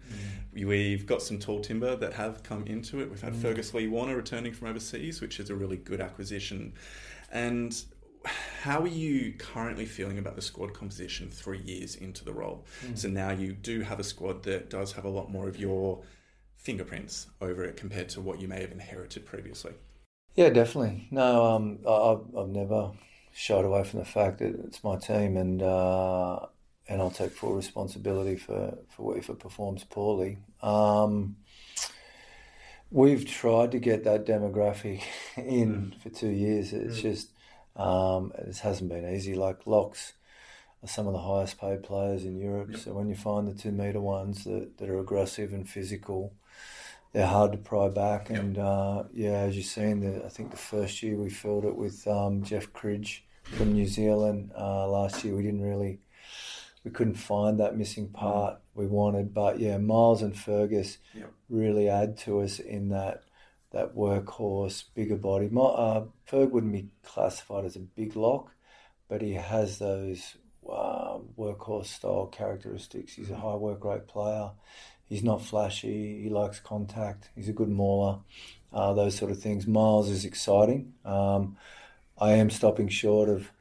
Mm. 0.56 0.66
We've 0.66 1.06
got 1.06 1.22
some 1.22 1.38
tall 1.38 1.62
timber 1.62 1.96
that 1.96 2.14
have 2.14 2.42
come 2.42 2.66
into 2.66 3.02
it. 3.02 3.10
We've 3.10 3.22
had 3.22 3.34
mm. 3.34 3.42
Fergus 3.42 3.74
Lee 3.74 3.88
Warner 3.88 4.16
returning 4.16 4.54
from 4.54 4.70
overseas, 4.70 5.22
which 5.22 5.40
is 5.40 5.52
a 5.52 5.56
really 5.56 5.78
good 5.78 6.02
acquisition. 6.02 6.74
And 7.32 7.80
how 8.26 8.82
are 8.82 8.88
you 8.88 9.34
currently 9.38 9.86
feeling 9.86 10.18
about 10.18 10.36
the 10.36 10.42
squad 10.42 10.74
composition 10.74 11.30
three 11.30 11.60
years 11.60 11.96
into 11.96 12.26
the 12.26 12.34
role? 12.34 12.66
Mm. 12.86 12.98
So 12.98 13.08
now 13.08 13.32
you 13.32 13.54
do 13.54 13.82
have 13.82 14.00
a 14.00 14.04
squad 14.04 14.44
that 14.44 14.70
does 14.70 14.94
have 14.94 15.06
a 15.06 15.10
lot 15.10 15.32
more 15.32 15.48
of 15.48 15.58
your 15.58 16.04
fingerprints 16.58 17.28
over 17.42 17.64
it 17.64 17.78
compared 17.78 18.10
to 18.10 18.22
what 18.22 18.42
you 18.42 18.48
may 18.48 18.62
have 18.62 18.72
inherited 18.72 19.26
previously. 19.26 19.74
Yeah, 20.36 20.50
definitely. 20.50 21.08
No, 21.12 21.46
um, 21.46 21.80
I've, 21.88 22.36
I've 22.38 22.50
never 22.50 22.92
shied 23.34 23.66
away 23.66 23.84
from 23.84 24.00
the 24.00 24.06
fact 24.06 24.40
that 24.40 24.56
it's 24.66 24.84
my 24.84 24.98
team, 24.98 25.38
and 25.38 25.62
uh, 25.62 26.46
and 26.88 27.02
I'll 27.02 27.12
take 27.12 27.32
full 27.32 27.54
responsibility 27.54 28.36
for 28.36 28.78
for 28.90 29.18
if 29.18 29.30
it 29.30 29.40
performs 29.40 29.84
poorly. 29.84 30.38
Um, 30.62 31.38
we've 32.92 33.26
tried 33.26 33.72
to 33.72 33.80
get 33.80 34.04
that 34.04 34.26
demographic 34.26 35.02
in 35.38 35.94
mm. 35.94 36.02
for 36.02 36.10
two 36.10 36.30
years. 36.30 36.74
It's 36.74 37.00
mm. 37.00 37.02
just 37.02 37.30
um, 37.76 38.32
it 38.38 38.58
hasn't 38.58 38.90
been 38.90 39.14
easy. 39.14 39.36
Like 39.36 39.66
locks 39.66 40.14
are 40.84 40.88
some 40.88 41.08
of 41.08 41.14
the 41.14 41.20
highest 41.20 41.60
paid 41.60 41.84
players 41.84 42.24
in 42.24 42.38
Europe. 42.38 42.70
Yep. 42.72 42.80
So 42.82 42.94
when 42.94 43.10
you 43.10 43.16
find 43.16 43.48
the 43.48 43.54
two 43.54 43.72
meter 43.72 44.02
ones 44.02 44.44
that, 44.44 44.78
that 44.78 44.90
are 44.90 45.00
aggressive 45.00 45.54
and 45.54 45.68
physical, 45.68 46.34
they're 47.14 47.28
hard 47.28 47.52
to 47.52 47.58
pry 47.58 47.90
back. 47.90 48.30
Yep. 48.30 48.40
And 48.40 48.58
uh, 48.58 49.04
yeah, 49.14 49.40
as 49.40 49.56
you've 49.56 49.66
seen, 49.66 50.00
the, 50.02 50.26
I 50.26 50.30
think 50.30 50.52
the 50.52 50.58
first 50.58 51.02
year 51.04 51.16
we 51.16 51.30
filled 51.30 51.66
it 51.66 51.76
with 51.76 52.08
um, 52.08 52.44
Geoff 52.44 52.72
Cridge 52.74 53.26
from 53.44 53.74
New 53.74 53.88
Zealand. 53.88 54.52
Uh, 54.58 54.88
last 54.88 55.24
year 55.24 55.36
we 55.36 55.44
didn't 55.44 55.62
really, 55.62 56.00
we 56.84 56.92
couldn't 56.92 57.16
find 57.16 57.60
that 57.60 57.78
missing 57.78 58.10
part 58.10 58.60
we 58.74 58.88
wanted. 58.88 59.34
But 59.34 59.60
yeah, 59.60 59.78
Miles 59.78 60.22
and 60.22 60.38
Fergus 60.38 60.98
yep. 61.14 61.32
really 61.50 61.90
add 61.90 62.18
to 62.20 62.42
us 62.42 62.60
in 62.60 62.90
that 62.90 63.24
that 63.72 63.96
workhorse, 63.96 64.86
bigger 64.96 65.16
body. 65.16 65.48
Uh, 65.48 66.02
Ferg 66.28 66.52
wouldn't 66.52 66.74
be 66.74 66.90
classified 67.04 67.66
as 67.66 67.76
a 67.76 67.80
big 67.80 68.16
lock, 68.16 68.52
but 69.08 69.22
he 69.22 69.34
has 69.34 69.78
those 69.80 70.38
uh, 70.68 71.18
workhorse 71.38 71.88
style 71.88 72.28
characteristics. 72.28 73.14
He's 73.14 73.30
a 73.30 73.36
high 73.36 73.56
work 73.56 73.84
rate 73.84 74.08
player. 74.08 74.52
He's 75.08 75.24
not 75.24 75.44
flashy. 75.44 76.22
He 76.22 76.30
likes 76.30 76.60
contact. 76.60 77.30
He's 77.36 77.50
a 77.50 77.54
good 77.54 77.70
mauler. 77.70 78.20
Uh, 78.72 78.94
those 78.94 79.16
sort 79.16 79.32
of 79.32 79.42
things. 79.42 79.66
Miles 79.66 80.10
is 80.10 80.26
exciting. 80.26 80.94
Um, 81.04 81.58
I 82.20 82.34
am 82.34 82.50
stopping 82.50 82.90
short 82.90 83.30
of 83.30 83.52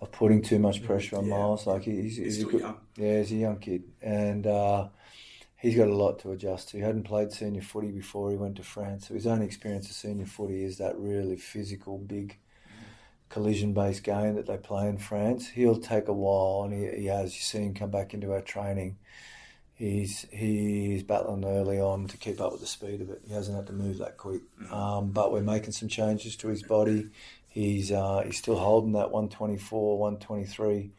of 0.00 0.10
putting 0.12 0.40
too 0.42 0.58
much 0.58 0.82
pressure 0.82 1.16
on 1.16 1.26
yeah. 1.26 1.36
Miles. 1.36 1.66
Like 1.66 1.82
he's, 1.82 2.16
he's, 2.16 2.36
he's 2.36 2.42
a 2.42 2.46
good, 2.46 2.60
young. 2.60 2.76
yeah, 2.96 3.18
he's 3.18 3.32
a 3.32 3.36
young 3.36 3.58
kid, 3.58 3.84
and 4.02 4.46
uh, 4.46 4.88
he's 5.60 5.76
got 5.76 5.88
a 5.88 5.94
lot 5.94 6.18
to 6.20 6.32
adjust 6.32 6.70
to. 6.70 6.78
He 6.78 6.82
hadn't 6.82 7.04
played 7.04 7.32
senior 7.32 7.62
footy 7.62 7.90
before 7.90 8.30
he 8.30 8.36
went 8.36 8.56
to 8.56 8.62
France, 8.62 9.08
so 9.08 9.14
his 9.14 9.26
only 9.26 9.46
experience 9.46 9.88
of 9.88 9.96
senior 9.96 10.26
footy 10.26 10.64
is 10.64 10.78
that 10.78 10.98
really 10.98 11.36
physical, 11.36 11.98
big, 11.98 12.38
collision 13.28 13.72
based 13.72 14.02
game 14.02 14.34
that 14.34 14.46
they 14.46 14.56
play 14.56 14.88
in 14.88 14.98
France. 14.98 15.48
He'll 15.48 15.78
take 15.78 16.08
a 16.08 16.12
while, 16.12 16.64
and 16.64 16.72
he, 16.72 17.02
he 17.02 17.06
has. 17.06 17.34
You 17.34 17.42
see 17.42 17.58
him 17.58 17.74
come 17.74 17.90
back 17.90 18.12
into 18.14 18.32
our 18.32 18.42
training. 18.42 18.96
He's 19.74 20.26
he's 20.30 21.02
battling 21.02 21.44
early 21.44 21.80
on 21.80 22.06
to 22.08 22.18
keep 22.18 22.40
up 22.40 22.52
with 22.52 22.60
the 22.60 22.66
speed 22.66 23.00
of 23.00 23.08
it. 23.08 23.22
He 23.26 23.32
hasn't 23.32 23.56
had 23.56 23.66
to 23.68 23.72
move 23.72 23.98
that 23.98 24.18
quick, 24.18 24.42
um, 24.70 25.10
but 25.10 25.32
we're 25.32 25.40
making 25.40 25.72
some 25.72 25.88
changes 25.88 26.36
to 26.36 26.48
his 26.48 26.62
body. 26.62 27.08
He's 27.48 27.90
uh, 27.90 28.22
he's 28.26 28.36
still 28.36 28.58
holding 28.58 28.92
that 28.92 29.10
124, 29.10 29.98
123 29.98 30.92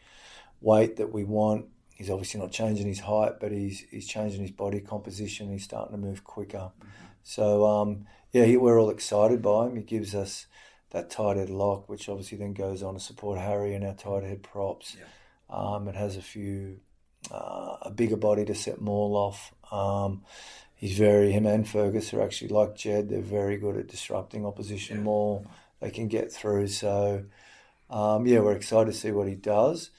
weight 0.62 0.96
that 0.98 1.12
we 1.12 1.24
want. 1.24 1.66
He's 2.02 2.10
obviously 2.10 2.40
not 2.40 2.52
changing 2.52 2.88
his 2.88 3.02
height, 3.02 3.34
but 3.40 3.52
he's 3.52 3.82
he's 3.92 4.08
changing 4.08 4.42
his 4.42 4.50
body 4.50 4.80
composition. 4.80 5.52
He's 5.52 5.66
starting 5.66 5.96
to 5.96 6.02
move 6.02 6.24
quicker. 6.24 6.72
Mm-hmm. 6.80 7.06
So 7.22 7.68
um, 7.68 8.08
yeah, 8.32 8.46
he, 8.46 8.58
we're 8.58 8.82
all 8.82 8.90
excited 8.90 9.44
by 9.44 9.68
him. 9.68 9.76
He 9.76 9.84
gives 9.84 10.16
us 10.16 10.48
that 10.90 11.12
tight 11.12 11.38
head 11.38 11.52
lock, 11.52 11.88
which 11.88 12.10
obviously 12.10 12.40
then 12.40 12.54
goes 12.54 12.82
on 12.82 12.96
to 12.96 13.00
support 13.00 13.38
Harry 13.38 13.76
and 13.76 13.86
our 13.86 13.94
tight 13.94 14.24
head 14.24 14.42
props. 14.42 14.98
Yeah. 14.98 15.06
Um, 15.56 15.88
it 15.88 15.96
has 15.96 16.18
a 16.18 16.24
few, 16.24 16.80
uh, 17.30 17.78
a 17.84 17.92
bigger 17.92 18.18
body 18.18 18.46
to 18.46 18.56
set 18.56 18.82
Maul 18.82 19.16
off. 19.16 19.54
Um, 19.72 20.24
he's 20.74 20.98
very, 20.98 21.32
him 21.32 21.46
and 21.46 21.68
Fergus 21.68 22.14
are 22.16 22.24
actually 22.24 22.48
like 22.48 22.76
Jed, 22.76 23.10
they're 23.10 23.22
very 23.22 23.58
good 23.58 23.78
at 23.78 23.88
disrupting 23.88 24.44
opposition 24.44 24.98
yeah. 24.98 25.04
Maul. 25.04 25.46
They 25.82 25.92
can 25.92 26.08
get 26.08 26.32
through. 26.32 26.68
So, 26.70 27.26
um, 27.90 28.26
yeah, 28.26 28.40
we're 28.40 28.56
excited 28.56 28.92
to 28.92 28.98
see 28.98 29.12
what 29.12 29.28
he 29.28 29.36
does, 29.36 29.92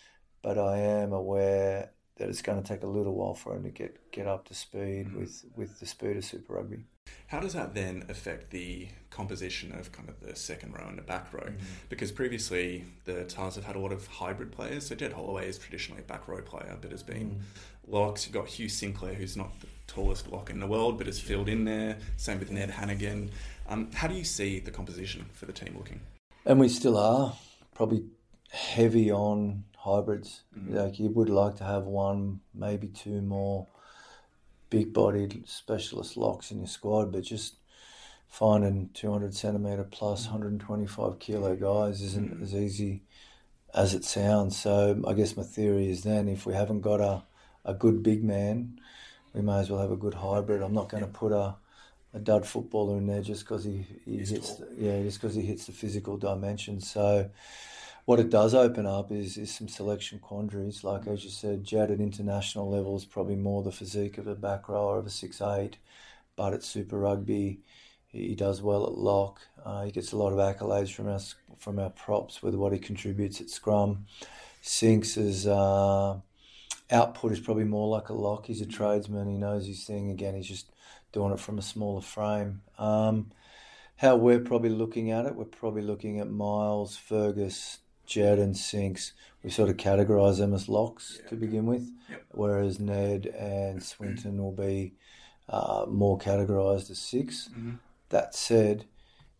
but 0.42 0.58
I 0.58 0.78
am 0.78 1.12
aware 1.12 1.90
that 2.16 2.28
it's 2.28 2.42
going 2.42 2.62
to 2.62 2.66
take 2.66 2.82
a 2.82 2.86
little 2.86 3.14
while 3.14 3.34
for 3.34 3.56
him 3.56 3.62
to 3.64 3.70
get, 3.70 4.10
get 4.12 4.26
up 4.26 4.46
to 4.48 4.54
speed 4.54 5.06
mm-hmm. 5.06 5.20
with, 5.20 5.44
with 5.56 5.80
the 5.80 5.86
speed 5.86 6.16
of 6.16 6.24
Super 6.24 6.54
Rugby. 6.54 6.84
How 7.26 7.40
does 7.40 7.54
that 7.54 7.74
then 7.74 8.04
affect 8.08 8.50
the 8.50 8.88
composition 9.10 9.72
of 9.72 9.90
kind 9.90 10.08
of 10.08 10.20
the 10.20 10.36
second 10.36 10.74
row 10.74 10.86
and 10.86 10.98
the 10.98 11.02
back 11.02 11.32
row? 11.32 11.40
Mm-hmm. 11.40 11.64
Because 11.88 12.12
previously 12.12 12.84
the 13.04 13.24
Tahs 13.24 13.56
have 13.56 13.64
had 13.64 13.76
a 13.76 13.78
lot 13.78 13.92
of 13.92 14.06
hybrid 14.06 14.52
players. 14.52 14.86
So 14.86 14.94
Jed 14.94 15.12
Holloway 15.12 15.48
is 15.48 15.58
traditionally 15.58 16.02
a 16.02 16.04
back 16.04 16.28
row 16.28 16.40
player, 16.42 16.76
but 16.80 16.90
has 16.90 17.02
been 17.02 17.30
mm-hmm. 17.30 17.92
locks. 17.92 18.26
You've 18.26 18.34
got 18.34 18.46
Hugh 18.48 18.68
Sinclair, 18.68 19.14
who's 19.14 19.36
not 19.36 19.58
the 19.60 19.66
tallest 19.86 20.30
lock 20.30 20.50
in 20.50 20.60
the 20.60 20.66
world, 20.66 20.98
but 20.98 21.08
is 21.08 21.18
filled 21.18 21.48
in 21.48 21.64
there. 21.64 21.98
Same 22.18 22.38
with 22.38 22.50
Ned 22.50 22.70
Hanigan. 22.70 23.30
Um, 23.68 23.90
how 23.94 24.06
do 24.06 24.14
you 24.14 24.24
see 24.24 24.60
the 24.60 24.70
composition 24.70 25.24
for 25.32 25.46
the 25.46 25.52
team 25.52 25.74
looking? 25.76 26.00
And 26.44 26.60
we 26.60 26.68
still 26.68 26.96
are 26.96 27.34
probably 27.74 28.04
heavy 28.50 29.10
on 29.10 29.64
hybrids. 29.82 30.44
Mm-hmm. 30.56 30.76
Like 30.76 30.98
you 30.98 31.08
would 31.10 31.28
like 31.28 31.56
to 31.56 31.64
have 31.64 31.84
one, 31.84 32.40
maybe 32.54 32.88
two 32.88 33.20
more 33.20 33.66
big 34.70 34.92
bodied 34.92 35.42
specialist 35.46 36.16
locks 36.16 36.50
in 36.50 36.58
your 36.58 36.66
squad, 36.66 37.12
but 37.12 37.22
just 37.22 37.56
finding 38.28 38.88
200 38.94 39.34
centimetre 39.34 39.84
plus 39.84 40.24
125 40.26 41.18
kilo 41.18 41.54
guys 41.54 42.00
isn't 42.00 42.38
mm. 42.38 42.42
as 42.42 42.54
easy 42.54 43.02
as 43.74 43.92
it 43.92 44.04
sounds. 44.04 44.56
So 44.56 45.02
I 45.06 45.12
guess 45.12 45.36
my 45.36 45.42
theory 45.42 45.90
is 45.90 46.02
then 46.02 46.28
if 46.28 46.46
we 46.46 46.54
haven't 46.54 46.80
got 46.80 47.00
a, 47.00 47.22
a 47.64 47.74
good 47.74 48.02
big 48.02 48.24
man, 48.24 48.80
we 49.34 49.42
may 49.42 49.58
as 49.58 49.68
well 49.68 49.80
have 49.80 49.90
a 49.90 49.96
good 49.96 50.14
hybrid. 50.14 50.62
I'm 50.62 50.74
not 50.74 50.88
going 50.88 51.02
to 51.02 51.10
put 51.10 51.32
a, 51.32 51.56
a 52.14 52.18
dud 52.18 52.46
footballer 52.46 52.98
in 52.98 53.06
there 53.06 53.20
just 53.20 53.44
because 53.44 53.64
he, 53.64 53.84
he 54.04 54.18
hits 54.18 54.54
the, 54.56 54.68
yeah 54.78 55.02
just 55.02 55.20
because 55.20 55.34
he 55.34 55.42
hits 55.42 55.66
the 55.66 55.72
physical 55.72 56.16
dimension. 56.16 56.80
So 56.80 57.28
what 58.04 58.20
it 58.20 58.30
does 58.30 58.54
open 58.54 58.86
up 58.86 59.12
is, 59.12 59.36
is 59.36 59.54
some 59.54 59.68
selection 59.68 60.18
quandaries. 60.18 60.82
Like 60.82 61.06
as 61.06 61.24
you 61.24 61.30
said, 61.30 61.64
Jed 61.64 61.90
at 61.90 62.00
international 62.00 62.68
level 62.70 62.96
is 62.96 63.04
probably 63.04 63.36
more 63.36 63.62
the 63.62 63.72
physique 63.72 64.18
of 64.18 64.26
a 64.26 64.34
back 64.34 64.68
rower 64.68 64.98
of 64.98 65.06
a 65.06 65.10
six 65.10 65.40
eight, 65.40 65.76
but 66.36 66.52
at 66.52 66.64
Super 66.64 66.98
Rugby, 66.98 67.60
he 68.08 68.34
does 68.34 68.60
well 68.60 68.84
at 68.84 68.98
lock. 68.98 69.40
Uh, 69.64 69.84
he 69.84 69.90
gets 69.90 70.12
a 70.12 70.16
lot 70.16 70.32
of 70.32 70.38
accolades 70.38 70.92
from 70.92 71.08
us 71.08 71.34
from 71.58 71.78
our 71.78 71.90
props 71.90 72.42
with 72.42 72.54
what 72.54 72.72
he 72.72 72.78
contributes 72.78 73.40
at 73.40 73.48
scrum. 73.48 74.06
Sinks 74.60 75.14
his 75.14 75.46
uh, 75.46 76.18
output 76.90 77.32
is 77.32 77.40
probably 77.40 77.64
more 77.64 77.88
like 77.88 78.08
a 78.08 78.14
lock. 78.14 78.46
He's 78.46 78.60
a 78.60 78.66
tradesman. 78.66 79.28
He 79.28 79.38
knows 79.38 79.66
his 79.66 79.84
thing. 79.84 80.10
Again, 80.10 80.34
he's 80.34 80.48
just 80.48 80.70
doing 81.12 81.32
it 81.32 81.40
from 81.40 81.58
a 81.58 81.62
smaller 81.62 82.00
frame. 82.00 82.62
Um, 82.78 83.30
how 83.96 84.16
we're 84.16 84.40
probably 84.40 84.70
looking 84.70 85.10
at 85.10 85.26
it, 85.26 85.36
we're 85.36 85.44
probably 85.44 85.82
looking 85.82 86.18
at 86.18 86.28
Miles, 86.28 86.96
Fergus, 86.96 87.78
Jed 88.06 88.38
and 88.38 88.56
Sinks, 88.56 89.12
we 89.42 89.50
sort 89.50 89.70
of 89.70 89.76
categorise 89.76 90.38
them 90.38 90.54
as 90.54 90.68
locks 90.68 91.20
yeah. 91.22 91.30
to 91.30 91.36
begin 91.36 91.66
with, 91.66 91.90
yep. 92.08 92.24
whereas 92.30 92.78
Ned 92.78 93.26
and 93.26 93.82
Swinton 93.82 94.42
will 94.42 94.52
be 94.52 94.94
uh, 95.48 95.86
more 95.88 96.18
categorised 96.18 96.90
as 96.90 96.98
6 96.98 97.48
mm-hmm. 97.48 97.72
That 98.10 98.34
said, 98.34 98.84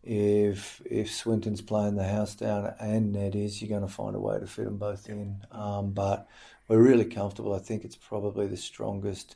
if 0.03 0.81
if 0.83 1.11
Swinton's 1.11 1.61
playing 1.61 1.95
the 1.95 2.07
house 2.07 2.33
down 2.33 2.73
and 2.79 3.13
Ned 3.13 3.35
is, 3.35 3.61
you're 3.61 3.69
going 3.69 3.87
to 3.87 3.93
find 3.93 4.15
a 4.15 4.19
way 4.19 4.39
to 4.39 4.47
fit 4.47 4.65
them 4.65 4.77
both 4.77 5.07
in. 5.07 5.37
Um, 5.51 5.91
but 5.91 6.27
we're 6.67 6.81
really 6.81 7.05
comfortable. 7.05 7.53
I 7.53 7.59
think 7.59 7.85
it's 7.85 7.95
probably 7.95 8.47
the 8.47 8.57
strongest 8.57 9.35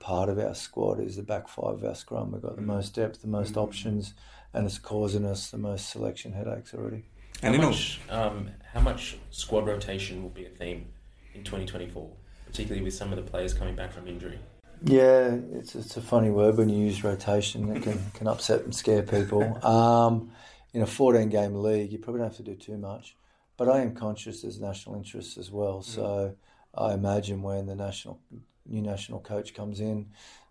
part 0.00 0.28
of 0.28 0.38
our 0.38 0.54
squad 0.54 1.00
is 1.00 1.16
the 1.16 1.22
back 1.22 1.48
five 1.48 1.74
of 1.74 1.84
our 1.84 1.94
scrum. 1.94 2.32
We've 2.32 2.42
got 2.42 2.56
the 2.56 2.62
mm-hmm. 2.62 2.72
most 2.72 2.94
depth, 2.94 3.20
the 3.20 3.28
most 3.28 3.52
mm-hmm. 3.52 3.60
options, 3.60 4.14
and 4.54 4.66
it's 4.66 4.78
causing 4.78 5.24
us 5.24 5.50
the 5.50 5.58
most 5.58 5.90
selection 5.90 6.32
headaches 6.32 6.74
already. 6.74 7.04
How 7.42 7.52
much, 7.52 8.00
um, 8.10 8.50
how 8.72 8.80
much 8.80 9.16
squad 9.30 9.66
rotation 9.66 10.22
will 10.22 10.30
be 10.30 10.46
a 10.46 10.48
theme 10.48 10.86
in 11.34 11.44
2024, 11.44 12.10
particularly 12.46 12.82
with 12.82 12.94
some 12.94 13.12
of 13.12 13.16
the 13.16 13.30
players 13.30 13.54
coming 13.54 13.76
back 13.76 13.92
from 13.92 14.08
injury? 14.08 14.38
Yeah, 14.82 15.36
it's, 15.52 15.74
it's 15.74 15.96
a 15.96 16.00
funny 16.00 16.30
word 16.30 16.56
when 16.56 16.68
you 16.68 16.84
use 16.84 17.04
rotation. 17.04 17.76
It 17.76 17.82
can, 17.82 18.00
can 18.14 18.26
upset 18.26 18.62
and 18.62 18.74
scare 18.74 19.02
people. 19.02 19.64
Um, 19.64 20.30
in 20.72 20.82
a 20.82 20.86
14 20.86 21.28
game 21.28 21.54
league, 21.62 21.92
you 21.92 21.98
probably 21.98 22.20
don't 22.20 22.28
have 22.28 22.36
to 22.38 22.42
do 22.42 22.54
too 22.54 22.76
much. 22.76 23.16
But 23.56 23.68
I 23.68 23.80
am 23.80 23.94
conscious 23.94 24.42
there's 24.42 24.60
national 24.60 24.96
interests 24.96 25.36
as 25.36 25.50
well. 25.50 25.82
So 25.82 26.36
I 26.74 26.94
imagine 26.94 27.42
when 27.42 27.66
the 27.66 27.74
national 27.74 28.20
new 28.66 28.82
national 28.82 29.20
coach 29.20 29.54
comes 29.54 29.80
in, 29.80 30.06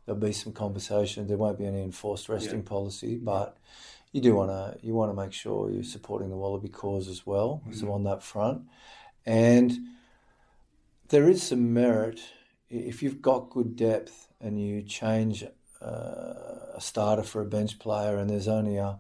there'll 0.06 0.20
be 0.20 0.34
some 0.34 0.52
conversation. 0.52 1.28
There 1.28 1.38
won't 1.38 1.58
be 1.58 1.66
any 1.66 1.82
enforced 1.84 2.28
resting 2.28 2.64
yeah. 2.64 2.70
policy, 2.70 3.16
but 3.16 3.58
you 4.12 4.22
do 4.22 4.36
want 4.36 4.50
to 4.50 4.86
you 4.86 4.94
want 4.94 5.12
to 5.12 5.22
make 5.22 5.34
sure 5.34 5.72
you're 5.72 5.84
supporting 5.84 6.30
the 6.30 6.38
Wallaby 6.38 6.70
cause 6.70 7.08
as 7.08 7.26
well. 7.26 7.62
Mm-hmm. 7.64 7.74
So 7.74 7.92
on 7.92 8.04
that 8.04 8.24
front, 8.24 8.64
and 9.26 9.78
there 11.10 11.30
is 11.30 11.44
some 11.44 11.74
merit 11.74 12.20
if 12.70 13.02
you've 13.02 13.22
got 13.22 13.50
good 13.50 13.76
depth 13.76 14.28
and 14.42 14.62
you 14.62 14.82
change 14.84 15.44
uh, 15.82 16.74
a 16.76 16.80
starter 16.80 17.24
for 17.24 17.42
a 17.42 17.46
bench 17.46 17.80
player, 17.80 18.18
and 18.18 18.30
there's 18.30 18.48
only 18.48 18.78
a 18.78 19.00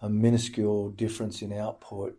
a 0.00 0.08
minuscule 0.08 0.90
difference 0.90 1.42
in 1.42 1.52
output. 1.52 2.18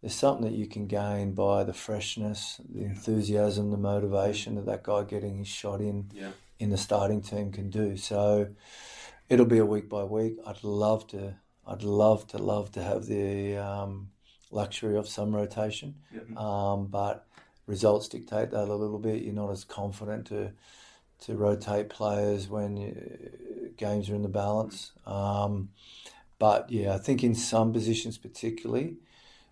There's 0.00 0.14
something 0.14 0.44
that 0.44 0.56
you 0.56 0.66
can 0.68 0.86
gain 0.86 1.34
by 1.34 1.64
the 1.64 1.72
freshness, 1.72 2.60
the 2.68 2.84
enthusiasm, 2.84 3.72
the 3.72 3.76
motivation 3.76 4.54
that 4.54 4.66
that 4.66 4.84
guy 4.84 5.02
getting 5.02 5.38
his 5.38 5.48
shot 5.48 5.80
in 5.80 6.10
yeah. 6.12 6.30
in 6.58 6.70
the 6.70 6.76
starting 6.76 7.20
team 7.20 7.50
can 7.50 7.68
do. 7.68 7.96
So 7.96 8.48
it'll 9.28 9.46
be 9.46 9.58
a 9.58 9.66
week 9.66 9.88
by 9.88 10.04
week. 10.04 10.36
I'd 10.46 10.62
love 10.64 11.06
to. 11.08 11.34
I'd 11.66 11.82
love 11.82 12.28
to 12.28 12.38
love 12.38 12.70
to 12.72 12.82
have 12.82 13.06
the 13.06 13.56
um, 13.56 14.10
luxury 14.52 14.96
of 14.96 15.08
some 15.08 15.34
rotation, 15.34 15.96
um, 16.36 16.86
but 16.86 17.26
results 17.66 18.06
dictate 18.06 18.52
that 18.52 18.68
a 18.68 18.74
little 18.74 19.00
bit. 19.00 19.22
You're 19.22 19.34
not 19.34 19.50
as 19.50 19.64
confident 19.64 20.26
to 20.28 20.52
to 21.22 21.34
rotate 21.34 21.88
players 21.88 22.48
when 22.48 22.76
uh, 22.78 23.68
games 23.76 24.08
are 24.10 24.14
in 24.14 24.22
the 24.22 24.28
balance. 24.28 24.92
Um, 25.06 25.70
but 26.38 26.70
yeah, 26.70 26.94
I 26.94 26.98
think 26.98 27.24
in 27.24 27.34
some 27.34 27.72
positions 27.72 28.18
particularly, 28.18 28.96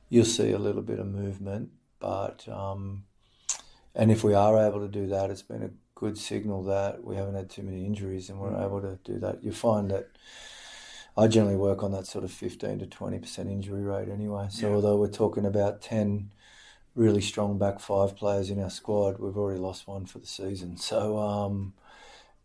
you'll 0.08 0.24
see 0.24 0.52
a 0.52 0.58
little 0.58 0.82
bit 0.82 0.98
of 0.98 1.06
movement. 1.06 1.70
But 1.98 2.46
um, 2.48 3.04
and 3.94 4.10
if 4.10 4.22
we 4.22 4.34
are 4.34 4.66
able 4.66 4.80
to 4.80 4.88
do 4.88 5.06
that, 5.08 5.30
it's 5.30 5.42
been 5.42 5.62
a 5.62 5.70
good 5.94 6.18
signal 6.18 6.64
that 6.64 7.04
we 7.04 7.16
haven't 7.16 7.34
had 7.34 7.50
too 7.50 7.62
many 7.62 7.84
injuries 7.84 8.28
and 8.28 8.38
we're 8.38 8.50
mm. 8.50 8.64
able 8.64 8.80
to 8.80 8.98
do 9.04 9.18
that. 9.20 9.42
You 9.42 9.52
find 9.52 9.90
that 9.90 10.08
I 11.16 11.28
generally 11.28 11.56
work 11.56 11.82
on 11.82 11.92
that 11.92 12.06
sort 12.06 12.24
of 12.24 12.32
15 12.32 12.80
to 12.80 12.86
20% 12.86 13.38
injury 13.50 13.82
rate 13.82 14.08
anyway. 14.08 14.48
So 14.50 14.68
yeah. 14.68 14.74
although 14.74 14.96
we're 14.96 15.08
talking 15.08 15.46
about 15.46 15.80
10 15.80 16.30
really 16.94 17.20
strong 17.20 17.58
back 17.58 17.80
five 17.80 18.16
players 18.16 18.50
in 18.50 18.60
our 18.62 18.70
squad, 18.70 19.18
we've 19.18 19.36
already 19.36 19.60
lost 19.60 19.86
one 19.86 20.06
for 20.06 20.18
the 20.18 20.26
season. 20.26 20.76
So 20.76 21.18
um, 21.18 21.74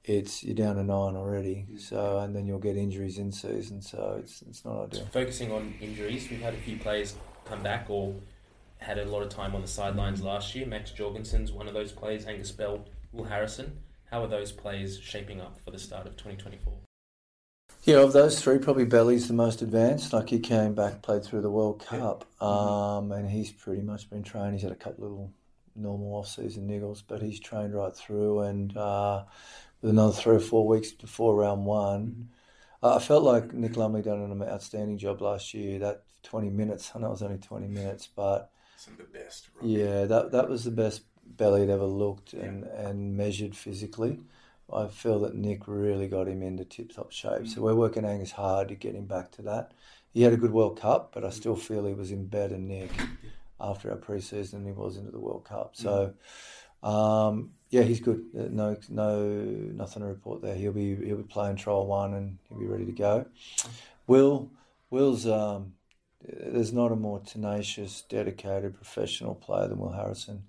it's 0.04 0.44
you're 0.44 0.56
down 0.56 0.76
to 0.76 0.84
nine 0.84 1.16
already. 1.16 1.66
So 1.78 2.20
and 2.20 2.36
then 2.36 2.48
you'll 2.48 2.60
get 2.60 2.78
injuries 2.78 3.18
in 3.18 3.32
season. 3.32 3.82
So 3.82 4.18
it's 4.20 4.42
it's 4.44 4.66
not 4.66 4.86
ideal. 4.86 5.08
Focusing 5.12 5.52
on 5.52 5.74
injuries, 5.82 6.30
we've 6.30 6.42
had 6.42 6.54
a 6.54 6.58
few 6.58 6.78
players 6.78 7.16
come 7.46 7.64
back 7.64 7.86
or 7.90 8.16
had 8.78 8.98
a 8.98 9.06
lot 9.06 9.22
of 9.22 9.30
time 9.30 9.56
on 9.56 9.62
the 9.62 9.68
sidelines 9.68 10.22
last 10.22 10.56
year. 10.56 10.66
Max 10.66 10.92
Jorgensen's 10.92 11.52
one 11.52 11.68
of 11.68 11.74
those 11.74 11.92
players. 11.92 12.26
Angus 12.26 12.52
Bell, 12.52 12.86
Will 13.12 13.26
Harrison. 13.26 13.80
How 14.12 14.24
are 14.24 14.28
those 14.28 14.52
plays 14.52 15.00
shaping 15.00 15.42
up 15.42 15.60
for 15.64 15.72
the 15.72 15.80
start 15.80 16.08
of 16.08 16.14
2024? 16.18 16.74
Yeah, 17.84 17.98
of 17.98 18.14
those 18.14 18.42
three, 18.42 18.58
probably 18.58 18.86
Belly's 18.86 19.28
the 19.28 19.34
most 19.34 19.62
advanced. 19.62 20.14
Like 20.14 20.30
he 20.30 20.40
came 20.40 20.76
back, 20.76 21.02
played 21.02 21.24
through 21.24 21.42
the 21.42 21.50
World 21.50 21.84
Cup, 21.86 22.26
yeah. 22.42 22.48
um, 22.98 23.12
and 23.12 23.30
he's 23.30 23.52
pretty 23.52 23.82
much 23.82 24.10
been 24.10 24.24
trained. 24.24 24.54
He's 24.54 24.64
had 24.64 24.72
a 24.72 24.76
couple 24.76 25.04
little 25.04 25.34
normal 25.76 26.16
off-season 26.16 26.68
niggles, 26.68 27.04
but 27.08 27.22
he's 27.22 27.40
trained 27.40 27.74
right 27.74 27.96
through. 27.96 28.42
And 28.42 28.76
uh, 28.76 29.24
with 29.82 29.92
another 29.92 30.14
three 30.14 30.36
or 30.36 30.42
four 30.42 30.68
weeks 30.68 30.92
before 30.92 31.36
round 31.36 31.66
one, 31.66 32.30
uh, 32.84 32.98
I 32.98 33.00
felt 33.00 33.24
like 33.24 33.54
Nick 33.54 33.78
Lumley 33.78 34.02
done 34.02 34.20
an 34.20 34.44
outstanding 34.44 34.98
job 34.98 35.22
last 35.22 35.54
year. 35.54 35.80
That 35.80 36.04
20 36.24 36.50
minutes, 36.50 36.92
I 36.96 37.00
know 37.00 37.08
it 37.08 37.12
was 37.12 37.24
only 37.24 37.38
20 37.38 37.68
minutes, 37.68 38.08
but 38.14 38.52
some 38.80 38.94
of 38.94 39.00
the 39.00 39.20
best. 39.20 39.50
Yeah, 39.62 40.06
that 40.06 40.32
that 40.32 40.50
was 40.50 40.64
the 40.64 40.72
best 40.72 41.09
Belly 41.38 41.62
had 41.62 41.70
ever 41.70 41.86
looked 41.86 42.34
and, 42.34 42.66
yeah. 42.66 42.88
and 42.88 43.16
measured 43.16 43.56
physically. 43.56 44.20
I 44.72 44.88
feel 44.88 45.20
that 45.20 45.36
Nick 45.36 45.68
really 45.68 46.08
got 46.08 46.28
him 46.28 46.44
into 46.44 46.64
tip 46.64 46.94
top 46.94 47.12
shape. 47.12 47.44
Mm. 47.44 47.48
So 47.48 47.62
we're 47.62 47.76
working 47.76 48.06
Angus 48.06 48.32
hard 48.32 48.68
to 48.68 48.76
get 48.76 48.96
him 48.96 49.06
back 49.06 49.32
to 49.32 49.42
that. 49.44 49.72
He 50.14 50.22
had 50.24 50.34
a 50.34 50.38
good 50.38 50.52
World 50.52 50.80
Cup, 50.80 51.12
but 51.14 51.24
I 51.24 51.30
still 51.30 51.56
feel 51.56 51.86
he 51.86 51.94
was 51.94 52.12
in 52.12 52.26
better 52.28 52.58
Nick 52.58 52.92
after 53.60 53.92
our 53.92 53.98
preseason 53.98 54.52
than 54.52 54.66
he 54.66 54.72
was 54.72 54.98
into 54.98 55.12
the 55.12 55.20
World 55.20 55.46
Cup. 55.46 55.76
So 55.76 56.14
um, 56.84 57.52
yeah, 57.70 57.84
he's 57.84 58.00
good. 58.00 58.26
Uh, 58.38 58.48
no, 58.50 58.78
no, 58.90 59.30
nothing 59.30 60.02
to 60.02 60.08
report 60.08 60.42
there. 60.42 60.56
He'll 60.56 60.72
be 60.72 60.96
he'll 60.96 61.18
be 61.18 61.24
playing 61.24 61.58
trial 61.58 61.86
one 61.86 62.14
and 62.14 62.38
he'll 62.48 62.60
be 62.60 62.66
ready 62.66 62.86
to 62.86 62.92
go. 62.92 63.26
Will 64.08 64.50
Will's 64.90 65.28
um, 65.28 65.74
there's 66.22 66.74
not 66.74 66.92
a 66.92 66.96
more 66.96 67.20
tenacious, 67.20 68.02
dedicated 68.02 68.76
professional 68.76 69.36
player 69.36 69.68
than 69.68 69.80
Will 69.80 69.92
Harrison. 69.92 70.44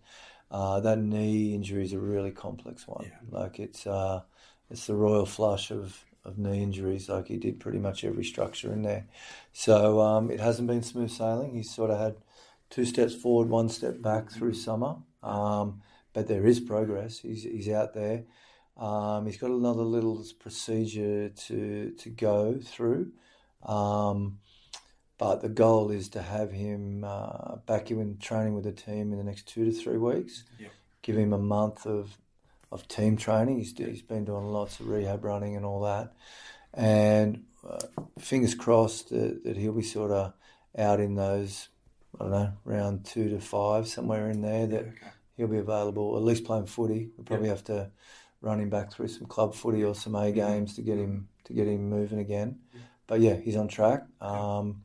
Uh, 0.51 0.81
that 0.81 0.99
knee 0.99 1.55
injury 1.55 1.85
is 1.85 1.93
a 1.93 1.99
really 1.99 2.33
complex 2.33 2.87
one. 2.87 3.05
Yeah. 3.05 3.39
Like 3.39 3.61
it's 3.61 3.87
uh, 3.87 4.23
it's 4.71 4.87
the 4.87 4.95
royal 4.95 5.27
flush 5.27 5.71
of, 5.71 6.05
of 6.25 6.39
knee 6.39 6.63
injuries. 6.63 7.09
Like 7.09 7.29
he 7.29 7.37
did 7.37 7.61
pretty 7.61 7.79
much 7.79 8.05
every 8.05 8.25
structure 8.25 8.73
in 8.73 8.83
there. 8.83 9.07
So 9.53 10.01
um, 10.01 10.31
it 10.31 10.41
hasn't 10.41 10.69
been 10.69 10.83
smooth 10.83 11.11
sailing. 11.11 11.55
He's 11.55 11.75
sort 11.75 11.91
of 11.91 11.99
had 11.99 12.17
two 12.69 12.85
steps 12.85 13.15
forward, 13.15 13.49
one 13.49 13.69
step 13.69 14.03
back 14.03 14.31
through 14.31 14.55
summer. 14.55 14.97
Um, 15.23 15.83
but 16.13 16.27
there 16.27 16.47
is 16.47 16.59
progress. 16.61 17.19
He's 17.19 17.45
he's 17.45 17.69
out 17.69 17.95
there. 17.95 18.25
Um, 18.77 19.27
he's 19.27 19.37
got 19.37 19.51
another 19.51 19.83
little 19.83 20.25
procedure 20.41 21.29
to 21.29 21.91
to 21.91 22.11
go 22.11 22.59
through. 22.59 23.13
Um, 23.63 24.39
but 25.21 25.43
the 25.43 25.51
goal 25.51 25.91
is 25.91 26.09
to 26.09 26.23
have 26.23 26.51
him 26.51 27.05
uh, 27.05 27.57
back 27.67 27.91
in 27.91 28.17
training 28.17 28.55
with 28.55 28.65
the 28.65 28.73
team 28.73 29.13
in 29.13 29.19
the 29.19 29.25
next 29.25 29.47
two 29.47 29.67
to 29.67 29.71
three 29.71 29.99
weeks. 29.99 30.45
Yep. 30.59 30.71
Give 31.03 31.17
him 31.19 31.35
a 31.35 31.39
month 31.39 31.87
of 31.87 32.17
of 32.73 32.89
team 32.89 33.17
training. 33.17 33.59
He's, 33.59 33.77
he's 33.77 34.01
been 34.01 34.25
doing 34.25 34.47
lots 34.47 34.81
of 34.81 34.89
rehab 34.89 35.25
running 35.25 35.57
and 35.57 35.67
all 35.67 35.83
that. 35.83 36.15
And 36.73 37.45
uh, 37.69 37.81
fingers 38.19 38.55
crossed 38.55 39.11
that, 39.11 39.45
that 39.45 39.57
he'll 39.57 39.75
be 39.75 39.83
sort 39.83 40.11
of 40.11 40.33
out 40.79 41.01
in 41.01 41.17
those, 41.17 41.69
I 42.19 42.25
don't 42.25 42.33
know, 42.33 42.53
round 42.65 43.05
two 43.05 43.29
to 43.29 43.41
five, 43.41 43.89
somewhere 43.89 44.31
in 44.31 44.41
there, 44.41 44.69
that 44.69 44.81
okay. 44.81 45.11
he'll 45.37 45.49
be 45.49 45.59
available, 45.59 46.17
at 46.17 46.23
least 46.23 46.45
playing 46.45 46.67
footy. 46.67 47.11
We'll 47.17 47.25
probably 47.25 47.49
yep. 47.49 47.57
have 47.57 47.65
to 47.67 47.91
run 48.41 48.61
him 48.61 48.71
back 48.71 48.93
through 48.93 49.09
some 49.09 49.27
club 49.27 49.55
footy 49.55 49.85
or 49.85 49.95
some 49.95 50.15
A 50.15 50.21
mm-hmm. 50.21 50.37
games 50.37 50.77
to 50.77 50.83
get 50.83 50.97
him 50.97 51.29
to 51.45 51.53
get 51.53 51.67
him 51.67 51.91
moving 51.91 52.21
again. 52.21 52.61
But 53.07 53.21
yeah, 53.21 53.35
he's 53.35 53.57
on 53.57 53.67
track. 53.67 54.05
Um, 54.21 54.85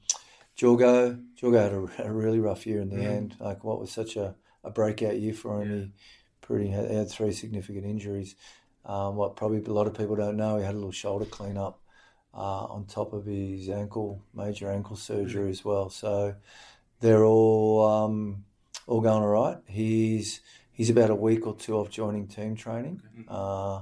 Jorgo, 0.57 1.21
Jorgo 1.39 1.61
had 1.61 2.05
a, 2.05 2.07
a, 2.07 2.11
really 2.11 2.39
rough 2.39 2.65
year 2.65 2.81
in 2.81 2.89
the 2.89 2.97
mm. 2.97 3.07
end. 3.07 3.35
Like 3.39 3.63
what 3.63 3.79
was 3.79 3.91
such 3.91 4.15
a, 4.15 4.35
a 4.63 4.71
breakout 4.71 5.19
year 5.19 5.33
for 5.33 5.61
him. 5.61 5.69
Yeah. 5.71 5.77
He 5.77 5.91
pretty 6.41 6.69
had, 6.69 6.89
had, 6.89 7.09
three 7.09 7.33
significant 7.33 7.85
injuries. 7.85 8.35
Um, 8.85 9.15
what 9.15 9.35
probably 9.35 9.63
a 9.63 9.73
lot 9.73 9.87
of 9.87 9.97
people 9.97 10.15
don't 10.15 10.37
know, 10.37 10.57
he 10.57 10.63
had 10.63 10.73
a 10.73 10.77
little 10.77 10.91
shoulder 10.91 11.25
clean 11.25 11.57
up 11.57 11.81
uh, 12.33 12.65
on 12.65 12.85
top 12.85 13.13
of 13.13 13.25
his 13.25 13.69
ankle, 13.69 14.21
major 14.33 14.71
ankle 14.71 14.95
surgery 14.95 15.47
mm. 15.47 15.51
as 15.51 15.65
well. 15.65 15.89
So 15.89 16.35
they're 17.01 17.25
all 17.25 17.85
um, 17.85 18.45
all 18.87 19.01
going 19.01 19.23
all 19.23 19.27
right. 19.27 19.57
He's 19.67 20.39
he's 20.71 20.89
about 20.89 21.09
a 21.09 21.15
week 21.15 21.45
or 21.47 21.55
two 21.55 21.75
off 21.75 21.89
joining 21.89 22.27
team 22.27 22.55
training. 22.55 23.01
Mm-hmm. 23.17 23.23
Uh, 23.27 23.81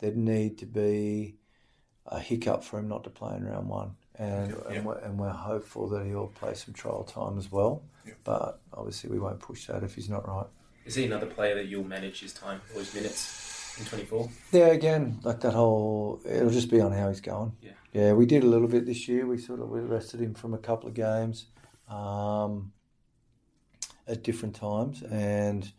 there'd 0.00 0.16
need 0.16 0.58
to 0.58 0.66
be 0.66 1.36
a 2.06 2.18
hiccup 2.18 2.64
for 2.64 2.78
him 2.78 2.88
not 2.88 3.04
to 3.04 3.10
play 3.10 3.36
in 3.36 3.44
round 3.44 3.68
one 3.68 3.94
and 4.20 4.50
yeah. 4.50 4.76
and, 4.76 4.84
we're, 4.84 4.98
and, 4.98 5.18
we're, 5.18 5.30
hopeful 5.30 5.88
that 5.88 6.04
he'll 6.04 6.28
play 6.28 6.52
some 6.52 6.74
trial 6.74 7.04
time 7.04 7.38
as 7.38 7.50
well. 7.50 7.82
Yeah. 8.06 8.12
But 8.22 8.60
obviously, 8.74 9.10
we 9.10 9.18
won't 9.18 9.40
push 9.40 9.66
that 9.66 9.82
if 9.82 9.94
he's 9.94 10.10
not 10.10 10.28
right. 10.28 10.46
Is 10.84 10.94
he 10.94 11.04
another 11.06 11.26
player 11.26 11.54
that 11.54 11.66
you'll 11.66 11.84
manage 11.84 12.20
his 12.20 12.34
time 12.34 12.60
or 12.74 12.80
his 12.80 12.94
minutes 12.94 13.76
in 13.78 13.86
twenty 13.86 14.04
four? 14.04 14.28
Yeah, 14.52 14.66
again, 14.66 15.18
like 15.22 15.40
that 15.40 15.54
whole. 15.54 16.20
It'll 16.28 16.50
just 16.50 16.70
be 16.70 16.80
on 16.80 16.92
how 16.92 17.08
he's 17.08 17.22
going. 17.22 17.52
Yeah, 17.62 17.72
yeah. 17.92 18.12
We 18.12 18.26
did 18.26 18.44
a 18.44 18.46
little 18.46 18.68
bit 18.68 18.84
this 18.84 19.08
year. 19.08 19.26
We 19.26 19.38
sort 19.38 19.60
of 19.60 19.70
we 19.70 19.80
rested 19.80 20.20
him 20.20 20.34
from 20.34 20.52
a 20.52 20.58
couple 20.58 20.88
of 20.88 20.94
games. 20.94 21.46
Um, 21.88 22.72
at 24.06 24.22
different 24.22 24.54
times, 24.54 25.02
and 25.02 25.72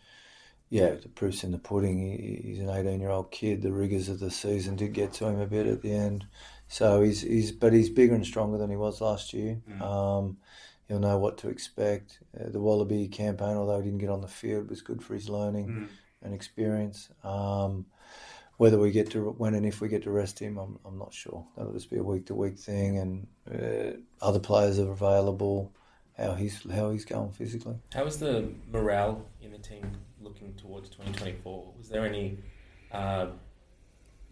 yeah, 0.70 0.96
the 0.96 1.10
proof's 1.10 1.44
in 1.44 1.52
the 1.52 1.58
pudding. 1.58 2.00
He, 2.00 2.42
he's 2.44 2.60
an 2.60 2.70
18 2.70 3.00
year 3.00 3.10
old 3.10 3.30
kid. 3.32 3.62
The 3.62 3.72
rigours 3.72 4.10
of 4.10 4.20
the 4.20 4.32
season 4.32 4.76
did 4.76 4.94
get 4.94 5.14
to 5.14 5.26
him 5.26 5.40
a 5.40 5.46
bit 5.46 5.68
at 5.68 5.82
the 5.82 5.94
end. 5.94 6.26
So 6.72 7.02
he's 7.02 7.20
he's 7.20 7.52
but 7.52 7.74
he's 7.74 7.90
bigger 7.90 8.16
and 8.16 8.26
stronger 8.26 8.58
than 8.58 8.70
he 8.70 8.78
was 8.78 9.02
last 9.02 9.34
year. 9.34 9.60
Mm. 9.70 9.82
Um, 9.82 10.38
he'll 10.88 11.00
know 11.00 11.18
what 11.18 11.38
to 11.40 11.50
expect. 11.50 12.20
Uh, 12.34 12.50
the 12.50 12.62
Wallaby 12.62 13.10
campaign, 13.10 13.58
although 13.58 13.80
he 13.80 13.84
didn't 13.84 14.00
get 14.00 14.10
on 14.10 14.22
the 14.22 14.30
field, 14.30 14.70
was 14.70 14.82
good 14.82 15.04
for 15.04 15.14
his 15.14 15.28
learning 15.28 15.68
mm. 15.68 15.88
and 16.24 16.34
experience. 16.34 17.10
Um, 17.26 17.88
whether 18.56 18.80
we 18.80 18.92
get 18.92 19.12
to 19.12 19.32
when 19.32 19.54
and 19.54 19.66
if 19.66 19.82
we 19.82 19.90
get 19.90 20.04
to 20.04 20.12
rest 20.12 20.40
him, 20.40 20.58
I'm, 20.58 20.80
I'm 20.86 20.98
not 20.98 21.14
sure. 21.14 21.46
That'll 21.58 21.74
just 21.74 21.90
be 21.90 21.98
a 21.98 22.04
week 22.04 22.28
to 22.28 22.36
week 22.36 22.58
thing, 22.58 23.00
and 23.00 23.28
uh, 23.54 23.98
other 24.26 24.40
players 24.40 24.80
are 24.80 24.92
available. 24.92 25.74
How 26.18 26.36
he's 26.36 26.66
how 26.72 26.92
he's 26.92 27.04
going 27.04 27.34
physically. 27.34 27.76
How 27.94 28.06
is 28.06 28.16
the 28.16 28.50
morale 28.72 29.26
in 29.42 29.52
the 29.52 29.58
team 29.58 29.92
looking 30.22 30.54
towards 30.54 30.88
2024? 30.88 31.74
Was 31.78 31.90
there 31.90 32.06
any 32.06 32.38
uh, 32.94 33.28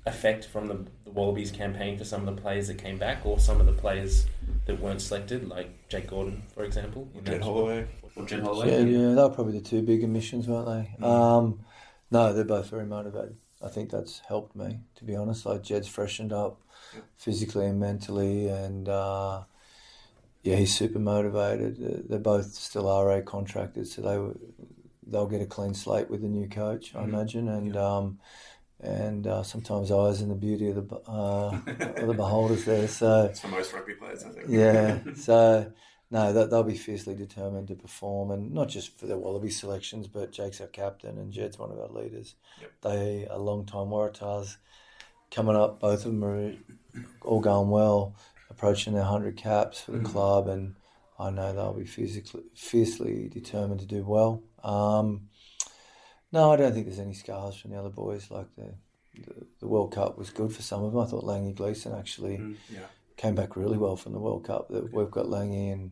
effect 0.05 0.45
from 0.45 0.67
the, 0.67 0.85
the, 1.03 1.11
Wallabies 1.11 1.51
campaign 1.51 1.97
for 1.97 2.05
some 2.05 2.27
of 2.27 2.35
the 2.35 2.41
players 2.41 2.67
that 2.67 2.77
came 2.77 2.97
back, 2.97 3.25
or 3.25 3.39
some 3.39 3.59
of 3.59 3.65
the 3.65 3.73
players 3.73 4.25
that 4.65 4.79
weren't 4.79 5.01
selected, 5.01 5.47
like 5.47 5.89
Jake 5.89 6.07
Gordon, 6.07 6.43
for 6.53 6.63
example? 6.63 7.07
Jed 7.23 7.41
Holloway. 7.41 7.87
Or 8.15 8.25
Jed 8.25 8.41
Holloway. 8.41 8.71
Yeah, 8.71 8.79
yeah, 8.79 9.15
they 9.15 9.21
were 9.21 9.29
probably 9.29 9.59
the 9.59 9.65
two 9.65 9.81
big 9.81 10.03
emissions, 10.03 10.47
weren't 10.47 10.67
they? 10.67 11.03
Mm. 11.03 11.05
Um, 11.05 11.59
no, 12.11 12.33
they're 12.33 12.43
both 12.43 12.69
very 12.69 12.85
motivated. 12.85 13.37
I 13.61 13.67
think 13.67 13.91
that's 13.91 14.19
helped 14.19 14.55
me, 14.55 14.79
to 14.95 15.03
be 15.03 15.15
honest. 15.15 15.45
Like 15.45 15.63
Jed's 15.63 15.87
freshened 15.87 16.31
up 16.31 16.61
physically 17.17 17.65
and 17.65 17.79
mentally, 17.79 18.47
and 18.47 18.87
uh, 18.87 19.43
yeah, 20.43 20.55
he's 20.55 20.73
super 20.73 20.99
motivated. 20.99 22.07
They're 22.07 22.19
both 22.19 22.53
still 22.53 22.85
RA 22.85 23.21
contracted, 23.21 23.87
so 23.87 24.01
they 24.01 24.69
they'll 25.11 25.27
get 25.27 25.41
a 25.41 25.45
clean 25.45 25.73
slate 25.73 26.09
with 26.09 26.21
the 26.21 26.27
new 26.27 26.47
coach, 26.47 26.95
I 26.95 26.99
mm. 26.99 27.09
imagine, 27.09 27.49
and. 27.49 27.75
Yeah. 27.75 27.97
Um, 27.97 28.19
and 28.81 29.27
uh, 29.27 29.43
sometimes 29.43 29.91
eyes 29.91 30.21
and 30.21 30.31
the 30.31 30.35
beauty 30.35 30.69
of 30.69 30.75
the 30.75 30.95
uh, 31.07 31.59
of 31.97 32.07
the 32.07 32.13
beholders 32.13 32.65
there. 32.65 32.87
So 32.87 33.25
it's 33.29 33.39
for 33.39 33.49
most 33.49 33.73
rugby 33.73 33.93
players, 33.93 34.23
I 34.23 34.29
think. 34.29 34.45
Yeah. 34.49 34.99
So 35.15 35.71
no, 36.11 36.33
they'll 36.33 36.63
be 36.63 36.77
fiercely 36.77 37.13
determined 37.13 37.67
to 37.67 37.75
perform, 37.75 38.31
and 38.31 38.51
not 38.51 38.67
just 38.67 38.97
for 38.97 39.05
their 39.05 39.17
Wallaby 39.17 39.51
selections, 39.51 40.07
but 40.07 40.31
Jake's 40.31 40.59
our 40.59 40.67
captain 40.67 41.19
and 41.19 41.31
Jed's 41.31 41.59
one 41.59 41.71
of 41.71 41.79
our 41.79 41.89
leaders. 41.89 42.33
Yep. 42.61 42.71
They 42.81 43.27
are 43.29 43.37
long 43.37 43.65
time 43.65 43.87
Waratahs 43.87 44.57
coming 45.29 45.55
up. 45.55 45.79
Both 45.79 46.05
of 46.05 46.11
them 46.11 46.23
are 46.23 46.53
all 47.21 47.41
going 47.41 47.69
well, 47.69 48.15
approaching 48.49 48.93
their 48.93 49.03
hundred 49.03 49.37
caps 49.37 49.81
for 49.81 49.91
the 49.91 49.99
mm. 49.99 50.05
club, 50.05 50.47
and 50.47 50.75
I 51.19 51.29
know 51.29 51.53
they'll 51.53 51.73
be 51.73 51.85
physically 51.85 52.43
fiercely 52.55 53.29
determined 53.29 53.81
to 53.81 53.85
do 53.85 54.03
well. 54.03 54.41
Um, 54.63 55.28
no, 56.31 56.51
I 56.51 56.55
don't 56.55 56.73
think 56.73 56.85
there's 56.85 56.99
any 56.99 57.13
scars 57.13 57.55
from 57.55 57.71
the 57.71 57.77
other 57.79 57.89
boys. 57.89 58.29
Like 58.31 58.47
they 58.57 58.71
the, 59.25 59.45
the 59.59 59.67
World 59.67 59.93
Cup 59.93 60.17
was 60.17 60.29
good 60.29 60.53
for 60.53 60.61
some 60.61 60.83
of 60.83 60.91
them. 60.93 61.01
I 61.01 61.05
thought 61.05 61.23
Langi 61.25 61.53
Gleeson 61.55 61.93
actually 61.93 62.37
Mm, 62.37 62.55
yeah. 62.71 62.79
came 63.17 63.35
back 63.35 63.55
really 63.55 63.77
well 63.77 63.95
from 63.95 64.13
the 64.13 64.19
World 64.19 64.45
Cup. 64.45 64.69
That 64.69 64.93
we've 64.93 65.11
got 65.11 65.25
Langi 65.25 65.73
and 65.73 65.91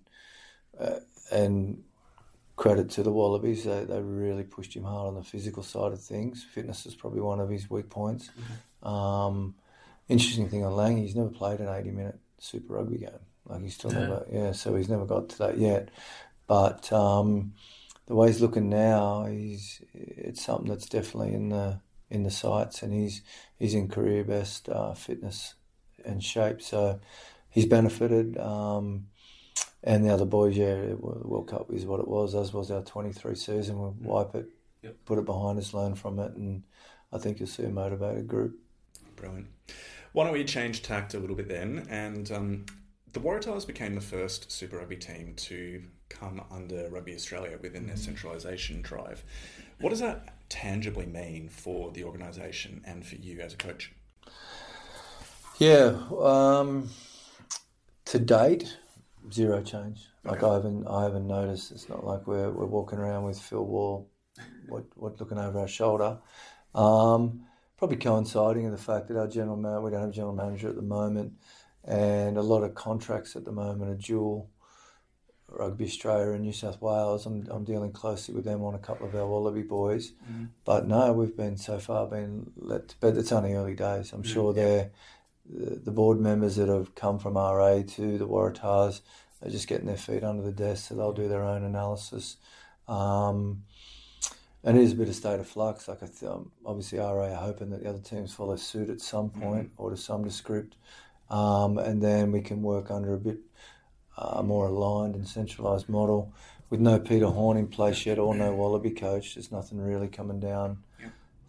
uh, 0.80 1.00
and 1.32 1.84
credit 2.56 2.90
to 2.92 3.04
the 3.04 3.12
Wallabies. 3.12 3.64
They, 3.66 3.84
they 3.84 4.02
really 4.02 4.44
pushed 4.44 4.76
him 4.76 4.84
hard 4.84 5.08
on 5.10 5.16
the 5.16 5.24
physical 5.24 5.64
side 5.64 5.92
of 5.92 6.02
things. 6.02 6.44
Fitness 6.44 6.86
is 6.86 6.96
probably 6.96 7.22
one 7.22 7.40
of 7.40 7.50
his 7.50 7.70
weak 7.70 7.90
points. 7.90 8.30
Um, 8.84 9.56
interesting 10.08 10.50
thing 10.50 10.64
on 10.64 10.74
Langi, 10.74 11.02
he's 11.02 11.16
never 11.16 11.30
played 11.30 11.60
an 11.60 11.68
eighty 11.70 11.92
minute 11.92 12.20
Super 12.40 12.74
Rugby 12.76 13.00
game. 13.00 13.10
Like 13.46 13.62
he's 13.64 13.76
still 13.76 13.92
never, 13.92 14.26
yeah. 14.32 14.52
So 14.52 14.76
he's 14.76 14.90
never 14.90 15.06
got 15.06 15.30
to 15.30 15.38
that 15.40 15.58
yet. 15.58 15.90
But 16.48 16.92
um, 16.94 17.54
the 18.08 18.16
way 18.16 18.28
he's 18.28 18.42
looking 18.42 18.70
now, 18.70 19.26
he's 19.26 19.82
it's 19.94 20.44
something 20.44 20.70
that's 20.70 20.90
definitely 20.90 21.34
in 21.34 21.50
the 21.50 21.80
in 22.10 22.24
the 22.24 22.32
sights, 22.32 22.82
and 22.84 22.94
he's 22.94 23.22
he's 23.58 23.74
in 23.74 23.90
career 23.90 24.24
best 24.24 24.70
uh, 24.70 24.94
fitness 24.94 25.56
and 26.06 26.24
shape. 26.24 26.62
So 26.62 27.00
he's 27.50 27.66
benefited. 27.66 28.38
Um, 28.38 29.08
and 29.84 30.04
the 30.04 30.10
other 30.14 30.26
boys, 30.26 30.58
yeah, 30.58 30.76
the 30.76 30.96
World 30.98 31.48
Cup 31.48 31.72
is 31.72 31.86
what 31.86 32.00
it 32.00 32.08
was, 32.08 32.34
as 32.36 32.52
was 32.52 32.72
our 32.72 32.82
23 32.82 33.36
season. 33.36 33.80
We'll 33.80 33.96
wipe 34.02 34.36
it, 34.36 34.50
Yep. 34.82 34.96
put 35.06 35.20
it 35.20 35.26
behind 35.26 35.60
us, 35.60 35.74
learn 35.74 35.96
from 35.96 36.20
it, 36.20 36.34
and 36.34 36.64
I 37.14 37.20
think 37.20 37.40
you'll 37.40 37.48
see 37.48 37.64
a 37.64 37.70
motivated 37.70 38.28
group. 38.28 38.60
Brilliant. 39.16 39.48
Why 40.14 40.24
don't 40.24 40.34
we 40.34 40.44
change 40.44 40.82
tact 40.82 41.14
a 41.14 41.20
little 41.20 41.36
bit 41.36 41.48
then? 41.48 41.88
And 41.90 42.32
um, 42.32 42.66
the 43.14 43.20
Waratahs 43.20 43.66
became 43.66 43.96
the 43.96 44.02
first 44.02 44.52
Super 44.52 44.78
Rugby 44.78 44.98
team 44.98 45.34
to 45.38 45.84
come 46.10 46.42
under 46.52 46.90
Rugby 46.90 47.16
Australia 47.16 47.58
within 47.62 47.88
their 47.88 47.98
centralisation 47.98 48.82
drive. 48.82 49.24
What 49.80 49.90
does 49.90 50.00
that 50.00 50.34
tangibly 50.50 51.06
mean 51.06 51.50
for 51.50 51.92
the 51.92 52.04
organisation 52.04 52.82
and 52.86 53.06
for 53.06 53.16
you 53.16 53.40
as 53.42 53.54
a 53.54 53.58
coach? 53.58 53.92
Yeah, 55.60 55.98
um, 56.20 56.90
to 58.06 58.20
date, 58.20 58.78
zero 59.32 59.62
change. 59.62 60.08
Like 60.24 60.44
I 60.44 60.54
haven't, 60.54 60.88
I 60.88 61.04
haven't 61.04 61.28
noticed. 61.28 61.72
It's 61.72 61.90
not 61.90 62.06
like 62.06 62.28
we're 62.28 62.52
we're 62.52 62.66
walking 62.66 63.00
around 63.00 63.24
with 63.24 63.40
Phil 63.40 63.64
Waugh, 63.64 64.04
what 64.68 64.86
what 64.96 65.20
looking 65.20 65.38
over 65.38 65.60
our 65.60 65.68
shoulder. 65.68 66.20
Um, 66.76 67.46
probably 67.78 67.98
coinciding 67.98 68.64
with 68.64 68.78
the 68.78 68.84
fact 68.84 69.08
that 69.08 69.18
our 69.18 69.28
general 69.28 69.58
man, 69.58 69.82
we 69.82 69.92
don't 69.92 70.02
have 70.02 70.10
a 70.10 70.14
general 70.14 70.36
manager 70.36 70.70
at 70.70 70.76
the 70.76 70.82
moment, 70.82 71.34
and 71.84 72.38
a 72.38 72.42
lot 72.42 72.64
of 72.64 72.76
contracts 72.76 73.36
at 73.36 73.46
the 73.46 73.52
moment 73.52 73.90
are 73.90 73.96
dual. 73.96 74.50
Rugby 75.50 75.86
Australia 75.86 76.32
and 76.34 76.44
New 76.44 76.52
South 76.54 76.82
Wales. 76.82 77.26
I'm, 77.26 77.48
I'm 77.50 77.64
dealing 77.64 77.92
closely 77.92 78.34
with 78.36 78.44
them 78.44 78.64
on 78.64 78.76
a 78.76 78.80
couple 78.80 79.08
of 79.08 79.16
our 79.16 79.26
Wallaby 79.26 79.62
boys, 79.64 80.12
but 80.66 80.88
no, 80.88 81.14
we've 81.14 81.36
been 81.36 81.58
so 81.58 81.80
far 81.80 82.06
been 82.06 82.52
let. 82.58 82.96
But 83.00 83.16
it's 83.18 83.32
only 83.32 83.54
early 83.54 83.74
days. 83.74 84.12
I'm 84.14 84.24
sure 84.24 84.54
they're 84.54 84.90
the, 85.50 85.76
the 85.78 85.92
board 85.92 86.20
members 86.20 86.58
that 86.58 86.68
have 86.68 86.96
come 86.96 87.20
from 87.20 87.36
RA 87.36 87.82
to 87.82 88.18
the 88.18 88.28
Waratahs 88.28 89.02
are 89.42 89.50
just 89.50 89.68
getting 89.68 89.88
their 89.88 89.98
feet 89.98 90.24
under 90.24 90.44
the 90.44 90.52
desk, 90.52 90.90
so 90.90 90.96
they'll 90.96 91.14
do 91.14 91.30
their 91.30 91.44
own 91.44 91.64
analysis. 91.64 92.38
Um, 92.88 93.64
and 94.64 94.78
it 94.78 94.84
is 94.84 94.92
a 94.92 94.96
bit 94.96 95.08
of 95.08 95.16
state 95.16 95.40
of 95.40 95.48
flux. 95.48 95.88
Like 95.88 96.04
I 96.04 96.08
th- 96.08 96.24
um, 96.24 96.52
obviously, 96.66 97.00
RA 97.00 97.28
are 97.32 97.36
hoping 97.36 97.70
that 97.70 97.84
the 97.84 97.90
other 97.90 98.00
teams 98.00 98.34
follow 98.34 98.58
suit 98.58 98.90
at 98.90 99.00
some 99.00 99.30
point 99.30 99.72
or 99.78 99.92
to 99.92 99.98
some 99.98 100.30
script, 100.30 100.76
um, 101.30 101.78
and 101.78 102.02
then 102.02 102.32
we 102.32 102.42
can 102.42 102.62
work 102.62 102.92
under 102.92 103.14
a 103.14 103.18
bit 103.18 103.38
uh, 104.18 104.42
more 104.42 104.68
aligned 104.68 105.16
and 105.16 105.28
centralised 105.28 105.90
model. 105.90 106.34
With 106.70 106.80
no 106.82 107.00
Peter 107.00 107.28
Horne 107.28 107.58
in 107.58 107.68
place 107.68 108.06
yet 108.06 108.20
or 108.20 108.36
no 108.36 108.54
Wallaby 108.54 108.92
coach, 108.92 109.36
there's 109.36 109.52
nothing 109.52 109.80
really 109.80 110.10
coming 110.10 110.40
down 110.40 110.80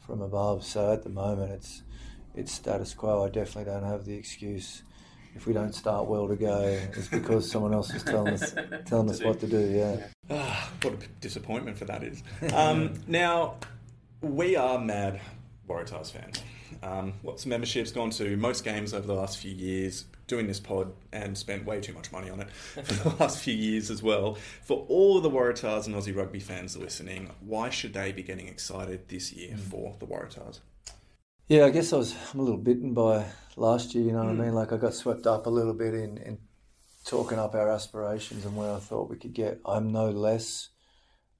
from 0.07 0.23
above. 0.23 0.65
So 0.65 0.93
at 0.93 1.03
the 1.03 1.11
moment, 1.11 1.53
it's 1.53 1.83
it's 2.35 2.53
status 2.53 2.95
quo. 2.95 3.25
I 3.25 3.29
definitely 3.29 3.73
don't 3.73 3.83
have 3.83 4.05
the 4.05 4.15
excuse 4.15 4.83
if 5.35 5.47
we 5.47 5.53
don't 5.53 5.75
start 5.75 6.07
well 6.07 6.29
to 6.29 6.37
go. 6.37 6.61
It's 6.97 7.09
because 7.09 7.51
someone 7.51 7.75
else 7.75 7.93
is 7.93 8.05
telling 8.05 8.35
us 8.35 8.55
telling 8.87 9.11
us 9.11 9.23
what 9.23 9.41
to 9.41 9.47
do. 9.49 9.59
Yeah. 9.59 10.07
Ah, 10.31 10.71
what 10.83 10.95
a 10.95 10.97
disappointment 11.21 11.79
for 11.79 11.85
that 11.87 12.05
is. 12.05 12.23
Um, 12.55 12.95
now, 13.09 13.57
we 14.21 14.57
are 14.57 14.79
mad 14.79 15.21
Waratahs 15.69 16.13
fans. 16.13 16.43
Um, 16.83 17.15
lots 17.23 17.43
of 17.43 17.49
memberships, 17.49 17.91
gone 17.91 18.11
to 18.11 18.37
most 18.37 18.65
games 18.65 18.95
over 18.95 19.07
the 19.07 19.15
last 19.15 19.39
few 19.39 19.53
years, 19.53 20.05
doing 20.29 20.47
this 20.47 20.61
pod, 20.61 20.93
and 21.13 21.37
spent 21.37 21.65
way 21.65 21.81
too 21.81 21.93
much 21.93 22.13
money 22.13 22.31
on 22.31 22.41
it 22.41 22.51
for 22.53 23.09
the 23.11 23.17
last 23.17 23.41
few 23.41 23.55
years 23.55 23.91
as 23.91 24.03
well. 24.03 24.39
For 24.63 24.87
all 24.89 25.17
of 25.17 25.25
the 25.25 25.31
Waratahs 25.31 25.87
and 25.87 25.97
Aussie 25.97 26.15
rugby 26.15 26.39
fans 26.39 26.77
listening, 26.77 27.31
why 27.41 27.71
should 27.71 27.95
they 27.95 28.13
be 28.13 28.23
getting 28.23 28.47
excited 28.47 29.09
this 29.09 29.33
year 29.33 29.57
for 29.57 29.97
the 29.99 30.07
Waratahs? 30.07 30.61
Yeah, 31.49 31.65
I 31.65 31.71
guess 31.71 31.93
I 31.93 31.97
was 31.97 32.15
I'm 32.33 32.41
a 32.41 32.43
little 32.43 32.61
bitten 32.61 32.95
by 32.95 33.25
last 33.57 33.95
year. 33.95 34.05
You 34.05 34.13
know 34.13 34.19
what 34.19 34.29
I 34.29 34.35
mean? 34.35 34.55
Like 34.55 34.73
I 34.73 34.77
got 34.77 34.95
swept 34.95 35.27
up 35.27 35.47
a 35.47 35.51
little 35.51 35.75
bit 35.75 35.95
in, 35.95 36.19
in 36.19 36.39
talking 37.05 37.39
up 37.39 37.55
our 37.55 37.71
aspirations 37.71 38.45
and 38.45 38.55
where 38.55 38.73
I 38.73 38.79
thought 38.79 39.09
we 39.09 39.17
could 39.17 39.33
get. 39.33 39.61
I'm 39.65 39.91
no 39.91 40.11
less 40.11 40.69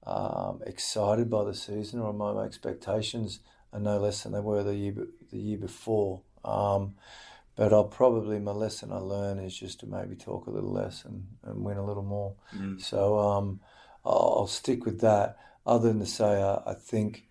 um, 0.05 0.61
excited 0.65 1.29
by 1.29 1.43
the 1.43 1.53
season, 1.53 1.99
or 1.99 2.11
my 2.11 2.43
expectations 2.43 3.41
are 3.71 3.79
no 3.79 3.99
less 3.99 4.23
than 4.23 4.33
they 4.33 4.39
were 4.39 4.63
the 4.63 4.75
year 4.75 4.95
the 5.31 5.37
year 5.37 5.57
before. 5.57 6.21
Um, 6.43 6.95
but 7.59 7.73
I'll 7.73 7.83
probably 7.83 8.39
my 8.39 8.53
lesson 8.53 8.93
I 8.93 8.99
learn 8.99 9.37
is 9.37 9.53
just 9.53 9.81
to 9.81 9.85
maybe 9.85 10.15
talk 10.15 10.47
a 10.47 10.49
little 10.49 10.71
less 10.71 11.03
and, 11.03 11.27
and 11.43 11.61
win 11.61 11.75
a 11.75 11.85
little 11.85 12.03
more. 12.03 12.35
So 12.77 13.19
um, 13.19 13.59
I'll, 14.05 14.35
I'll 14.37 14.47
stick 14.47 14.85
with 14.85 15.01
that. 15.01 15.37
Other 15.65 15.89
than 15.89 15.99
to 15.99 16.05
say, 16.05 16.41
I, 16.41 16.61
I 16.71 16.73
think 16.73 17.25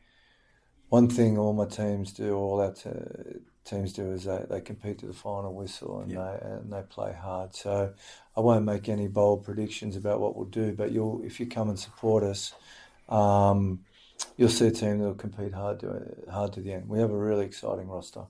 one 0.91 1.09
thing 1.09 1.39
all 1.39 1.55
my 1.55 1.65
teams 1.65 2.13
do, 2.13 2.35
all 2.37 2.61
our 2.61 2.75
te- 2.75 3.41
teams 3.65 3.95
do, 3.95 4.13
is 4.13 4.25
they, 4.25 4.45
they 4.51 4.61
compete 4.61 4.99
to 4.99 5.07
the 5.07 5.15
final 5.15 5.55
whistle 5.55 6.01
and 6.01 6.11
they 6.11 6.39
and 6.43 6.71
they 6.71 6.83
play 6.83 7.15
hard. 7.15 7.55
So 7.55 7.95
I 8.37 8.41
won't 8.41 8.67
make 8.67 8.91
any 8.91 9.09
bold 9.09 9.45
predictions 9.45 9.97
about 9.97 10.21
what 10.21 10.37
we'll 10.37 10.45
do, 10.45 10.75
but 10.75 10.93
you'll 10.93 11.23
if 11.25 11.41
you 11.41 11.47
come 11.47 11.71
and 11.71 11.79
support 11.79 12.23
us, 12.23 12.53
um, 13.09 13.81
you'll 14.37 14.51
see 14.51 14.67
a 14.67 14.71
team 14.71 14.99
that 14.99 15.07
will 15.07 15.15
compete 15.15 15.55
hard 15.55 15.81
to 15.81 15.89
hard 16.31 16.53
to 16.53 16.61
the 16.61 16.75
end. 16.75 16.87
We 16.87 16.99
have 16.99 17.11
a 17.11 17.17
really 17.17 17.47
exciting 17.47 17.89
roster. 17.89 18.25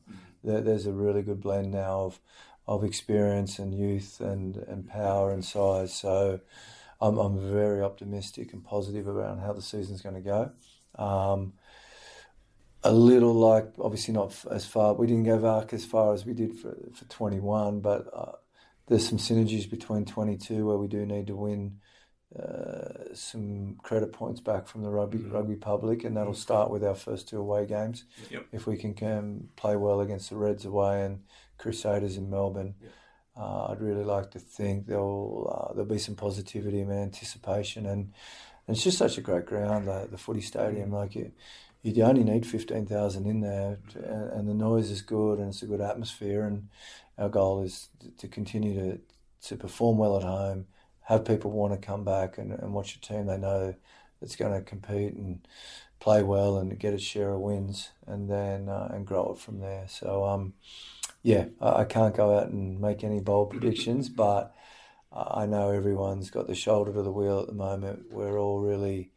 There, 0.44 0.60
there's 0.60 0.86
a 0.86 0.92
really 0.92 1.22
good 1.22 1.40
blend 1.40 1.72
now 1.72 2.00
of 2.00 2.20
of 2.68 2.84
experience 2.84 3.58
and 3.58 3.72
youth 3.72 4.20
and, 4.20 4.56
and 4.56 4.86
power 4.86 5.32
and 5.32 5.42
size. 5.42 5.94
So 5.94 6.38
I'm, 7.00 7.16
I'm 7.16 7.50
very 7.50 7.80
optimistic 7.80 8.52
and 8.52 8.62
positive 8.62 9.08
around 9.08 9.38
how 9.38 9.54
the 9.54 9.62
season's 9.62 10.02
going 10.02 10.16
to 10.16 10.20
go. 10.20 10.50
Um, 11.02 11.54
a 12.84 12.92
little 12.92 13.32
like 13.32 13.72
obviously 13.80 14.14
not 14.14 14.34
as 14.50 14.66
far. 14.66 14.94
We 14.94 15.06
didn't 15.06 15.24
go 15.24 15.38
back 15.38 15.72
as 15.72 15.84
far 15.84 16.12
as 16.12 16.24
we 16.24 16.34
did 16.34 16.58
for 16.58 16.76
for 16.94 17.04
21, 17.06 17.80
but 17.80 18.06
uh, 18.14 18.32
there's 18.86 19.08
some 19.08 19.18
synergies 19.18 19.68
between 19.68 20.04
22 20.04 20.66
where 20.66 20.76
we 20.76 20.88
do 20.88 21.04
need 21.04 21.26
to 21.26 21.36
win 21.36 21.80
uh, 22.36 23.14
some 23.14 23.76
credit 23.82 24.12
points 24.12 24.40
back 24.40 24.66
from 24.66 24.82
the 24.82 24.90
rugby 24.90 25.18
rugby 25.18 25.56
public, 25.56 26.04
and 26.04 26.16
that'll 26.16 26.34
start 26.34 26.70
with 26.70 26.84
our 26.84 26.94
first 26.94 27.28
two 27.28 27.38
away 27.38 27.66
games. 27.66 28.04
Yep. 28.30 28.46
If 28.52 28.66
we 28.66 28.76
can 28.76 28.94
um, 29.02 29.48
play 29.56 29.76
well 29.76 30.00
against 30.00 30.30
the 30.30 30.36
Reds 30.36 30.64
away 30.64 31.04
and 31.04 31.20
Crusaders 31.58 32.16
in 32.16 32.30
Melbourne. 32.30 32.74
Uh, 33.36 33.68
I'd 33.70 33.80
really 33.80 34.04
like 34.04 34.32
to 34.32 34.40
think 34.40 34.86
there'll 34.86 35.68
uh, 35.70 35.72
there'll 35.72 35.88
be 35.88 35.98
some 35.98 36.16
positivity 36.16 36.80
and 36.80 36.92
anticipation, 36.92 37.86
and, 37.86 38.12
and 38.66 38.76
it's 38.76 38.82
just 38.82 38.98
such 38.98 39.16
a 39.16 39.20
great 39.20 39.46
ground, 39.46 39.86
the, 39.86 40.08
the 40.10 40.18
footy 40.18 40.40
stadium. 40.40 40.90
Like 40.92 41.14
you, 41.14 41.30
you 41.82 42.02
only 42.02 42.24
need 42.24 42.46
fifteen 42.46 42.86
thousand 42.86 43.26
in 43.26 43.40
there, 43.40 43.78
and, 43.94 44.48
the 44.48 44.54
noise 44.54 44.90
is 44.90 45.02
good, 45.02 45.38
and 45.38 45.48
it's 45.48 45.62
a 45.62 45.66
good 45.66 45.80
atmosphere. 45.80 46.42
And 46.42 46.68
our 47.16 47.28
goal 47.28 47.62
is 47.62 47.88
to, 48.00 48.10
to 48.10 48.28
continue 48.28 48.74
to 48.74 48.98
to 49.48 49.56
perform 49.56 49.98
well 49.98 50.16
at 50.16 50.24
home, 50.24 50.66
have 51.08 51.24
people 51.24 51.50
want 51.50 51.72
to 51.72 51.86
come 51.86 52.04
back 52.04 52.36
and, 52.36 52.52
and 52.52 52.74
watch 52.74 52.94
a 52.94 53.00
team 53.00 53.24
they 53.24 53.38
know 53.38 53.74
that's 54.20 54.36
going 54.36 54.52
to 54.52 54.60
compete 54.60 55.14
and 55.14 55.40
play 56.00 56.22
well 56.22 56.58
and 56.58 56.78
get 56.78 56.92
its 56.92 57.02
share 57.02 57.30
of 57.30 57.40
wins, 57.40 57.90
and 58.06 58.30
then 58.30 58.68
uh, 58.68 58.90
and 58.92 59.06
grow 59.06 59.32
it 59.32 59.38
from 59.38 59.58
there. 59.60 59.86
So 59.88 60.24
um, 60.24 60.52
yeah, 61.22 61.46
I, 61.62 61.80
I 61.80 61.84
can't 61.84 62.14
go 62.14 62.38
out 62.38 62.48
and 62.48 62.78
make 62.78 63.02
any 63.02 63.20
bold 63.20 63.50
predictions, 63.50 64.10
but 64.10 64.54
I 65.10 65.46
know 65.46 65.70
everyone's 65.70 66.30
got 66.30 66.46
the 66.46 66.54
shoulder 66.54 66.92
to 66.92 67.02
the 67.02 67.10
wheel 67.10 67.40
at 67.40 67.46
the 67.46 67.54
moment. 67.54 68.12
We're 68.12 68.38
all 68.38 68.60
really 68.60 69.12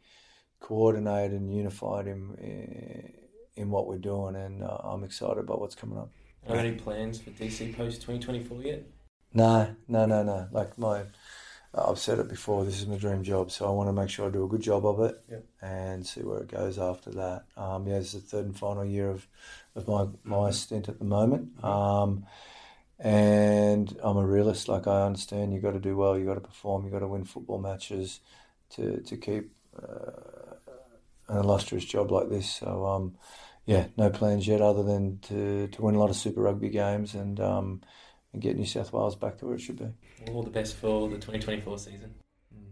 coordinated 0.60 1.38
and 1.38 1.54
unified 1.54 2.06
in 2.06 3.12
in 3.54 3.70
what 3.70 3.86
we're 3.86 3.98
doing, 3.98 4.34
and 4.34 4.62
uh, 4.64 4.78
I'm 4.82 5.04
excited 5.04 5.38
about 5.38 5.60
what's 5.60 5.74
coming 5.74 5.98
up. 5.98 6.08
Are 6.48 6.56
there 6.56 6.64
any 6.64 6.76
plans 6.76 7.20
for 7.20 7.30
DC 7.30 7.76
post 7.76 8.00
2024 8.00 8.62
yet? 8.62 8.86
No, 9.34 9.74
no, 9.88 10.06
no, 10.06 10.22
no. 10.22 10.48
Like 10.50 10.76
my, 10.78 11.04
I've 11.74 11.98
said 11.98 12.18
it 12.18 12.28
before. 12.28 12.64
This 12.64 12.80
is 12.80 12.86
my 12.86 12.96
dream 12.96 13.22
job, 13.22 13.50
so 13.50 13.66
I 13.66 13.70
want 13.70 13.88
to 13.88 13.92
make 13.94 14.10
sure 14.10 14.26
I 14.26 14.30
do 14.30 14.44
a 14.44 14.48
good 14.48 14.60
job 14.60 14.84
of 14.84 15.00
it 15.00 15.18
Yep. 15.30 15.44
and 15.62 16.06
see 16.06 16.20
where 16.20 16.40
it 16.40 16.48
goes 16.48 16.78
after 16.78 17.10
that. 17.12 17.44
Um, 17.56 17.86
yeah, 17.86 17.96
it's 17.96 18.12
the 18.12 18.20
third 18.20 18.44
and 18.44 18.58
final 18.58 18.84
year 18.84 19.08
of, 19.10 19.26
of 19.74 19.88
my 19.88 20.06
my 20.24 20.50
stint 20.50 20.88
at 20.88 20.98
the 20.98 21.04
moment. 21.06 21.62
Um, 21.64 22.26
and 22.98 23.96
I'm 24.02 24.16
a 24.18 24.26
realist. 24.26 24.68
Like 24.68 24.86
I 24.86 25.02
understand, 25.06 25.52
you 25.52 25.60
got 25.60 25.72
to 25.72 25.80
do 25.80 25.96
well, 25.96 26.18
you 26.18 26.26
got 26.26 26.34
to 26.34 26.40
perform, 26.40 26.84
you 26.84 26.90
got 26.90 27.00
to 27.00 27.08
win 27.08 27.24
football 27.24 27.58
matches 27.58 28.20
to 28.70 29.00
to 29.00 29.16
keep 29.16 29.52
uh, 29.82 30.56
an 31.28 31.38
illustrious 31.38 31.84
job 31.84 32.10
like 32.10 32.28
this. 32.28 32.50
So 32.50 32.86
um, 32.86 33.16
yeah, 33.64 33.86
no 33.96 34.10
plans 34.10 34.46
yet 34.46 34.60
other 34.60 34.82
than 34.82 35.18
to, 35.20 35.68
to 35.68 35.82
win 35.82 35.94
a 35.94 35.98
lot 35.98 36.10
of 36.10 36.16
Super 36.16 36.42
Rugby 36.42 36.68
games 36.68 37.14
and 37.14 37.38
um, 37.40 37.80
and 38.32 38.42
get 38.42 38.56
New 38.56 38.64
South 38.64 38.92
Wales 38.92 39.16
back 39.16 39.38
to 39.38 39.46
where 39.46 39.54
it 39.54 39.60
should 39.60 39.78
be. 39.78 39.88
All 40.32 40.42
the 40.42 40.50
best 40.50 40.76
for 40.76 41.08
the 41.08 41.16
2024 41.16 41.78
season. 41.78 42.14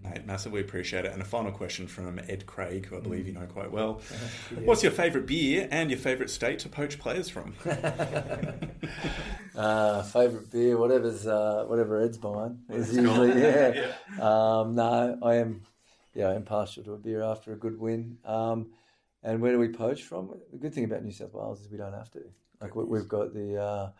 Mate, 0.03 0.25
massively 0.25 0.63
appreciate 0.63 1.05
it. 1.05 1.13
And 1.13 1.21
a 1.21 1.27
final 1.27 1.53
question 1.53 1.87
from 1.87 2.19
Ed 2.27 2.47
Craig, 2.47 2.87
who 2.87 2.97
I 2.97 3.01
believe 3.01 3.27
you 3.27 3.35
know 3.35 3.47
quite 3.47 3.71
well. 3.71 4.01
Yeah. 4.51 4.63
What's 4.63 4.83
your 4.83 4.91
favourite 4.91 5.27
beer 5.27 5.69
and 5.71 5.91
your 5.91 5.99
favourite 5.99 6.29
state 6.29 6.59
to 6.61 6.69
poach 6.69 6.99
players 6.99 7.29
from? 7.29 7.55
uh, 9.55 10.03
favorite 10.03 10.51
beer, 10.51 10.77
whatever's 10.77 11.27
uh, 11.27 11.65
whatever 11.69 12.01
Ed's 12.01 12.19
buying 12.19 12.59
is 12.69 12.93
Let's 12.93 13.07
usually 13.07 13.41
go. 13.41 13.75
yeah. 13.77 13.93
Um, 14.21 14.75
no, 14.75 15.19
I 15.23 15.37
am 15.37 15.63
yeah, 16.15 16.31
I'm 16.31 16.45
partial 16.45 16.83
to 16.85 16.95
a 16.95 16.99
beer 16.99 17.23
after 17.23 17.53
a 17.53 17.57
good 17.57 17.79
win. 17.79 18.19
Um, 18.25 18.71
and 19.23 19.41
where 19.41 19.53
do 19.53 19.59
we 19.59 19.69
poach 19.69 20.03
from? 20.03 20.35
The 20.51 20.59
good 20.59 20.75
thing 20.75 20.85
about 20.85 21.05
New 21.05 21.13
South 21.13 21.35
Wales 21.35 21.61
is 21.61 21.71
we 21.71 21.79
don't 21.79 21.93
have 21.93 22.11
to. 22.13 22.21
Like 22.61 22.75
we, 22.75 22.85
we've 22.85 23.09
got 23.09 23.33
the 23.33 23.61
uh, 23.61 23.91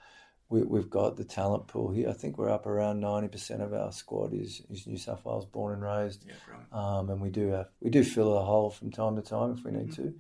we, 0.51 0.63
we've 0.63 0.91
got 0.91 1.17
the 1.17 1.25
talent 1.25 1.69
pool 1.69 1.91
here. 1.91 2.11
I 2.11 2.13
think 2.13 2.37
we're 2.37 2.51
up 2.51 2.67
around 2.67 3.01
ninety 3.01 3.29
percent 3.29 3.63
of 3.63 3.73
our 3.73 3.93
squad 3.93 4.35
is, 4.35 4.63
is 4.69 4.87
New 4.87 4.99
South 4.99 5.25
Wales 5.25 5.47
born 5.47 5.73
and 5.75 5.83
raised. 5.83 6.27
Yeah. 6.27 6.35
Um, 6.79 7.09
and 7.09 7.21
we 7.21 7.31
do 7.31 7.49
have 7.49 7.69
we 7.81 7.89
do 7.89 8.05
fill 8.05 8.37
a 8.37 8.45
hole 8.45 8.71
from 8.71 8.91
time 8.91 9.17
to 9.17 9.23
time 9.23 9.55
if 9.57 9.65
we 9.65 9.71
need 9.71 9.95
to, 9.95 10.15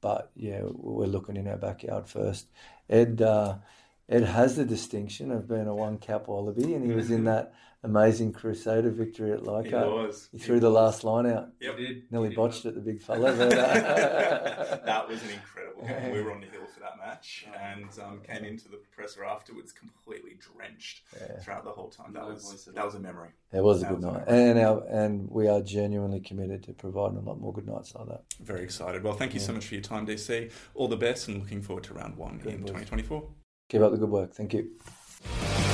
but 0.00 0.32
yeah, 0.34 0.62
we're 0.64 1.06
looking 1.06 1.36
in 1.36 1.46
our 1.46 1.58
backyard 1.58 2.08
first. 2.08 2.48
Ed 2.88 3.22
uh, 3.22 3.58
Ed 4.08 4.24
has 4.24 4.56
the 4.56 4.64
distinction 4.64 5.30
of 5.30 5.48
being 5.48 5.68
a 5.68 5.74
one 5.74 5.98
cap 5.98 6.28
wallaby, 6.28 6.74
and 6.74 6.84
he 6.84 6.92
was 6.92 7.10
in 7.10 7.24
that 7.24 7.54
amazing 7.84 8.32
Crusader 8.32 8.90
victory 8.90 9.32
at 9.32 9.40
He 9.40 9.44
Leichhardt. 9.46 9.90
was. 9.92 10.28
He 10.32 10.38
threw 10.38 10.58
the 10.60 10.70
last 10.70 11.04
line 11.04 11.26
out, 11.26 11.50
Yep. 11.60 11.76
did. 11.76 12.02
nearly 12.10 12.34
botched 12.34 12.64
it, 12.66 12.74
the 12.74 12.80
big 12.80 13.00
fella. 13.00 13.32
But, 13.36 13.52
uh, 13.58 14.78
that 14.84 15.08
was 15.08 15.22
an 15.22 15.30
incredible 15.30 15.82
game. 15.86 16.12
We 16.12 16.22
were 16.22 16.32
on 16.32 16.40
the 16.40 16.46
hill 16.46 16.66
for 16.72 16.80
that 16.80 16.96
match 16.98 17.46
and 17.60 17.88
um, 18.02 18.20
came 18.26 18.44
into 18.44 18.68
the 18.68 18.78
presser 18.94 19.24
afterwards 19.24 19.72
completely 19.72 20.36
drenched 20.40 21.02
Yeah. 21.20 21.38
throughout 21.40 21.64
the 21.64 21.70
whole 21.70 21.88
time. 21.90 22.12
That 22.14 22.22
No 22.22 22.28
was 22.30 22.64
that 22.74 22.84
was 22.84 22.94
a 22.94 23.00
memory. 23.00 23.30
It 23.52 23.62
was 23.62 23.82
a 23.82 23.86
good 23.86 23.96
was 24.02 24.04
night, 24.04 24.26
memory. 24.26 24.50
and 24.50 24.58
our, 24.58 24.84
and 24.88 25.30
we 25.30 25.46
are 25.48 25.60
genuinely 25.60 26.20
committed 26.20 26.62
to 26.64 26.72
providing 26.72 27.18
a 27.18 27.20
lot 27.20 27.38
more 27.40 27.52
good 27.52 27.66
nights 27.66 27.94
like 27.94 28.08
that. 28.08 28.22
Very 28.40 28.62
excited. 28.64 29.02
Well, 29.04 29.14
thank 29.14 29.34
you 29.34 29.40
so 29.40 29.52
much 29.52 29.66
for 29.66 29.74
your 29.74 29.82
time, 29.82 30.06
DC. 30.06 30.50
All 30.74 30.88
the 30.88 30.96
best 30.96 31.28
and 31.28 31.38
looking 31.40 31.62
forward 31.62 31.84
to 31.84 31.94
round 31.94 32.16
one 32.16 32.38
Good 32.38 32.54
in 32.54 32.60
boys. 32.60 32.70
2024. 32.70 33.28
Keep 33.68 33.80
up 33.82 33.92
the 33.92 33.98
good 33.98 34.10
work. 34.10 34.32
Thank 34.34 34.54
you. 34.54 35.73